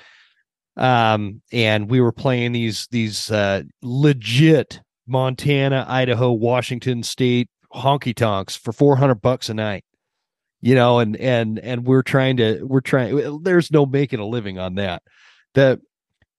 um, 0.75 1.41
and 1.51 1.89
we 1.89 2.01
were 2.01 2.11
playing 2.11 2.51
these 2.51 2.87
these 2.91 3.31
uh, 3.31 3.63
legit 3.81 4.81
Montana, 5.07 5.85
Idaho, 5.87 6.31
Washington 6.31 7.01
State 7.01 7.49
honky 7.77 8.15
tonks 8.15 8.55
for 8.55 8.73
400 8.73 9.15
bucks 9.15 9.49
a 9.49 9.53
night 9.53 9.83
you 10.61 10.75
know 10.75 10.99
and 10.99 11.15
and 11.17 11.59
and 11.59 11.85
we're 11.85 12.01
trying 12.01 12.37
to 12.37 12.63
we're 12.63 12.81
trying 12.81 13.43
there's 13.43 13.71
no 13.71 13.85
making 13.85 14.19
a 14.19 14.25
living 14.25 14.57
on 14.57 14.75
that 14.75 15.03
the 15.53 15.79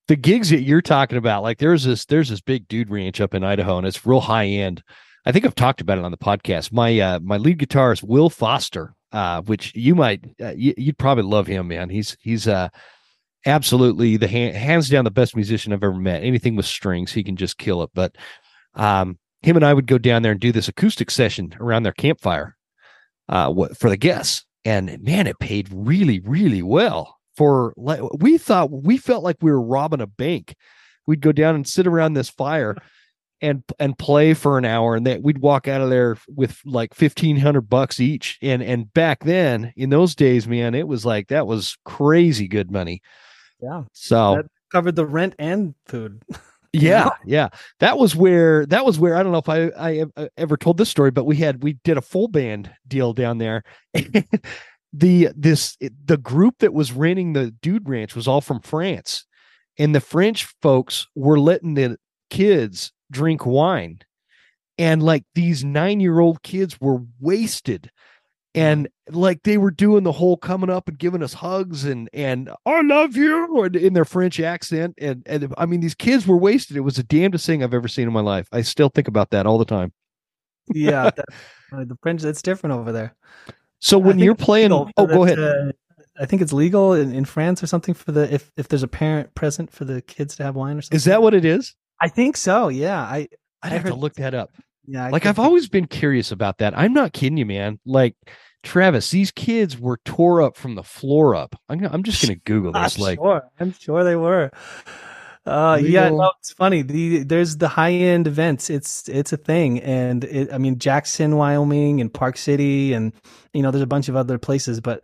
the 0.09 0.17
gigs 0.17 0.51
that 0.51 0.63
you're 0.63 0.83
talking 0.83 1.19
about 1.19 1.43
like 1.43 1.59
there's 1.59 1.85
this 1.85 2.05
there's 2.07 2.29
this 2.29 2.41
big 2.41 2.67
dude 2.69 2.91
ranch 2.91 3.21
up 3.21 3.35
in 3.35 3.45
idaho 3.45 3.79
and 3.79 3.87
it's 3.87 4.07
real 4.07 4.21
high 4.21 4.47
end 4.47 4.83
I 5.29 5.33
think 5.33 5.45
I've 5.45 5.55
talked 5.55 5.83
about 5.83 5.99
it 5.99 6.05
on 6.05 6.11
the 6.11 6.17
podcast. 6.17 6.73
My 6.73 6.99
uh, 6.99 7.21
my 7.21 7.37
lead 7.37 7.59
guitarist 7.59 8.03
Will 8.03 8.31
Foster, 8.31 8.95
uh, 9.13 9.43
which 9.43 9.75
you 9.75 9.95
might 9.95 10.25
uh, 10.41 10.55
you, 10.57 10.73
would 10.79 10.97
probably 10.97 11.25
love 11.25 11.47
him, 11.47 11.69
man. 11.69 11.91
He's 11.91 12.17
he's 12.21 12.49
uh 12.49 12.71
absolutely 13.45 14.17
the 14.17 14.27
hand, 14.27 14.57
hands 14.57 14.89
down 14.89 15.05
the 15.05 15.11
best 15.11 15.37
musician 15.37 15.75
I've 15.75 15.85
ever 15.85 15.95
met. 15.95 16.23
Anything 16.23 16.57
with 16.57 16.65
strings, 16.65 17.13
he 17.13 17.23
can 17.23 17.37
just 17.37 17.59
kill 17.59 17.83
it. 17.83 17.91
But 17.95 18.17
um, 18.73 19.19
him 19.49 19.57
and 19.57 19.65
I 19.65 19.75
would 19.75 19.87
go 19.87 19.99
down 19.99 20.23
there 20.23 20.33
and 20.33 20.41
do 20.41 20.53
this 20.53 20.69
acoustic 20.69 21.11
session 21.11 21.55
around 21.61 21.83
their 21.83 21.93
campfire 21.93 22.57
uh, 23.29 23.53
for 23.75 23.89
the 23.89 23.97
guests, 23.97 24.45
and 24.65 25.03
man, 25.03 25.27
it 25.27 25.39
paid 25.39 25.69
really 25.73 26.21
really 26.21 26.63
well. 26.63 27.17
For 27.37 27.73
like 27.77 28.01
we 28.19 28.37
thought, 28.37 28.71
we 28.71 28.99
felt 28.99 29.25
like 29.25 29.37
we 29.41 29.51
were 29.51 29.63
robbing 29.63 30.01
a 30.01 30.07
bank. 30.07 30.55
We'd 31.07 31.21
go 31.21 31.33
down 31.33 31.55
and 31.55 31.67
sit 31.67 31.87
around 31.87 32.15
this 32.15 32.29
fire 32.29 32.77
and 33.41 33.63
and 33.79 33.99
play 33.99 34.35
for 34.35 34.59
an 34.59 34.65
hour 34.65 34.97
and 34.97 35.07
that 35.07 35.23
we'd 35.23 35.39
walk 35.39 35.69
out 35.69 35.81
of 35.81 35.91
there 35.91 36.17
with 36.29 36.61
like 36.65 36.99
1500 36.99 37.63
bucks 37.63 38.01
each 38.01 38.39
and 38.43 38.63
and 38.63 38.93
back 38.93 39.25
then 39.25 39.73
in 39.77 39.91
those 39.91 40.15
days 40.15 40.49
man 40.49 40.75
it 40.75 40.89
was 40.89 41.07
like 41.07 41.29
that 41.29 41.47
was 41.47 41.77
crazy 41.85 42.49
good 42.49 42.71
money 42.71 43.01
yeah 43.63 43.85
so 43.93 44.37
that 44.37 44.47
covered 44.73 44.97
the 44.97 45.07
rent 45.07 45.35
and 45.39 45.75
food 45.87 46.21
yeah 46.73 47.11
yeah. 47.25 47.49
That 47.81 47.99
was 47.99 48.15
where 48.15 48.67
that 48.67 48.85
was 48.85 48.99
where 48.99 49.17
i 49.17 49.23
don't 49.23 49.33
know 49.33 49.39
if 49.39 49.49
i 49.49 49.69
i 49.79 50.05
uh, 50.17 50.29
ever 50.37 50.57
told 50.57 50.77
this 50.77 50.89
story 50.89 51.11
but 51.11 51.25
we 51.25 51.37
had 51.37 51.63
we 51.63 51.75
did 51.85 51.97
a 51.97 52.03
full 52.03 52.29
band 52.29 52.71
deal 52.87 53.13
down 53.13 53.39
there. 53.39 53.63
The 54.95 55.29
this 55.37 55.77
the 55.81 56.17
group 56.17 56.61
that 56.61 56.73
was 56.73 56.93
renting 56.93 57.35
the 57.35 57.51
dude 57.51 57.87
ranch 57.91 58.17
was 58.17 58.27
all 58.27 58.41
from 58.41 58.63
france 58.63 59.27
and 59.79 59.95
the 59.95 60.01
french 60.01 60.47
folks 60.61 61.07
were 61.15 61.39
letting 61.39 61.75
the 61.75 61.99
kids 62.31 62.93
drink 63.11 63.47
wine. 63.47 64.01
And 64.77 65.03
like 65.03 65.25
these 65.35 65.65
nine 65.65 66.01
year 66.01 66.21
old 66.21 66.43
kids 66.43 66.81
were 66.81 67.03
wasted 67.21 67.91
and 68.55 68.89
like 69.11 69.43
they 69.43 69.59
were 69.59 69.71
doing 69.71 70.05
the 70.05 70.13
whole 70.13 70.37
coming 70.37 70.71
up 70.71 70.89
and 70.89 70.99
giving 70.99 71.23
us 71.23 71.35
hugs 71.35 71.85
and 71.85 72.09
and 72.13 72.51
I 72.65 72.81
love 72.83 73.17
you 73.17 73.63
and 73.63 73.77
in 73.77 73.93
their 73.93 74.05
French 74.05 74.41
accent 74.41 74.95
and 74.99 75.23
and 75.27 75.55
I 75.59 75.67
mean 75.67 75.81
these 75.81 75.95
kids 75.95 76.27
were 76.27 76.37
wasted. 76.37 76.77
It 76.77 76.81
was 76.81 76.97
the 76.97 77.03
damnedest 77.03 77.47
thing 77.47 77.63
I've 77.63 77.75
ever 77.75 77.89
seen 77.89 78.07
in 78.07 78.13
my 78.13 78.21
life. 78.21 78.49
I 78.53 78.63
still 78.63 78.89
think 78.89 79.09
about 79.09 79.31
that 79.31 79.47
all 79.47 79.59
the 79.59 79.65
time. 79.65 79.93
yeah, 80.73 81.11
that, 81.73 81.89
the 81.89 81.97
French 82.03 82.25
it's 82.25 82.43
different 82.43 82.77
over 82.77 82.93
there. 82.93 83.15
So 83.81 83.99
when 83.99 84.19
you're 84.19 84.35
playing, 84.35 84.73
oh, 84.73 84.89
go 84.97 85.25
ahead. 85.25 85.39
Uh, 85.39 85.73
I 86.21 86.27
think 86.27 86.43
it's 86.43 86.53
legal 86.53 86.95
in, 86.95 87.15
in 87.15 87.25
France 87.25 87.63
or 87.63 87.69
something 87.69 87.95
for 87.95 88.11
the 88.13 88.33
if 88.33 88.51
if 88.57 88.69
there's 88.69 88.83
a 88.83 88.89
parent 88.89 89.35
present 89.35 89.71
for 89.71 89.85
the 89.85 90.03
kids 90.03 90.37
to 90.37 90.43
have 90.43 90.57
wine 90.57 90.77
or 90.79 90.83
something. 90.83 90.97
Is 90.97 91.05
that 91.05 91.23
what 91.23 91.35
it 91.35 91.45
is? 91.45 91.77
I 92.01 92.09
think 92.09 92.37
so. 92.37 92.69
Yeah, 92.69 93.01
I 93.01 93.29
I'd 93.63 93.73
have 93.73 93.83
heard, 93.83 93.91
to 93.91 93.95
look 93.95 94.15
that 94.15 94.35
up. 94.35 94.53
Yeah, 94.89 95.07
I 95.07 95.11
like 95.11 95.27
I've 95.27 95.39
always 95.39 95.69
been 95.69 95.87
curious 95.87 96.33
about 96.33 96.59
that. 96.59 96.77
I'm 96.77 96.95
not 96.95 97.13
kidding 97.13 97.37
you, 97.37 97.45
man. 97.45 97.79
Like 97.85 98.17
Travis, 98.63 99.11
these 99.11 99.31
kids 99.31 99.79
were 99.79 99.99
tore 100.05 100.41
up 100.41 100.57
from 100.57 100.75
the 100.75 100.83
floor 100.83 101.35
up. 101.35 101.55
I'm, 101.69 101.85
I'm 101.85 102.03
just 102.03 102.23
going 102.23 102.35
to 102.35 102.41
Google 102.45 102.73
this. 102.73 102.97
I'm 102.97 103.03
like, 103.03 103.19
sure. 103.19 103.43
I'm 103.61 103.73
sure 103.73 104.03
they 104.03 104.17
were. 104.17 104.51
Uh, 105.47 105.79
yeah, 105.83 106.09
no, 106.09 106.33
it's 106.41 106.53
funny. 106.53 106.83
The 106.83 107.23
there's 107.23 107.57
the 107.57 107.69
high 107.69 107.93
end 107.93 108.27
events. 108.27 108.69
It's 108.71 109.09
it's 109.09 109.33
a 109.33 109.37
thing, 109.37 109.81
and 109.81 110.25
it, 110.25 110.53
I 110.53 110.59
mean 110.59 110.79
Jackson, 110.79 111.37
Wyoming, 111.37 112.01
and 112.01 112.13
Park 112.13 112.37
City, 112.37 112.93
and 112.93 113.13
you 113.55 113.63
know 113.63 113.71
there's 113.71 113.83
a 113.83 113.87
bunch 113.87 114.09
of 114.09 114.17
other 114.17 114.37
places, 114.39 114.81
but 114.81 115.03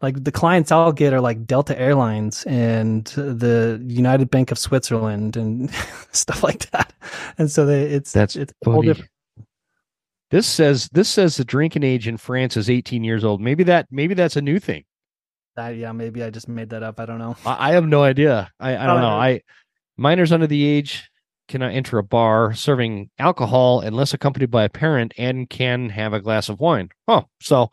like 0.00 0.22
the 0.24 0.32
clients 0.32 0.72
I'll 0.72 0.92
get 0.92 1.12
are 1.12 1.20
like 1.20 1.46
Delta 1.46 1.78
Airlines 1.78 2.44
and 2.44 3.04
the 3.04 3.82
United 3.86 4.30
Bank 4.30 4.50
of 4.50 4.58
Switzerland 4.58 5.36
and 5.36 5.70
stuff 6.12 6.42
like 6.42 6.70
that. 6.70 6.92
And 7.36 7.50
so 7.50 7.66
they, 7.66 7.82
it's 7.82 8.12
that's 8.12 8.34
it's 8.34 8.52
whole 8.64 8.82
different. 8.82 9.10
This 10.32 10.46
says 10.46 10.88
this 10.92 11.10
says 11.10 11.36
the 11.36 11.44
drinking 11.44 11.82
age 11.82 12.08
in 12.08 12.16
France 12.16 12.56
is 12.56 12.70
18 12.70 13.04
years 13.04 13.22
old. 13.22 13.42
Maybe 13.42 13.64
that 13.64 13.86
maybe 13.90 14.14
that's 14.14 14.34
a 14.34 14.42
new 14.42 14.58
thing. 14.58 14.84
Uh, 15.56 15.68
yeah, 15.68 15.92
maybe 15.92 16.24
I 16.24 16.30
just 16.30 16.48
made 16.48 16.70
that 16.70 16.82
up. 16.82 16.98
I 16.98 17.04
don't 17.04 17.18
know. 17.18 17.36
I, 17.44 17.68
I 17.68 17.72
have 17.74 17.86
no 17.86 18.02
idea. 18.02 18.50
I, 18.58 18.74
I 18.74 18.86
don't 18.86 19.02
know. 19.02 19.08
I 19.08 19.42
minors 19.98 20.32
under 20.32 20.46
the 20.46 20.64
age 20.64 21.10
cannot 21.48 21.72
enter 21.72 21.98
a 21.98 22.02
bar 22.02 22.54
serving 22.54 23.10
alcohol 23.18 23.80
unless 23.80 24.14
accompanied 24.14 24.50
by 24.50 24.64
a 24.64 24.70
parent 24.70 25.12
and 25.18 25.50
can 25.50 25.90
have 25.90 26.14
a 26.14 26.20
glass 26.20 26.48
of 26.48 26.58
wine. 26.60 26.88
Oh, 27.06 27.26
so 27.42 27.68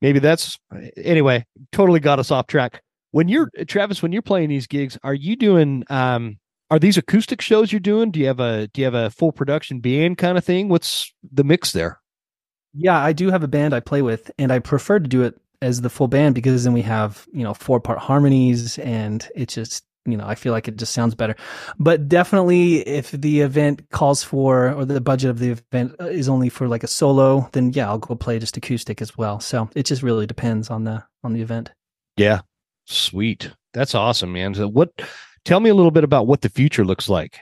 maybe 0.00 0.18
that's 0.18 0.58
anyway 0.96 1.46
totally 1.70 2.00
got 2.00 2.18
us 2.18 2.32
off 2.32 2.48
track 2.48 2.82
when 3.12 3.28
you're 3.28 3.48
travis 3.68 4.02
when 4.02 4.10
you're 4.10 4.22
playing 4.22 4.48
these 4.48 4.66
gigs 4.66 4.98
are 5.04 5.14
you 5.14 5.36
doing 5.36 5.84
um 5.88 6.36
are 6.72 6.78
these 6.78 6.96
acoustic 6.96 7.42
shows 7.42 7.70
you're 7.70 7.80
doing 7.80 8.10
do 8.10 8.18
you 8.18 8.26
have 8.26 8.40
a 8.40 8.66
do 8.68 8.80
you 8.80 8.84
have 8.86 8.94
a 8.94 9.10
full 9.10 9.30
production 9.30 9.78
band 9.78 10.16
kind 10.16 10.38
of 10.38 10.44
thing 10.44 10.68
what's 10.68 11.12
the 11.30 11.44
mix 11.44 11.72
there 11.72 12.00
yeah 12.72 12.98
i 12.98 13.12
do 13.12 13.30
have 13.30 13.42
a 13.42 13.48
band 13.48 13.74
i 13.74 13.80
play 13.80 14.00
with 14.00 14.30
and 14.38 14.50
i 14.50 14.58
prefer 14.58 14.98
to 14.98 15.08
do 15.08 15.22
it 15.22 15.38
as 15.60 15.82
the 15.82 15.90
full 15.90 16.08
band 16.08 16.34
because 16.34 16.64
then 16.64 16.72
we 16.72 16.82
have 16.82 17.26
you 17.32 17.44
know 17.44 17.52
four 17.52 17.78
part 17.78 17.98
harmonies 17.98 18.78
and 18.78 19.28
it's 19.36 19.54
just 19.54 19.84
you 20.04 20.16
know, 20.16 20.26
I 20.26 20.34
feel 20.34 20.52
like 20.52 20.66
it 20.66 20.76
just 20.76 20.92
sounds 20.92 21.14
better. 21.14 21.36
But 21.78 22.08
definitely, 22.08 22.78
if 22.88 23.12
the 23.12 23.40
event 23.40 23.88
calls 23.90 24.22
for, 24.22 24.72
or 24.72 24.84
the 24.84 25.00
budget 25.00 25.30
of 25.30 25.38
the 25.38 25.50
event 25.50 25.94
uh, 26.00 26.06
is 26.06 26.28
only 26.28 26.48
for 26.48 26.66
like 26.66 26.82
a 26.82 26.88
solo, 26.88 27.48
then 27.52 27.72
yeah, 27.72 27.88
I'll 27.88 27.98
go 27.98 28.16
play 28.16 28.40
just 28.40 28.56
acoustic 28.56 29.00
as 29.00 29.16
well. 29.16 29.38
So 29.38 29.70
it 29.76 29.86
just 29.86 30.02
really 30.02 30.26
depends 30.26 30.70
on 30.70 30.82
the 30.82 31.04
on 31.22 31.34
the 31.34 31.40
event. 31.40 31.70
Yeah, 32.16 32.40
sweet. 32.86 33.52
That's 33.74 33.94
awesome, 33.94 34.32
man. 34.32 34.54
So 34.54 34.68
what? 34.68 34.90
Tell 35.44 35.60
me 35.60 35.70
a 35.70 35.74
little 35.74 35.90
bit 35.90 36.04
about 36.04 36.26
what 36.26 36.42
the 36.42 36.48
future 36.48 36.84
looks 36.84 37.08
like. 37.08 37.40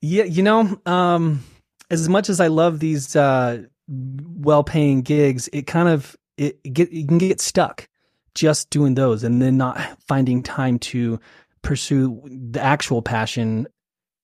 Yeah, 0.00 0.24
you 0.24 0.42
know, 0.42 0.78
um, 0.86 1.44
as 1.90 2.08
much 2.08 2.28
as 2.28 2.40
I 2.40 2.46
love 2.46 2.78
these 2.78 3.16
uh, 3.16 3.64
well-paying 3.88 5.02
gigs, 5.02 5.48
it 5.52 5.66
kind 5.66 5.88
of 5.88 6.16
it, 6.36 6.58
it 6.62 6.72
get 6.72 6.92
you 6.92 7.06
can 7.06 7.18
get 7.18 7.40
stuck 7.40 7.88
just 8.34 8.70
doing 8.70 8.94
those 8.94 9.24
and 9.24 9.42
then 9.42 9.56
not 9.56 9.80
finding 10.06 10.42
time 10.42 10.78
to 10.78 11.18
pursue 11.62 12.22
the 12.30 12.62
actual 12.62 13.02
passion 13.02 13.66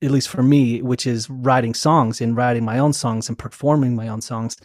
at 0.02 0.10
least 0.10 0.28
for 0.28 0.42
me 0.42 0.80
which 0.82 1.06
is 1.06 1.28
writing 1.28 1.74
songs 1.74 2.20
and 2.20 2.36
writing 2.36 2.64
my 2.64 2.78
own 2.78 2.92
songs 2.92 3.28
and 3.28 3.38
performing 3.38 3.96
my 3.96 4.06
own 4.06 4.20
songs 4.20 4.56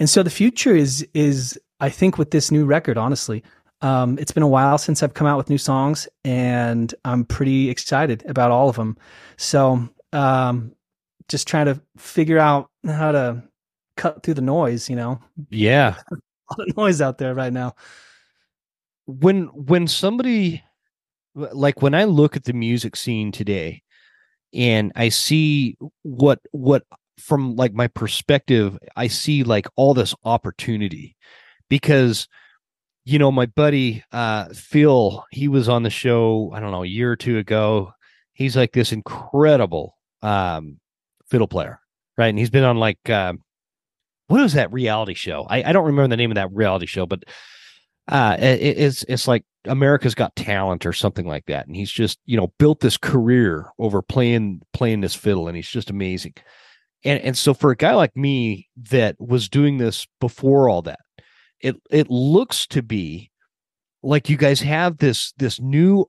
and 0.00 0.08
so 0.08 0.22
the 0.22 0.30
future 0.30 0.74
is 0.74 1.06
is 1.12 1.58
i 1.80 1.90
think 1.90 2.16
with 2.16 2.30
this 2.30 2.50
new 2.50 2.64
record 2.64 2.96
honestly 2.96 3.42
um, 3.84 4.18
it's 4.18 4.32
been 4.32 4.42
a 4.42 4.48
while 4.48 4.78
since 4.78 5.02
i've 5.02 5.14
come 5.14 5.26
out 5.26 5.36
with 5.36 5.50
new 5.50 5.58
songs 5.58 6.08
and 6.24 6.94
i'm 7.04 7.24
pretty 7.24 7.70
excited 7.70 8.24
about 8.26 8.50
all 8.50 8.68
of 8.68 8.76
them 8.76 8.96
so 9.36 9.88
um, 10.12 10.72
just 11.28 11.48
trying 11.48 11.66
to 11.66 11.80
figure 11.96 12.38
out 12.38 12.70
how 12.86 13.12
to 13.12 13.42
cut 13.96 14.22
through 14.22 14.34
the 14.34 14.42
noise 14.42 14.88
you 14.88 14.96
know? 14.96 15.20
Yeah. 15.50 15.96
A 16.10 16.54
lot 16.58 16.68
of 16.68 16.76
noise 16.76 17.00
out 17.00 17.18
there 17.18 17.34
right 17.34 17.52
now. 17.52 17.74
When 19.06 19.44
when 19.46 19.86
somebody 19.86 20.62
like 21.34 21.82
when 21.82 21.94
I 21.94 22.04
look 22.04 22.36
at 22.36 22.44
the 22.44 22.52
music 22.52 22.96
scene 22.96 23.32
today 23.32 23.82
and 24.52 24.92
I 24.94 25.08
see 25.08 25.76
what 26.02 26.40
what 26.52 26.84
from 27.18 27.56
like 27.56 27.72
my 27.72 27.86
perspective, 27.88 28.78
I 28.94 29.08
see 29.08 29.42
like 29.42 29.66
all 29.76 29.94
this 29.94 30.14
opportunity. 30.24 31.16
Because 31.70 32.28
you 33.04 33.18
know 33.18 33.30
my 33.30 33.46
buddy 33.46 34.02
uh 34.12 34.48
Phil, 34.54 35.24
he 35.30 35.48
was 35.48 35.68
on 35.68 35.82
the 35.82 35.90
show, 35.90 36.50
I 36.54 36.60
don't 36.60 36.70
know, 36.72 36.84
a 36.84 36.88
year 36.88 37.12
or 37.12 37.16
two 37.16 37.38
ago. 37.38 37.92
He's 38.32 38.56
like 38.56 38.72
this 38.72 38.92
incredible 38.92 39.96
um 40.22 40.78
fiddle 41.28 41.48
player, 41.48 41.80
right? 42.16 42.28
And 42.28 42.38
he's 42.38 42.50
been 42.50 42.64
on 42.64 42.78
like 42.78 42.98
uh, 43.08 43.34
what 44.28 44.40
was 44.40 44.54
that 44.54 44.72
reality 44.72 45.14
show? 45.14 45.46
I, 45.48 45.62
I 45.64 45.72
don't 45.72 45.84
remember 45.84 46.08
the 46.08 46.16
name 46.16 46.30
of 46.30 46.36
that 46.36 46.52
reality 46.52 46.86
show, 46.86 47.06
but 47.06 47.24
uh 48.08 48.36
it, 48.38 48.78
it's 48.78 49.02
it's 49.08 49.28
like 49.28 49.44
America's 49.66 50.14
Got 50.14 50.36
Talent 50.36 50.84
or 50.86 50.92
something 50.92 51.26
like 51.26 51.46
that, 51.46 51.66
and 51.66 51.76
he's 51.76 51.90
just 51.90 52.18
you 52.26 52.36
know 52.36 52.52
built 52.58 52.80
this 52.80 52.96
career 52.96 53.70
over 53.78 54.02
playing 54.02 54.62
playing 54.72 55.00
this 55.00 55.14
fiddle, 55.14 55.48
and 55.48 55.56
he's 55.56 55.68
just 55.68 55.90
amazing. 55.90 56.34
And 57.04 57.20
and 57.22 57.36
so 57.36 57.54
for 57.54 57.70
a 57.70 57.76
guy 57.76 57.94
like 57.94 58.16
me 58.16 58.68
that 58.90 59.16
was 59.20 59.48
doing 59.48 59.78
this 59.78 60.06
before 60.20 60.68
all 60.68 60.82
that, 60.82 61.00
it 61.64 61.76
it 61.90 62.10
looks 62.10 62.66
to 62.68 62.82
be 62.82 63.30
like 64.02 64.28
you 64.28 64.36
guys 64.36 64.60
have 64.60 64.98
this 64.98 65.32
this 65.38 65.58
new 65.58 66.06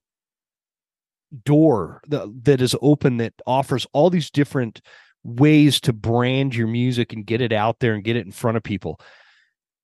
door 1.43 2.01
that, 2.08 2.30
that 2.43 2.62
is 2.62 2.76
open 2.82 3.18
that 3.18 3.34
offers 3.47 3.88
all 3.93 4.10
these 4.10 4.30
different 4.30 4.82
ways 5.24 5.80
to 5.82 5.93
brand 5.93 6.53
your 6.53 6.68
music 6.68 7.14
and 7.14 7.26
get 7.26 7.41
it 7.41 7.51
out 7.51 7.80
there 7.80 7.93
and 7.93 8.03
get 8.03 8.16
it 8.16 8.26
in 8.26 8.32
front 8.32 8.58
of 8.58 8.64
people. 8.64 8.99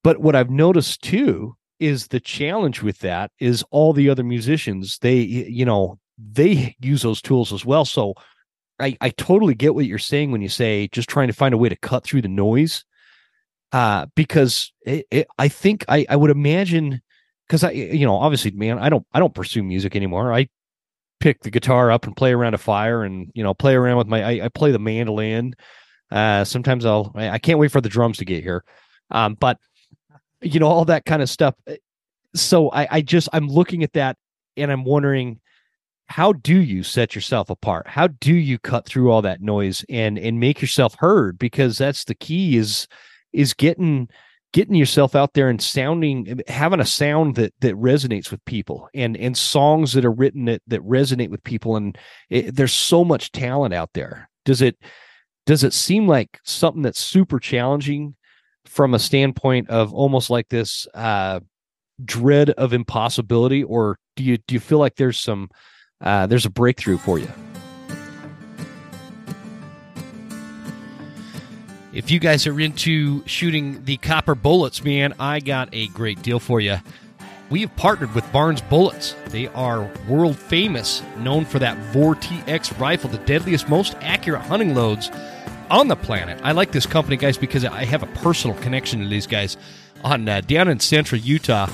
But 0.04 0.20
what 0.20 0.36
I've 0.36 0.50
noticed 0.50 1.02
too 1.02 1.56
is 1.80 2.08
the 2.08 2.20
challenge 2.20 2.84
with 2.84 3.00
that 3.00 3.32
is 3.40 3.64
all 3.72 3.92
the 3.92 4.10
other 4.10 4.24
musicians 4.24 5.00
they 5.00 5.16
you 5.16 5.66
know 5.66 5.98
they 6.18 6.76
use 6.80 7.02
those 7.02 7.24
tools 7.24 7.52
as 7.52 7.66
well 7.66 7.84
so 7.84 8.14
i 8.80 8.96
i 9.02 9.10
totally 9.10 9.56
get 9.56 9.74
what 9.74 9.88
you're 9.88 9.98
saying 9.98 10.32
when 10.32 10.44
you 10.44 10.48
say 10.48 10.88
just 10.92 11.10
trying 11.10 11.28
to 11.28 11.34
find 11.34 11.56
a 11.56 11.58
way 11.58 11.68
to 11.68 11.76
cut 11.78 12.04
through 12.04 12.22
the 12.22 12.28
noise 12.28 12.86
uh 13.72 14.06
because 14.16 14.74
it, 14.86 15.06
it, 15.12 15.28
i 15.38 15.48
think 15.48 15.86
i 15.88 16.06
i 16.10 16.16
would 16.16 16.32
imagine 16.32 17.02
because 17.48 17.64
i 17.64 17.72
you 17.72 18.06
know 18.06 18.16
obviously 18.16 18.52
man 18.52 18.80
i 18.80 18.90
don't 18.90 19.06
i 19.14 19.20
don't 19.20 19.36
pursue 19.36 19.64
music 19.64 19.96
anymore 19.96 20.34
i 20.34 20.48
pick 21.20 21.42
the 21.42 21.52
guitar 21.52 21.92
up 21.92 22.06
and 22.06 22.16
play 22.18 22.34
around 22.34 22.54
a 22.54 22.58
fire 22.58 23.04
and 23.04 23.32
you 23.36 23.44
know 23.44 23.54
play 23.54 23.76
around 23.76 23.98
with 23.98 24.08
my 24.08 24.24
i, 24.24 24.46
I 24.46 24.50
play 24.50 24.72
the 24.72 24.80
mandolin 24.80 25.54
Uh, 26.12 26.44
sometimes 26.44 26.86
I'll 26.86 27.12
I 27.16 27.40
can't 27.40 27.58
wait 27.58 27.72
for 27.72 27.80
the 27.80 27.88
drums 27.88 28.18
to 28.18 28.26
get 28.26 28.44
here. 28.44 28.66
Um, 29.12 29.38
but 29.40 29.58
you 30.42 30.60
know 30.60 30.68
all 30.68 30.84
that 30.86 31.06
kind 31.06 31.22
of 31.22 31.30
stuff. 31.30 31.56
So 32.36 32.70
I, 32.72 32.98
I 32.98 33.02
just 33.02 33.30
I'm 33.32 33.48
looking 33.48 33.82
at 33.82 33.94
that 33.94 34.18
and 34.58 34.72
I'm 34.72 34.84
wondering 34.84 35.40
how 36.08 36.34
do 36.34 36.60
you 36.60 36.84
set 36.84 37.16
yourself 37.16 37.50
apart 37.50 37.88
how 37.88 38.08
do 38.08 38.34
you 38.34 38.60
cut 38.60 38.86
through 38.86 39.10
all 39.10 39.22
that 39.22 39.42
noise 39.42 39.86
and 39.88 40.20
and 40.20 40.38
make 40.40 40.60
yourself 40.62 40.96
heard 41.00 41.40
because 41.40 41.78
that's 41.78 42.04
the 42.04 42.16
key 42.16 42.58
is 42.58 42.88
is 43.34 43.54
getting 43.54 44.10
getting 44.54 44.76
yourself 44.76 45.16
out 45.16 45.34
there 45.34 45.50
and 45.50 45.62
sounding 45.62 46.42
having 46.48 46.82
a 46.82 46.86
sound 46.86 47.36
that 47.36 47.54
that 47.62 47.76
resonates 47.76 48.32
with 48.32 48.44
people 48.46 48.90
and 48.94 49.16
and 49.18 49.38
songs 49.38 49.94
that 49.94 50.06
are 50.06 50.12
written 50.12 50.46
that 50.46 50.62
that 50.68 50.82
resonate 50.82 51.30
with 51.30 51.44
people. 51.44 51.76
And 51.76 51.98
it, 52.30 52.56
there's 52.56 52.74
so 52.74 53.04
much 53.04 53.32
talent 53.32 53.74
out 53.74 53.92
there. 53.94 54.30
Does 54.46 54.62
it 54.62 54.78
does 55.46 55.64
it 55.64 55.74
seem 55.74 56.08
like 56.08 56.40
something 56.44 56.82
that's 56.82 57.00
super 57.00 57.40
challenging 57.40 58.16
from 58.66 58.94
a 58.94 59.00
standpoint 59.00 59.70
of 59.70 59.94
almost 59.94 60.30
like 60.30 60.48
this 60.50 60.88
uh 60.94 61.40
dread 62.04 62.50
of 62.52 62.74
impossibility? 62.74 63.64
Or 63.64 63.98
do 64.16 64.24
you 64.24 64.38
do 64.38 64.56
you 64.56 64.60
feel 64.60 64.80
like 64.80 64.96
there's 64.96 65.20
some 65.20 65.50
uh, 66.02 66.26
there's 66.28 66.46
a 66.46 66.50
breakthrough 66.50 66.98
for 66.98 67.20
you. 67.20 67.30
If 71.94 72.10
you 72.10 72.20
guys 72.20 72.48
are 72.48 72.58
into 72.58 73.22
shooting 73.28 73.84
the 73.84 73.98
copper 73.98 74.34
bullets, 74.34 74.82
man, 74.82 75.14
I 75.20 75.42
got 75.42 75.68
a 75.74 75.88
great 75.90 76.22
deal 76.22 76.40
for 76.40 76.62
you. 76.62 76.78
We 77.50 77.60
have 77.62 77.76
partnered 77.76 78.16
with 78.16 78.32
Barnes 78.32 78.62
Bullets. 78.62 79.14
They 79.28 79.48
are 79.48 79.92
world 80.08 80.38
famous, 80.38 81.04
known 81.18 81.44
for 81.44 81.60
that 81.60 81.78
VOR 81.94 82.16
TX 82.16 82.80
rifle, 82.80 83.10
the 83.10 83.18
deadliest, 83.18 83.68
most 83.68 83.98
accurate 84.00 84.42
hunting 84.44 84.74
loads 84.74 85.12
on 85.70 85.90
the 85.90 85.98
planet. 85.98 86.40
I 86.44 86.54
like 86.54 86.72
this 86.72 86.86
company, 86.86 87.18
guys, 87.18 87.38
because 87.38 87.66
I 87.66 87.84
have 87.84 88.04
a 88.04 88.08
personal 88.22 88.56
connection 88.62 89.02
to 89.02 89.10
these 89.10 89.28
guys. 89.28 89.58
On 90.06 90.30
uh, 90.30 90.40
down 90.40 90.70
in 90.70 90.80
central 90.80 91.20
Utah, 91.20 91.70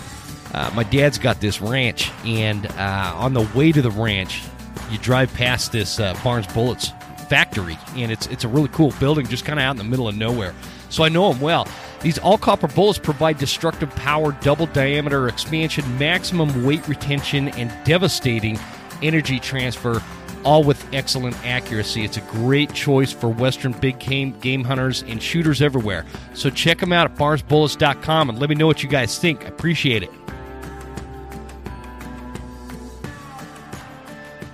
uh, 0.52 0.72
my 0.74 0.84
dad's 0.84 1.20
got 1.20 1.42
this 1.42 1.62
ranch, 1.62 2.12
and 2.26 2.66
uh, 2.72 3.14
on 3.16 3.36
the 3.36 3.48
way 3.54 3.72
to 3.72 3.84
the 3.84 3.92
ranch, 3.92 4.42
you 4.90 4.98
drive 4.98 5.32
past 5.36 5.72
this 5.72 6.00
uh, 6.00 6.20
Barnes 6.24 6.48
Bullets 6.48 6.92
factory, 7.30 7.78
and 7.96 8.12
it's 8.12 8.28
it's 8.28 8.44
a 8.44 8.48
really 8.48 8.70
cool 8.70 8.94
building, 9.00 9.28
just 9.28 9.46
kind 9.46 9.60
of 9.60 9.64
out 9.64 9.72
in 9.72 9.78
the 9.78 9.84
middle 9.84 10.08
of 10.08 10.16
nowhere. 10.16 10.54
So 10.90 11.04
I 11.04 11.10
know 11.10 11.32
them 11.32 11.42
well. 11.42 11.68
These 12.02 12.18
all 12.20 12.38
copper 12.38 12.68
bullets 12.68 13.00
provide 13.00 13.38
destructive 13.38 13.90
power, 13.96 14.32
double 14.42 14.68
diameter 14.68 15.28
expansion, 15.28 15.98
maximum 15.98 16.64
weight 16.64 16.88
retention, 16.88 17.50
and 17.50 17.74
devastating 17.84 18.60
energy 19.02 19.40
transfer, 19.40 20.02
all 20.44 20.64
with 20.64 20.86
excellent 20.94 21.36
accuracy. 21.46 22.04
It's 22.04 22.18
a 22.18 22.22
great 22.22 22.74
choice 22.74 23.12
for 23.12 23.30
Western 23.30 23.74
big 23.74 24.00
game, 24.00 24.38
game 24.40 24.64
hunters 24.64 25.04
and 25.04 25.22
shooters 25.22 25.62
everywhere. 25.62 26.06
So 26.34 26.50
check 26.50 26.80
them 26.80 26.94
out 26.94 27.12
at 27.12 27.18
barnesbullets.com 27.18 28.30
and 28.30 28.40
let 28.40 28.50
me 28.50 28.56
know 28.56 28.68
what 28.68 28.84
you 28.84 28.90
guys 28.90 29.18
think. 29.20 29.44
I 29.44 29.48
appreciate 29.48 30.04
it. 30.04 30.12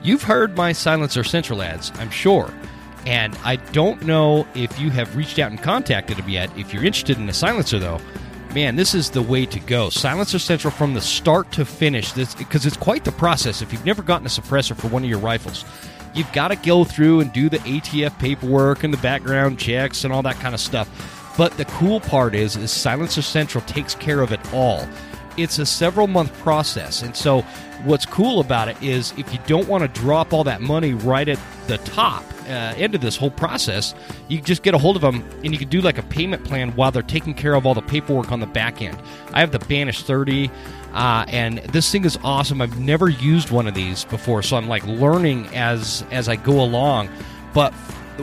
You've 0.01 0.23
heard 0.23 0.57
my 0.57 0.73
Silencer 0.73 1.23
Central 1.23 1.61
ads, 1.61 1.91
I'm 1.95 2.09
sure. 2.09 2.53
And 3.05 3.37
I 3.43 3.57
don't 3.57 4.01
know 4.03 4.47
if 4.55 4.79
you 4.79 4.89
have 4.91 5.15
reached 5.15 5.39
out 5.39 5.51
and 5.51 5.61
contacted 5.61 6.17
them 6.17 6.29
yet. 6.29 6.49
If 6.57 6.73
you're 6.73 6.85
interested 6.85 7.17
in 7.17 7.27
a 7.27 7.33
silencer, 7.33 7.79
though, 7.79 7.99
man, 8.53 8.75
this 8.75 8.93
is 8.93 9.09
the 9.09 9.21
way 9.21 9.45
to 9.45 9.59
go. 9.59 9.89
Silencer 9.89 10.39
Central 10.39 10.71
from 10.71 10.93
the 10.93 11.01
start 11.01 11.51
to 11.53 11.65
finish, 11.65 12.13
because 12.13 12.65
it's 12.65 12.77
quite 12.77 13.03
the 13.03 13.11
process. 13.11 13.61
If 13.61 13.73
you've 13.73 13.85
never 13.85 14.01
gotten 14.01 14.25
a 14.25 14.29
suppressor 14.29 14.75
for 14.75 14.87
one 14.87 15.03
of 15.03 15.09
your 15.09 15.19
rifles, 15.19 15.65
you've 16.13 16.31
got 16.31 16.49
to 16.49 16.55
go 16.55 16.83
through 16.83 17.19
and 17.21 17.33
do 17.33 17.49
the 17.49 17.57
ATF 17.59 18.17
paperwork 18.19 18.83
and 18.83 18.93
the 18.93 18.97
background 18.99 19.59
checks 19.59 20.03
and 20.03 20.13
all 20.13 20.21
that 20.21 20.35
kind 20.35 20.53
of 20.53 20.61
stuff. 20.61 21.33
But 21.37 21.57
the 21.57 21.65
cool 21.65 21.99
part 21.99 22.35
is, 22.35 22.55
is 22.55 22.71
Silencer 22.71 23.23
Central 23.23 23.63
takes 23.65 23.95
care 23.95 24.21
of 24.21 24.31
it 24.31 24.53
all. 24.53 24.87
It's 25.37 25.59
a 25.59 25.65
several 25.65 26.07
month 26.07 26.33
process, 26.39 27.01
and 27.01 27.15
so 27.15 27.41
what's 27.83 28.05
cool 28.05 28.39
about 28.39 28.67
it 28.67 28.81
is 28.81 29.13
if 29.17 29.31
you 29.33 29.39
don't 29.45 29.67
want 29.67 29.81
to 29.83 30.01
drop 30.01 30.33
all 30.33 30.43
that 30.45 30.61
money 30.61 30.93
right 30.93 31.27
at 31.27 31.39
the 31.67 31.77
top 31.79 32.23
uh, 32.45 32.73
end 32.77 32.95
of 32.95 33.01
this 33.01 33.15
whole 33.15 33.31
process, 33.31 33.93
you 34.27 34.41
just 34.41 34.63
get 34.63 34.73
a 34.73 34.77
hold 34.77 34.95
of 34.95 35.01
them 35.01 35.27
and 35.43 35.53
you 35.53 35.57
can 35.57 35.69
do 35.69 35.81
like 35.81 35.97
a 35.97 36.03
payment 36.03 36.43
plan 36.43 36.71
while 36.75 36.91
they're 36.91 37.01
taking 37.01 37.33
care 37.33 37.53
of 37.53 37.65
all 37.65 37.73
the 37.73 37.81
paperwork 37.81 38.31
on 38.31 38.39
the 38.39 38.45
back 38.45 38.81
end. 38.81 38.97
I 39.33 39.39
have 39.39 39.51
the 39.51 39.59
Banish 39.59 40.03
30. 40.03 40.49
Uh, 40.93 41.25
and 41.27 41.57
this 41.57 41.91
thing 41.91 42.05
is 42.05 42.19
awesome. 42.23 42.61
I've 42.61 42.79
never 42.79 43.09
used 43.09 43.49
one 43.49 43.67
of 43.67 43.73
these 43.73 44.05
before, 44.05 44.43
so 44.43 44.57
I'm 44.57 44.67
like 44.67 44.85
learning 44.85 45.47
as 45.47 46.05
as 46.11 46.29
I 46.29 46.35
go 46.35 46.61
along. 46.61 47.09
But 47.53 47.73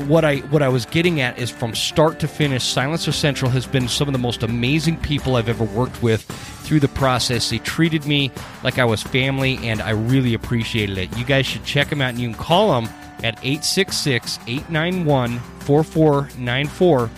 what 0.07 0.25
I 0.25 0.37
what 0.37 0.63
I 0.63 0.69
was 0.69 0.87
getting 0.87 1.21
at 1.21 1.37
is 1.37 1.51
from 1.51 1.75
start 1.75 2.21
to 2.21 2.29
finish, 2.29 2.63
Silencer 2.63 3.11
Central 3.11 3.51
has 3.51 3.67
been 3.67 3.89
some 3.89 4.07
of 4.07 4.13
the 4.13 4.21
most 4.21 4.45
amazing 4.45 4.99
people 4.99 5.35
I've 5.35 5.49
ever 5.49 5.65
worked 5.65 6.01
with 6.01 6.31
through 6.71 6.79
the 6.79 6.87
process. 6.87 7.51
They 7.51 7.59
treated 7.59 8.07
me 8.07 8.31
like 8.63 8.79
I 8.79 8.85
was 8.85 9.03
family, 9.03 9.59
and 9.65 9.83
I 9.83 9.91
really 9.91 10.35
appreciated 10.35 10.99
it. 10.99 11.19
You 11.19 11.25
guys 11.25 11.45
should 11.45 11.65
check 11.65 11.89
them 11.89 12.01
out, 12.01 12.11
and 12.11 12.21
you 12.21 12.29
can 12.29 12.39
call 12.39 12.81
them 12.81 12.89
at 13.25 13.37
866 13.43 14.39
891 14.47 15.41
4494 15.41 17.11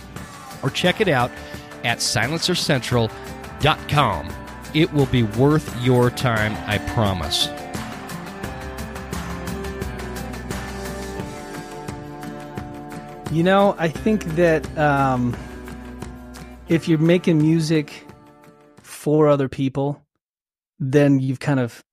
or 0.63 0.69
check 0.71 1.01
it 1.01 1.07
out 1.07 1.29
at 1.83 1.99
silencercentral.com. 1.99 4.33
It 4.73 4.91
will 4.91 5.05
be 5.05 5.21
worth 5.21 5.83
your 5.83 6.09
time, 6.09 6.55
I 6.67 6.79
promise. 6.79 7.47
You 13.31 13.43
know, 13.43 13.75
I 13.77 13.89
think 13.89 14.23
that 14.35 14.75
um, 14.79 15.37
if 16.69 16.87
you're 16.87 16.97
making 16.97 17.37
music 17.37 18.02
for 19.03 19.27
other 19.27 19.49
people, 19.49 20.01
then 20.79 21.19
you've 21.19 21.41
kind 21.41 21.59
of 21.59 21.83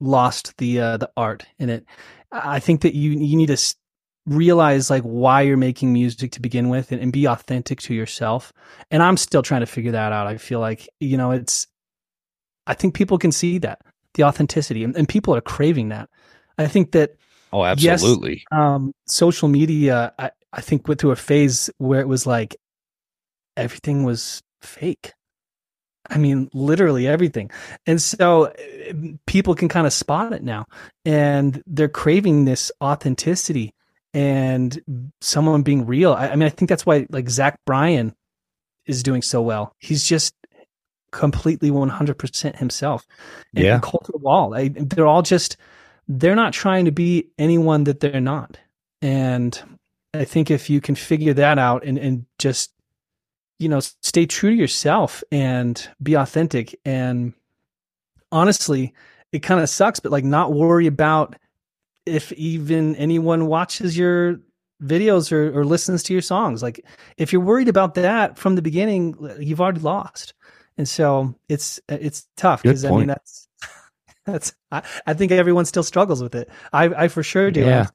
lost 0.00 0.56
the 0.58 0.80
uh, 0.80 0.96
the 0.96 1.08
art 1.16 1.46
in 1.60 1.70
it. 1.70 1.84
I 2.32 2.58
think 2.58 2.80
that 2.80 2.96
you 2.96 3.12
you 3.12 3.36
need 3.36 3.46
to 3.46 3.74
realize 4.26 4.90
like 4.90 5.04
why 5.04 5.42
you're 5.42 5.56
making 5.56 5.92
music 5.92 6.32
to 6.32 6.40
begin 6.40 6.68
with 6.68 6.90
and, 6.90 7.00
and 7.00 7.12
be 7.12 7.26
authentic 7.26 7.80
to 7.82 7.94
yourself. 7.94 8.52
And 8.90 9.04
I'm 9.04 9.16
still 9.16 9.40
trying 9.40 9.60
to 9.60 9.66
figure 9.66 9.92
that 9.92 10.12
out. 10.12 10.26
I 10.26 10.36
feel 10.36 10.58
like 10.58 10.88
you 10.98 11.16
know 11.16 11.30
it's. 11.30 11.68
I 12.66 12.74
think 12.74 12.92
people 12.92 13.18
can 13.18 13.30
see 13.30 13.58
that 13.58 13.80
the 14.14 14.24
authenticity, 14.24 14.82
and, 14.82 14.96
and 14.96 15.08
people 15.08 15.36
are 15.36 15.40
craving 15.40 15.90
that. 15.90 16.08
I 16.58 16.66
think 16.66 16.90
that. 16.90 17.12
Oh, 17.52 17.64
absolutely. 17.64 18.42
Yes, 18.50 18.60
um, 18.60 18.92
social 19.06 19.46
media. 19.46 20.12
I, 20.18 20.32
I 20.52 20.60
think 20.60 20.88
went 20.88 21.00
through 21.00 21.12
a 21.12 21.16
phase 21.16 21.70
where 21.78 22.00
it 22.00 22.08
was 22.08 22.26
like 22.26 22.56
everything 23.56 24.02
was 24.02 24.42
fake. 24.60 25.12
I 26.10 26.18
mean, 26.18 26.48
literally 26.52 27.06
everything. 27.06 27.50
And 27.86 28.00
so 28.00 28.52
people 29.26 29.54
can 29.54 29.68
kind 29.68 29.86
of 29.86 29.92
spot 29.92 30.32
it 30.32 30.42
now 30.42 30.66
and 31.04 31.62
they're 31.66 31.88
craving 31.88 32.44
this 32.44 32.72
authenticity 32.82 33.74
and 34.14 34.80
someone 35.20 35.62
being 35.62 35.86
real. 35.86 36.14
I, 36.14 36.28
I 36.28 36.36
mean, 36.36 36.46
I 36.46 36.50
think 36.50 36.68
that's 36.68 36.86
why 36.86 37.06
like 37.10 37.28
Zach 37.28 37.60
Bryan 37.66 38.14
is 38.86 39.02
doing 39.02 39.22
so 39.22 39.42
well. 39.42 39.74
He's 39.78 40.06
just 40.06 40.34
completely 41.12 41.70
100% 41.70 42.56
himself. 42.56 43.06
And 43.54 43.64
yeah. 43.64 43.78
Colter 43.80 44.16
Wall, 44.16 44.54
I, 44.54 44.68
they're 44.68 45.06
all 45.06 45.22
just, 45.22 45.56
they're 46.08 46.34
not 46.34 46.54
trying 46.54 46.86
to 46.86 46.92
be 46.92 47.28
anyone 47.38 47.84
that 47.84 48.00
they're 48.00 48.20
not. 48.20 48.58
And 49.02 49.60
I 50.14 50.24
think 50.24 50.50
if 50.50 50.70
you 50.70 50.80
can 50.80 50.94
figure 50.94 51.34
that 51.34 51.58
out 51.58 51.84
and, 51.84 51.98
and 51.98 52.26
just, 52.38 52.72
you 53.58 53.68
know, 53.68 53.80
stay 53.80 54.26
true 54.26 54.50
to 54.50 54.56
yourself 54.56 55.22
and 55.32 55.88
be 56.02 56.14
authentic 56.14 56.78
and 56.84 57.32
honestly, 58.30 58.94
it 59.32 59.40
kind 59.40 59.60
of 59.60 59.68
sucks, 59.68 60.00
but 60.00 60.12
like 60.12 60.24
not 60.24 60.52
worry 60.52 60.86
about 60.86 61.36
if 62.06 62.32
even 62.32 62.96
anyone 62.96 63.46
watches 63.46 63.96
your 63.96 64.40
videos 64.82 65.32
or, 65.32 65.58
or 65.58 65.64
listens 65.64 66.02
to 66.04 66.12
your 66.12 66.22
songs. 66.22 66.62
Like 66.62 66.84
if 67.16 67.32
you're 67.32 67.42
worried 67.42 67.68
about 67.68 67.94
that 67.94 68.38
from 68.38 68.54
the 68.54 68.62
beginning, 68.62 69.16
you've 69.38 69.60
already 69.60 69.80
lost. 69.80 70.34
And 70.76 70.88
so 70.88 71.34
it's, 71.48 71.80
it's 71.88 72.26
tough 72.36 72.62
because 72.62 72.84
I 72.84 72.90
mean, 72.90 73.08
that's, 73.08 73.48
that's, 74.24 74.54
I, 74.70 74.82
I, 75.06 75.14
think 75.14 75.32
everyone 75.32 75.64
still 75.64 75.82
struggles 75.82 76.22
with 76.22 76.34
it. 76.34 76.48
I, 76.72 76.84
I 76.84 77.08
for 77.08 77.22
sure 77.22 77.50
do. 77.50 77.62
Yeah. 77.62 77.86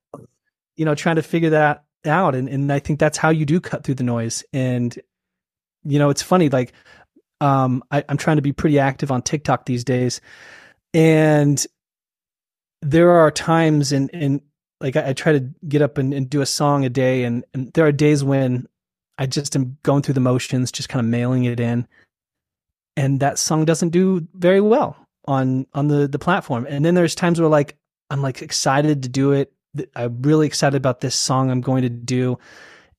You 0.76 0.86
know, 0.86 0.94
trying 0.94 1.16
to 1.16 1.24
figure 1.24 1.52
that 1.52 1.86
out 2.06 2.36
and, 2.36 2.50
and 2.50 2.70
i 2.70 2.80
think 2.80 3.00
that's 3.00 3.18
how 3.18 3.30
you 3.30 3.46
do 3.46 3.62
cut 3.62 3.86
through 3.86 3.96
the 3.96 4.04
noise 4.04 4.44
and 4.52 5.00
you 5.86 6.00
know 6.00 6.10
it's 6.10 6.22
funny 6.22 6.50
like 6.50 6.74
um 7.42 7.84
I, 7.92 8.04
i'm 8.10 8.18
trying 8.18 8.38
to 8.38 8.42
be 8.42 8.54
pretty 8.54 8.80
active 8.80 9.12
on 9.12 9.22
tiktok 9.22 9.66
these 9.66 9.84
days. 9.84 10.22
And 10.94 11.66
there 12.82 13.12
are 13.12 13.32
times 13.32 13.92
and 13.92 14.10
and 14.14 14.42
like 14.82 14.96
I, 14.96 15.10
I, 15.10 15.14
try 15.14 15.32
to 15.32 15.40
get 15.68 15.82
up 15.82 15.98
and, 15.98 16.14
and 16.14 16.30
do 16.30 16.42
a 16.42 16.46
song 16.46 16.84
a 16.84 16.90
day. 16.90 17.24
And, 17.24 17.46
and 17.54 17.72
there 17.74 17.86
are 17.88 17.92
days 17.92 18.24
when 18.24 18.68
i 19.18 19.26
just 19.26 19.56
am 19.56 19.78
going 19.84 20.02
through 20.02 20.16
the 20.16 20.20
motions 20.20 20.72
just 20.72 20.90
kind 20.90 21.00
of 21.06 21.10
mailing 21.10 21.46
it 21.46 21.60
in. 21.60 21.88
And 22.96 23.20
that 23.22 23.40
song 23.40 23.66
doesn't 23.66 23.90
do 23.90 24.28
very 24.34 24.62
well 24.62 24.96
on 25.26 25.66
on 25.74 25.88
the 25.88 26.08
the 26.08 26.20
platform. 26.20 26.68
And 26.70 26.84
then 26.86 26.96
there's 26.96 27.16
times 27.16 27.40
where 27.40 27.50
like 27.50 27.78
i'm 28.10 28.22
like 28.22 28.42
excited 28.42 29.04
to 29.04 29.10
do 29.10 29.32
it. 29.32 29.52
I'm 29.96 30.22
really 30.22 30.46
excited 30.46 30.78
about 30.78 31.02
this 31.02 31.16
song 31.16 31.50
I'm 31.50 31.62
going 31.62 31.82
to 31.82 31.90
do. 31.90 32.38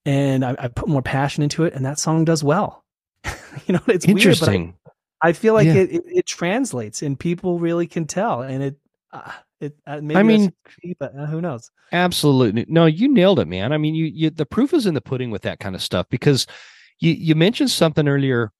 And 0.04 0.44
I, 0.44 0.56
I, 0.58 0.68
put 0.68 0.88
more 0.88 1.02
passion 1.02 1.42
into 1.42 1.64
it, 1.64 1.74
and 1.74 1.84
that 1.84 1.98
song 1.98 2.24
does 2.24 2.44
well. 2.44 2.84
you 3.66 3.74
know, 3.74 3.80
it's 3.86 4.04
interesting. 4.04 4.62
Weird, 4.62 4.74
I, 5.22 5.28
I, 5.28 5.32
feel 5.32 5.54
like 5.54 5.66
yeah. 5.66 5.74
it, 5.74 5.92
it, 5.92 6.02
it 6.06 6.26
translates, 6.26 7.02
and 7.02 7.18
people 7.18 7.58
really 7.58 7.86
can 7.86 8.06
tell, 8.06 8.42
and 8.42 8.62
it. 8.62 8.76
Uh, 9.12 9.30
it, 9.60 9.76
uh, 9.86 10.00
maybe 10.02 10.18
I 10.18 10.22
mean, 10.22 10.52
but 10.98 11.16
uh, 11.18 11.26
who 11.26 11.40
knows? 11.40 11.70
Absolutely, 11.92 12.66
no. 12.68 12.86
You 12.86 13.08
nailed 13.08 13.38
it, 13.38 13.46
man. 13.46 13.72
I 13.72 13.78
mean, 13.78 13.94
you, 13.94 14.06
you 14.06 14.28
the 14.28 14.44
proof 14.44 14.74
is 14.74 14.84
in 14.84 14.94
the 14.94 15.00
pudding 15.00 15.30
with 15.30 15.42
that 15.42 15.60
kind 15.60 15.74
of 15.74 15.82
stuff 15.82 16.06
because 16.10 16.46
you 16.98 17.12
you 17.12 17.34
mentioned 17.34 17.70
something 17.70 18.06
earlier. 18.06 18.52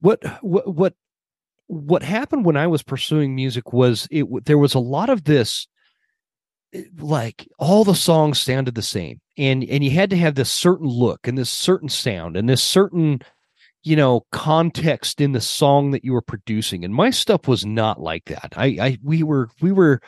What 0.00 0.22
what 0.42 0.72
what 0.72 0.94
what 1.66 2.02
happened 2.02 2.44
when 2.44 2.56
I 2.56 2.66
was 2.66 2.82
pursuing 2.82 3.34
music 3.34 3.72
was 3.72 4.06
it 4.10 4.26
there 4.44 4.58
was 4.58 4.74
a 4.74 4.78
lot 4.78 5.10
of 5.10 5.24
this 5.24 5.66
eh, 6.72 6.84
like 6.98 7.48
all 7.58 7.84
the 7.84 7.94
songs 7.94 8.40
sounded 8.40 8.74
the 8.74 8.82
same 8.82 9.20
and 9.38 9.64
and 9.64 9.84
you 9.84 9.90
had 9.90 10.10
to 10.10 10.16
have 10.16 10.34
this 10.34 10.50
certain 10.50 10.86
look 10.86 11.26
and 11.26 11.36
this 11.36 11.50
certain 11.50 11.88
sound 11.88 12.36
and 12.36 12.48
this 12.48 12.62
certain 12.62 13.20
you 13.82 13.96
know 13.96 14.24
context 14.32 15.20
in 15.20 15.32
the 15.32 15.40
song 15.40 15.90
that 15.90 16.04
you 16.04 16.12
were 16.12 16.22
producing. 16.22 16.84
And 16.84 16.94
my 16.94 17.10
stuff 17.10 17.46
was 17.46 17.64
not 17.64 18.00
like 18.00 18.24
that. 18.26 18.54
I 18.56 18.66
i 18.80 18.98
we 19.02 19.22
were 19.22 19.48
we 19.60 19.72
were 19.72 20.00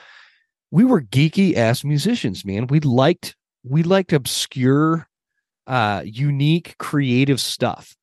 we 0.71 0.85
were 0.85 1.03
geeky 1.03 1.57
ass 1.57 1.85
musicians 1.85 2.45
man. 2.45 2.67
We 2.67 2.81
liked 2.81 3.37
we 3.65 3.83
liked 3.83 4.13
obscure 4.13 5.09
uh 5.67 6.03
unique 6.05 6.77
creative 6.79 7.41
stuff. 7.41 7.97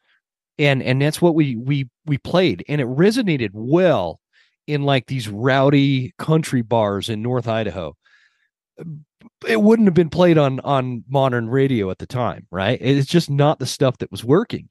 And 0.58 0.82
and 0.84 1.02
that's 1.02 1.22
what 1.22 1.36
we 1.36 1.56
we 1.56 1.90
we 2.06 2.18
played. 2.18 2.64
And 2.70 2.80
it 2.80 2.88
resonated 2.88 3.50
well 3.54 4.20
in 4.68 4.84
like 4.84 5.08
these 5.08 5.28
rowdy 5.28 6.14
country 6.18 6.62
bars 6.62 7.10
in 7.10 7.22
north 7.22 7.48
idaho 7.48 7.96
it 9.48 9.62
wouldn't 9.62 9.88
have 9.88 9.94
been 9.94 10.10
played 10.10 10.38
on 10.38 10.60
on 10.62 11.04
modern 11.08 11.50
radio 11.50 11.90
at 11.92 12.00
the 12.00 12.08
time 12.08 12.48
right? 12.52 12.78
It's 12.82 13.10
just 13.10 13.30
not 13.30 13.60
the 13.60 13.66
stuff 13.66 13.98
that 14.00 14.12
was 14.12 14.24
working. 14.24 14.70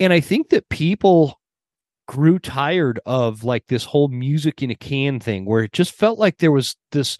And 0.00 0.12
i 0.12 0.20
think 0.20 0.50
that 0.50 0.68
people 0.68 1.40
grew 2.06 2.38
tired 2.38 2.98
of 3.04 3.44
like 3.44 3.66
this 3.66 3.84
whole 3.84 4.08
music 4.08 4.62
in 4.62 4.70
a 4.70 4.74
can 4.74 5.20
thing 5.20 5.44
where 5.44 5.62
it 5.62 5.72
just 5.72 5.92
felt 5.92 6.18
like 6.18 6.38
there 6.38 6.52
was 6.52 6.74
this 6.92 7.18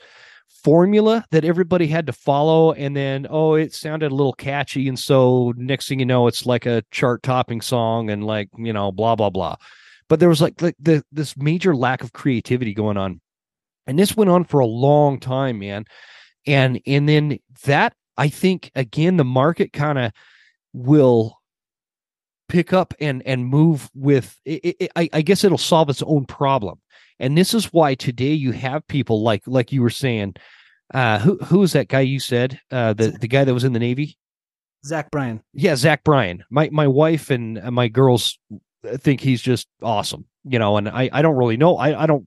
formula 0.62 1.24
that 1.30 1.44
everybody 1.44 1.86
had 1.86 2.06
to 2.06 2.12
follow. 2.12 2.72
And 2.72 2.96
then 2.96 3.26
oh 3.30 3.54
it 3.54 3.74
sounded 3.74 4.10
a 4.10 4.14
little 4.14 4.32
catchy. 4.32 4.88
And 4.88 4.98
so 4.98 5.52
next 5.56 5.88
thing 5.88 6.00
you 6.00 6.06
know 6.06 6.26
it's 6.26 6.46
like 6.46 6.66
a 6.66 6.82
chart 6.90 7.22
topping 7.22 7.60
song 7.60 8.10
and 8.10 8.24
like 8.24 8.48
you 8.56 8.72
know 8.72 8.92
blah 8.92 9.16
blah 9.16 9.30
blah. 9.30 9.56
But 10.08 10.20
there 10.20 10.28
was 10.28 10.40
like, 10.40 10.60
like 10.62 10.76
the, 10.80 11.04
this 11.12 11.36
major 11.36 11.76
lack 11.76 12.02
of 12.02 12.14
creativity 12.14 12.72
going 12.72 12.96
on. 12.96 13.20
And 13.86 13.98
this 13.98 14.16
went 14.16 14.30
on 14.30 14.44
for 14.44 14.60
a 14.60 14.66
long 14.66 15.20
time 15.20 15.58
man 15.58 15.84
and 16.48 16.80
and 16.86 17.08
then 17.08 17.38
that 17.64 17.94
i 18.16 18.28
think 18.28 18.70
again 18.74 19.16
the 19.16 19.24
market 19.24 19.72
kind 19.72 19.98
of 19.98 20.12
will 20.72 21.38
pick 22.48 22.72
up 22.72 22.94
and 22.98 23.22
and 23.26 23.46
move 23.46 23.90
with 23.94 24.40
it, 24.44 24.76
it, 24.80 24.92
I, 24.96 25.08
I 25.12 25.22
guess 25.22 25.44
it'll 25.44 25.58
solve 25.58 25.90
its 25.90 26.02
own 26.02 26.24
problem 26.24 26.80
and 27.20 27.36
this 27.36 27.54
is 27.54 27.72
why 27.72 27.94
today 27.94 28.32
you 28.32 28.52
have 28.52 28.86
people 28.86 29.22
like 29.22 29.42
like 29.46 29.72
you 29.72 29.82
were 29.82 29.90
saying, 29.90 30.34
uh, 30.94 31.18
who 31.18 31.36
who 31.38 31.62
is 31.62 31.72
that 31.72 31.88
guy 31.88 32.00
you 32.00 32.20
said? 32.20 32.60
Uh, 32.70 32.92
the 32.92 33.10
the 33.10 33.28
guy 33.28 33.44
that 33.44 33.54
was 33.54 33.64
in 33.64 33.72
the 33.72 33.78
Navy. 33.78 34.16
Zach 34.84 35.10
Bryan. 35.10 35.42
Yeah, 35.52 35.74
Zach 35.74 36.04
Bryan. 36.04 36.44
My 36.50 36.68
my 36.70 36.86
wife 36.86 37.30
and 37.30 37.60
my 37.72 37.88
girls 37.88 38.38
think 38.98 39.20
he's 39.20 39.42
just 39.42 39.66
awesome. 39.82 40.26
You 40.44 40.58
know, 40.58 40.76
and 40.76 40.88
I 40.88 41.10
I 41.12 41.22
don't 41.22 41.36
really 41.36 41.56
know. 41.56 41.76
I 41.76 42.04
I 42.04 42.06
don't 42.06 42.26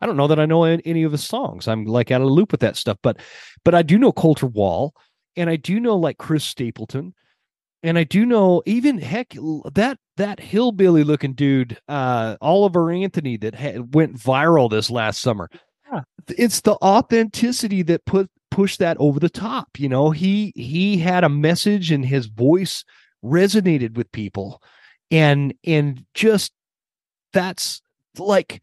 I 0.00 0.06
don't 0.06 0.16
know 0.16 0.26
that 0.28 0.40
I 0.40 0.46
know 0.46 0.64
any 0.64 1.02
of 1.02 1.12
his 1.12 1.24
songs. 1.24 1.68
I'm 1.68 1.84
like 1.84 2.10
out 2.10 2.20
of 2.20 2.26
the 2.26 2.32
loop 2.32 2.52
with 2.52 2.60
that 2.60 2.76
stuff, 2.76 2.98
but 3.02 3.18
but 3.64 3.74
I 3.74 3.82
do 3.82 3.98
know 3.98 4.12
Colter 4.12 4.46
Wall, 4.46 4.94
and 5.36 5.50
I 5.50 5.56
do 5.56 5.78
know 5.78 5.96
like 5.96 6.18
Chris 6.18 6.44
Stapleton, 6.44 7.14
and 7.82 7.98
I 7.98 8.04
do 8.04 8.24
know 8.24 8.62
even 8.66 8.98
heck 8.98 9.34
that 9.74 9.98
that 10.16 10.40
hillbilly 10.40 11.04
looking 11.04 11.34
dude, 11.34 11.78
uh, 11.88 12.36
Oliver 12.40 12.90
Anthony, 12.90 13.36
that 13.38 13.54
ha- 13.54 13.82
went 13.92 14.16
viral 14.16 14.70
this 14.70 14.90
last 14.90 15.20
summer. 15.20 15.50
Yeah. 15.92 16.02
It's 16.28 16.60
the 16.60 16.76
authenticity 16.82 17.82
that 17.82 18.04
put 18.04 18.30
pushed 18.50 18.78
that 18.80 18.96
over 18.98 19.20
the 19.20 19.30
top. 19.30 19.68
You 19.78 19.88
know, 19.88 20.10
he 20.10 20.52
he 20.56 20.98
had 20.98 21.24
a 21.24 21.28
message, 21.28 21.90
and 21.90 22.04
his 22.04 22.26
voice 22.26 22.84
resonated 23.24 23.96
with 23.96 24.12
people, 24.12 24.62
and 25.10 25.54
and 25.64 26.04
just 26.14 26.52
that's 27.32 27.82
like 28.18 28.62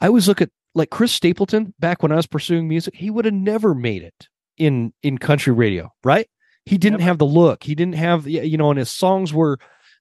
I 0.00 0.06
always 0.08 0.28
look 0.28 0.40
at 0.40 0.50
like 0.78 0.90
Chris 0.90 1.12
Stapleton 1.12 1.74
back 1.78 2.02
when 2.02 2.12
I 2.12 2.16
was 2.16 2.26
pursuing 2.26 2.68
music. 2.68 2.94
He 2.94 3.10
would 3.10 3.24
have 3.24 3.34
never 3.34 3.74
made 3.74 4.02
it 4.02 4.28
in 4.56 4.92
in 5.02 5.18
country 5.18 5.52
radio, 5.52 5.92
right? 6.02 6.28
he 6.68 6.76
didn't 6.76 7.00
have 7.00 7.16
the 7.16 7.26
look. 7.26 7.64
He 7.64 7.74
didn't 7.74 7.94
have 7.94 8.26
you 8.26 8.58
know, 8.58 8.70
and 8.70 8.78
his 8.78 8.90
songs 8.90 9.32
were 9.32 9.58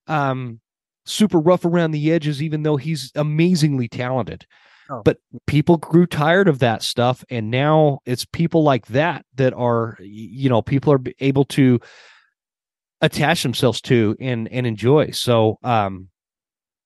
um 0.07 0.59
super 1.05 1.39
rough 1.39 1.63
around 1.63 1.91
the 1.91 2.11
edges, 2.11 2.43
even 2.43 2.63
though 2.63 2.75
he's 2.75 3.11
amazingly 3.15 3.87
talented. 3.87 4.45
Oh. 4.89 5.01
But 5.03 5.17
people 5.47 5.77
grew 5.77 6.05
tired 6.05 6.49
of 6.49 6.59
that 6.59 6.83
stuff, 6.83 7.23
and 7.29 7.49
now 7.49 7.99
it's 8.05 8.25
people 8.25 8.63
like 8.63 8.87
that 8.87 9.25
that 9.35 9.53
are, 9.53 9.97
you 10.01 10.49
know, 10.49 10.61
people 10.61 10.91
are 10.91 11.01
able 11.19 11.45
to 11.45 11.79
attach 12.99 13.43
themselves 13.43 13.79
to 13.81 14.17
and 14.19 14.49
and 14.49 14.67
enjoy. 14.67 15.11
So 15.11 15.59
um 15.63 16.09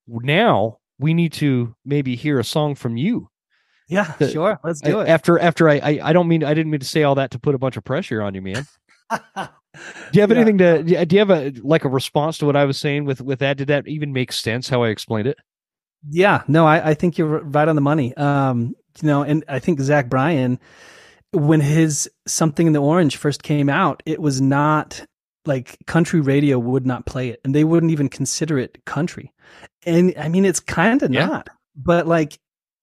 now 0.08 0.78
we 1.00 1.16
need 1.16 1.34
to 1.34 1.76
maybe 1.84 2.16
hear 2.16 2.38
a 2.38 2.44
song 2.44 2.76
from 2.76 2.98
you. 2.98 3.30
Yeah, 3.92 4.16
sure. 4.30 4.58
Let's 4.64 4.80
do 4.80 5.00
I, 5.00 5.04
it. 5.04 5.10
After 5.10 5.38
after 5.38 5.70
I, 5.70 5.76
I 5.76 6.00
I 6.02 6.14
don't 6.14 6.30
mean 6.30 6.46
I 6.46 6.54
didn't 6.54 6.72
mean 6.72 6.80
to 6.80 6.86
say 6.86 7.04
all 7.04 7.16
that 7.16 7.32
to 7.32 7.39
put 7.39 7.56
a 7.56 7.58
bunch 7.58 7.76
of 7.76 7.84
pressure 7.84 8.22
on 8.22 8.34
you, 8.34 8.42
man. 8.42 8.66
Do 9.74 9.80
you 10.14 10.22
have 10.22 10.32
yeah. 10.32 10.38
anything 10.38 10.58
to? 10.60 10.84
Do 10.84 11.16
you 11.16 11.20
have 11.20 11.30
a 11.30 11.54
like 11.62 11.86
a 11.86 11.89
response 11.89 12.38
to 12.39 12.46
what 12.46 12.56
I 12.56 12.66
was 12.66 12.78
saying 12.78 13.06
with 13.06 13.22
with 13.22 13.39
that? 13.39 13.58
Did 13.58 13.68
that 13.68 13.88
even 13.88 14.14
make 14.14 14.32
sense 14.32 14.70
how 14.70 14.84
I 14.84 14.89
explained 14.89 15.28
it? 15.28 15.38
Yeah, 16.10 16.44
no, 16.48 16.66
I, 16.66 16.92
I 16.92 16.94
think 16.94 17.18
you're 17.18 17.39
right 17.42 17.68
on 17.68 17.76
the 17.76 17.82
money. 17.82 18.16
Um, 18.16 18.76
you 19.02 19.08
know, 19.08 19.24
and 19.24 19.44
I 19.48 19.60
think 19.60 19.80
Zach 19.80 20.10
Bryan, 20.10 20.60
when 21.32 21.62
his 21.62 22.10
Something 22.28 22.68
in 22.68 22.74
the 22.74 22.82
Orange 22.82 23.18
first 23.18 23.44
came 23.44 23.70
out, 23.70 24.04
it 24.06 24.22
was 24.22 24.42
not 24.42 25.06
like 25.46 25.78
country 25.88 26.22
radio 26.22 26.60
would 26.60 26.86
not 26.86 27.06
play 27.06 27.30
it, 27.30 27.39
and 27.44 27.54
they 27.54 27.64
wouldn't 27.64 27.92
even 27.92 28.10
consider 28.10 28.58
it 28.58 28.84
country. 28.86 29.32
And 29.86 30.14
I 30.18 30.28
mean, 30.30 30.46
it's 30.46 30.60
kind 30.60 31.02
of 31.02 31.14
yeah. 31.14 31.26
not, 31.26 31.50
but 31.76 32.08
like 32.08 32.39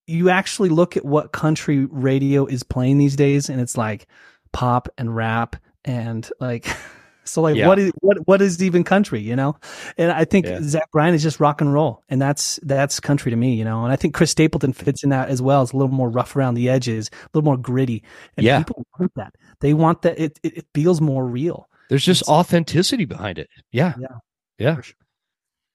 you 0.09 0.31
actually 0.31 0.71
look 0.71 0.97
at 0.97 1.05
what 1.05 1.33
country 1.33 1.85
radio 1.87 2.47
is 2.47 2.63
playing 2.63 2.99
these 2.99 3.15
days, 3.15 3.49
and 3.49 3.61
it's 3.61 3.77
like 3.77 4.07
pop 4.53 4.89
and 4.97 5.15
rap 5.15 5.57
and 5.85 6.31
like 6.41 6.67
so 7.25 7.43
like 7.43 7.57
yeah. 7.57 7.67
what 7.67 7.79
is 7.79 7.93
what 8.01 8.17
what 8.27 8.43
is 8.43 8.63
even 8.63 8.83
country 8.83 9.21
you 9.21 9.37
know? 9.37 9.57
And 9.97 10.11
i 10.11 10.25
think 10.25 10.47
yeah. 10.47 10.61
zach 10.63 10.91
bryan 10.91 11.15
is 11.15 11.23
just 11.23 11.39
rock 11.39 11.61
and 11.61 11.73
roll 11.73 12.03
and 12.09 12.21
that's 12.21 12.59
that's 12.63 12.99
country 13.01 13.31
to 13.31 13.37
me 13.37 13.55
you 13.55 13.65
know? 13.65 13.85
And 13.85 13.93
i 13.93 13.97
think 13.97 14.15
chris 14.15 14.31
stapleton 14.31 14.73
fits 14.73 15.05
in 15.05 15.11
that 15.11 15.29
as 15.29 15.43
well. 15.43 15.63
It's 15.63 15.73
a 15.73 15.77
little 15.77 15.95
more 15.95 16.09
rough 16.09 16.35
around 16.35 16.55
the 16.55 16.69
edges 16.69 17.11
a 17.13 17.29
little 17.35 17.45
more 17.45 17.57
gritty 17.57 18.03
and 18.37 18.45
yeah. 18.45 18.59
people 18.59 18.87
want 18.99 19.13
that. 19.17 19.35
They 19.61 19.75
want 19.75 20.03
that 20.03 20.19
it, 20.19 20.39
it, 20.43 20.67
feels 20.75 21.01
more 21.01 21.27
real. 21.27 21.69
There's 21.89 22.05
just 22.05 22.23
it's, 22.23 22.31
authenticity 22.31 23.05
behind 23.05 23.39
it. 23.39 23.49
Yeah. 23.73 23.95
Yeah. 23.99 24.17
Yeah. 24.59 24.81
Sure. 24.81 24.95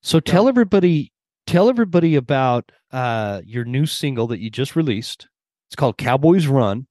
so 0.01 0.19
tell 0.19 0.47
everybody 0.47 1.11
tell 1.45 1.69
everybody 1.69 2.15
about 2.15 2.71
uh 2.93 3.41
your 3.45 3.65
new 3.65 3.85
single 3.85 4.27
that 4.27 4.39
you 4.39 4.49
just 4.49 4.75
released 4.75 5.27
it's 5.67 5.75
called 5.75 5.97
cowboys 5.97 6.47
run 6.47 6.87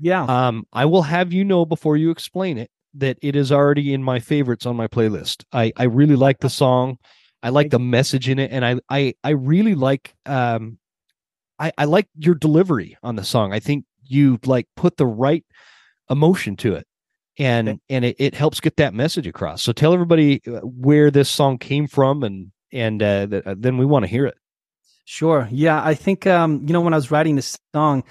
yeah. 0.00 0.24
Um, 0.24 0.66
I 0.72 0.84
will 0.84 1.02
have 1.02 1.32
you 1.32 1.44
know 1.44 1.64
before 1.64 1.96
you 1.96 2.10
explain 2.10 2.58
it 2.58 2.70
that 2.94 3.18
it 3.22 3.36
is 3.36 3.52
already 3.52 3.92
in 3.92 4.02
my 4.02 4.20
favorites 4.20 4.66
on 4.66 4.76
my 4.76 4.88
playlist. 4.88 5.44
I 5.52 5.72
I 5.76 5.84
really 5.84 6.16
like 6.16 6.40
the 6.40 6.50
song. 6.50 6.98
I 7.42 7.50
like 7.50 7.70
the 7.70 7.78
message 7.78 8.28
in 8.28 8.38
it, 8.38 8.50
and 8.50 8.64
I 8.64 8.76
I 8.90 9.14
I 9.24 9.30
really 9.30 9.74
like 9.74 10.14
um, 10.26 10.78
I 11.58 11.72
I 11.78 11.84
like 11.84 12.08
your 12.18 12.34
delivery 12.34 12.96
on 13.02 13.16
the 13.16 13.24
song. 13.24 13.52
I 13.52 13.60
think 13.60 13.84
you 14.04 14.38
like 14.44 14.66
put 14.76 14.96
the 14.96 15.06
right 15.06 15.44
emotion 16.10 16.56
to 16.56 16.74
it, 16.74 16.86
and 17.38 17.68
okay. 17.68 17.78
and 17.88 18.04
it, 18.04 18.16
it 18.18 18.34
helps 18.34 18.60
get 18.60 18.76
that 18.76 18.94
message 18.94 19.26
across. 19.26 19.62
So 19.62 19.72
tell 19.72 19.94
everybody 19.94 20.42
uh, 20.46 20.60
where 20.60 21.10
this 21.10 21.30
song 21.30 21.58
came 21.58 21.86
from, 21.86 22.22
and 22.22 22.52
and 22.72 23.02
uh, 23.02 23.26
th- 23.26 23.44
then 23.58 23.78
we 23.78 23.86
want 23.86 24.04
to 24.04 24.10
hear 24.10 24.26
it. 24.26 24.36
Sure. 25.08 25.48
Yeah, 25.52 25.80
I 25.82 25.94
think 25.94 26.26
um, 26.26 26.64
you 26.66 26.72
know 26.72 26.80
when 26.80 26.92
I 26.92 26.96
was 26.96 27.12
writing 27.12 27.36
this 27.36 27.56
song, 27.72 28.02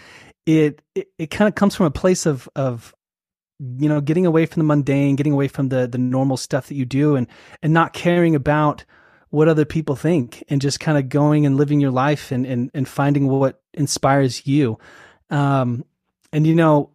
it 0.46 0.82
it, 0.96 1.10
it 1.20 1.28
kind 1.28 1.48
of 1.48 1.54
comes 1.54 1.76
from 1.76 1.88
a 1.88 1.92
place 1.92 2.26
of 2.26 2.48
of 2.56 2.96
you 3.60 3.90
know 3.90 4.00
getting 4.00 4.26
away 4.26 4.46
from 4.46 4.62
the 4.62 4.66
mundane 4.66 5.16
getting 5.16 5.34
away 5.34 5.50
from 5.50 5.70
the 5.70 5.88
the 5.88 5.98
normal 5.98 6.38
stuff 6.38 6.68
that 6.68 6.76
you 6.76 6.86
do 6.86 7.16
and 7.18 7.28
and 7.62 7.74
not 7.74 7.94
caring 7.94 8.34
about 8.34 8.86
what 9.30 9.50
other 9.50 9.66
people 9.66 9.96
think 9.96 10.42
and 10.48 10.62
just 10.62 10.80
kind 10.80 10.98
of 10.98 11.10
going 11.10 11.46
and 11.46 11.58
living 11.58 11.82
your 11.82 11.92
life 11.92 12.32
and 12.32 12.46
and, 12.46 12.72
and 12.74 12.88
finding 12.88 13.28
what 13.28 13.62
inspires 13.74 14.46
you 14.46 14.78
um 15.30 15.86
and 16.34 16.48
you 16.48 16.56
know 16.56 16.92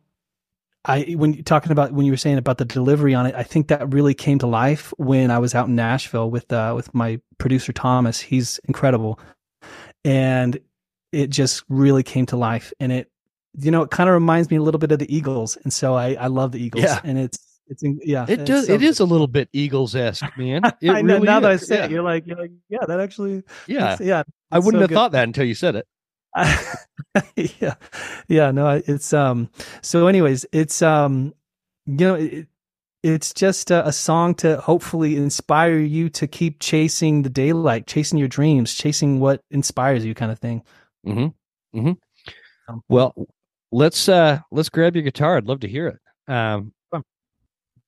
I 0.85 1.13
when 1.13 1.35
you're 1.35 1.43
talking 1.43 1.73
about 1.73 1.93
when 1.93 2.07
you 2.07 2.13
were 2.13 2.17
saying 2.19 2.39
about 2.39 2.59
the 2.59 2.65
delivery 2.65 3.15
on 3.15 3.27
it, 3.27 3.35
I 3.35 3.43
think 3.43 3.69
that 3.69 3.93
really 3.93 4.15
came 4.15 4.39
to 4.39 4.47
life 4.47 4.95
when 4.97 5.31
I 5.31 5.39
was 5.39 5.55
out 5.55 5.69
in 5.69 5.77
Nashville 5.77 6.31
with 6.31 6.51
uh, 6.53 6.73
with 6.75 6.95
my 6.95 7.21
producer 7.37 7.73
Thomas. 7.73 8.19
He's 8.21 8.59
incredible, 8.65 9.21
and 10.05 10.59
it 11.13 11.29
just 11.29 11.65
really 11.69 12.03
came 12.03 12.27
to 12.27 12.37
life. 12.37 12.73
And 12.81 12.93
it 12.93 13.11
you 13.59 13.71
know, 13.71 13.83
it 13.83 13.91
kind 13.91 14.09
of 14.09 14.15
reminds 14.15 14.51
me 14.51 14.57
a 14.57 14.63
little 14.63 14.79
bit 14.79 14.93
of 14.93 14.99
the 14.99 15.15
Eagles, 15.15 15.57
and 15.65 15.73
so 15.73 15.95
I 15.95 16.15
I 16.15 16.29
love 16.29 16.53
the 16.53 16.63
Eagles, 16.63 16.85
yeah. 16.85 17.01
and 17.03 17.19
it's 17.19 17.39
It's 17.71 17.85
yeah. 18.05 18.27
It 18.29 18.45
does. 18.45 18.67
so 18.67 18.73
it 18.73 18.83
is 18.83 18.99
a 18.99 19.05
little 19.05 19.29
bit 19.29 19.49
Eagles 19.53 19.95
esque, 19.95 20.37
man. 20.37 20.63
It 20.83 20.91
I 20.91 21.03
know, 21.03 21.15
really 21.15 21.27
now 21.27 21.41
that 21.41 21.51
I 21.53 21.57
say 21.57 21.77
yeah. 21.77 21.85
it, 21.85 21.91
you're 21.93 22.03
like, 22.03 22.27
you're 22.27 22.37
like, 22.37 22.51
yeah, 22.69 22.85
that 22.87 22.99
actually, 22.99 23.45
yeah. 23.69 23.97
yeah. 24.01 24.25
I 24.51 24.59
wouldn't 24.59 24.79
so 24.79 24.81
have 24.81 24.89
good. 24.89 24.95
thought 24.95 25.13
that 25.13 25.25
until 25.25 25.45
you 25.45 25.55
said 25.55 25.77
it. 25.77 25.87
yeah, 27.61 27.75
yeah. 28.29 28.51
No, 28.51 28.83
it's 28.85 29.13
um. 29.13 29.51
So, 29.83 30.09
anyways, 30.09 30.47
it's 30.53 30.83
um, 30.83 31.33
you 31.87 32.07
know, 32.07 32.15
it, 32.17 32.49
it's 33.03 33.33
just 33.33 33.71
a, 33.71 33.87
a 33.87 33.93
song 33.93 34.35
to 34.37 34.61
hopefully 34.61 35.17
inspire 35.17 35.79
you 35.79 36.09
to 36.11 36.27
keep 36.27 36.61
chasing 36.61 37.23
the 37.23 37.31
daylight, 37.31 37.87
chasing 37.87 38.19
your 38.19 38.29
dreams, 38.29 38.75
chasing 38.75 39.21
what 39.21 39.41
inspires 39.51 40.05
you, 40.05 40.15
kind 40.15 40.33
of 40.33 40.39
thing. 40.39 40.63
Mm-hmm. 41.07 41.79
Mm-hmm. 41.79 41.93
Um, 42.69 42.83
Well, 42.89 43.15
let's 43.73 44.09
uh 44.09 44.41
let's 44.51 44.69
grab 44.69 44.97
your 44.97 45.03
guitar. 45.03 45.37
I'd 45.37 45.47
love 45.47 45.61
to 45.61 45.69
hear 45.69 45.87
it. 45.89 46.33
Um. 46.33 46.73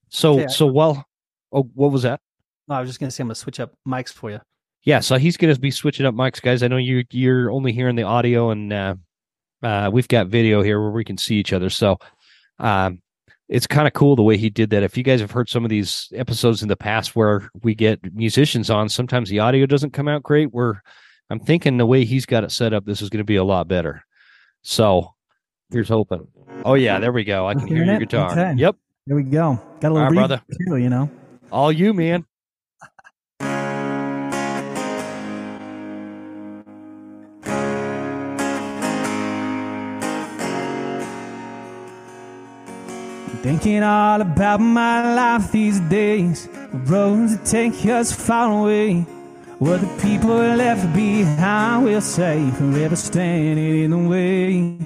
So 0.09 0.47
so 0.49 0.67
while 0.67 1.07
oh 1.53 1.69
what 1.75 1.91
was 1.91 2.03
that? 2.03 2.21
No, 2.69 2.75
I 2.75 2.81
was 2.81 2.89
just 2.91 3.01
gonna 3.01 3.11
say 3.11 3.23
I'm 3.23 3.29
gonna 3.29 3.35
switch 3.35 3.61
up 3.61 3.73
mics 3.87 4.13
for 4.13 4.31
you. 4.31 4.41
Yeah, 4.85 5.01
so 5.01 5.17
he's 5.17 5.37
going 5.37 5.55
to 5.55 5.61
be 5.61 5.71
switching 5.71 6.07
up 6.07 6.15
mics, 6.15 6.43
guys. 6.43 6.63
I 6.63 6.69
know 6.69 6.77
you 6.77 7.05
you're 7.11 7.51
only 7.51 7.73
hearing 7.73 7.95
the 7.95 8.03
audio, 8.03 8.51
and 8.51 8.73
uh, 8.73 8.95
uh, 9.63 9.91
we've 9.93 10.09
got 10.09 10.27
video 10.27 10.63
here 10.63 10.81
where 10.81 10.91
we 10.91 11.05
can 11.05 11.17
see 11.17 11.37
each 11.37 11.53
other. 11.53 11.71
So, 11.71 11.99
um, 12.59 13.01
it's 13.53 13.67
kind 13.67 13.87
of 13.87 13.93
cool 13.93 14.17
the 14.17 14.23
way 14.23 14.39
he 14.39 14.49
did 14.49 14.71
that. 14.71 14.83
If 14.83 14.97
you 14.97 15.03
guys 15.03 15.21
have 15.21 15.31
heard 15.31 15.51
some 15.51 15.63
of 15.63 15.69
these 15.69 16.11
episodes 16.15 16.63
in 16.63 16.69
the 16.69 16.77
past 16.77 17.15
where 17.15 17.51
we 17.63 17.75
get 17.75 18.15
musicians 18.15 18.71
on, 18.71 18.89
sometimes 18.89 19.29
the 19.29 19.41
audio 19.41 19.67
doesn't 19.67 19.91
come 19.91 20.09
out 20.09 20.23
great. 20.23 20.55
Where 20.55 20.83
I'm 21.29 21.39
thinking 21.39 21.77
the 21.77 21.85
way 21.85 22.07
he's 22.07 22.25
got 22.25 22.45
it 22.45 22.51
set 22.51 22.73
up, 22.73 22.87
this 22.87 23.03
is 23.03 23.11
going 23.11 23.19
to 23.19 23.25
be 23.25 23.37
a 23.37 23.45
lot 23.45 23.69
better. 23.69 24.07
So, 24.63 25.13
here's 25.71 25.91
hoping. 25.91 26.29
Oh 26.65 26.75
yeah, 26.75 26.99
there 26.99 27.13
we 27.13 27.25
go. 27.25 27.47
I 27.47 27.53
can 27.53 27.67
hear 27.67 27.85
your 27.85 27.99
guitar. 27.99 28.33
Okay. 28.33 28.55
Yep, 28.57 28.77
There 29.07 29.17
we 29.17 29.23
go. 29.23 29.61
Got 29.81 29.91
a 29.91 29.95
little 29.95 30.09
right, 30.09 30.15
brother. 30.15 30.43
too, 30.67 30.79
you 30.79 30.89
know. 30.89 31.11
all 31.51 31.71
you, 31.71 31.93
man. 31.93 32.25
Thinking 43.43 43.83
all 43.83 44.21
about 44.21 44.61
my 44.61 45.15
life 45.15 45.51
these 45.51 45.81
days. 45.81 46.47
The 46.47 46.79
roads 46.87 47.37
that 47.37 47.45
take 47.45 47.75
us 47.87 48.13
far 48.13 48.53
away. 48.53 49.01
What 49.59 49.81
the 49.81 49.89
people 50.01 50.37
left 50.37 50.95
behind 50.95 51.85
will 51.85 52.01
say, 52.01 52.49
forever 52.53 52.95
standing 52.95 53.83
in 53.83 53.91
the 53.91 53.99
way. 53.99 54.79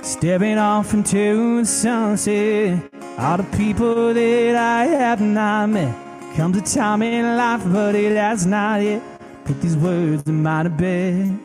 Stepping 0.00 0.58
off 0.58 0.94
into 0.94 1.58
the 1.58 1.66
sunset. 1.66 2.88
All 3.18 3.38
the 3.38 3.56
people 3.56 4.14
that 4.14 4.54
I 4.54 4.84
have 4.84 5.20
not 5.20 5.70
met. 5.70 5.96
Comes 6.36 6.58
a 6.58 6.62
time 6.62 7.02
in 7.02 7.36
life, 7.36 7.64
but 7.66 7.96
it 7.96 8.16
has 8.16 8.46
not 8.46 8.80
yet. 8.80 9.02
Put 9.44 9.60
these 9.60 9.76
words 9.76 10.22
in 10.28 10.40
my 10.40 10.68
bed. 10.68 11.36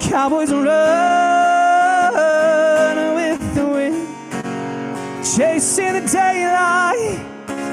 Cowboys 0.00 0.52
run 0.52 0.60
with 0.60 1.35
Chasing 5.34 5.94
the 5.94 6.08
daylight, 6.08 7.18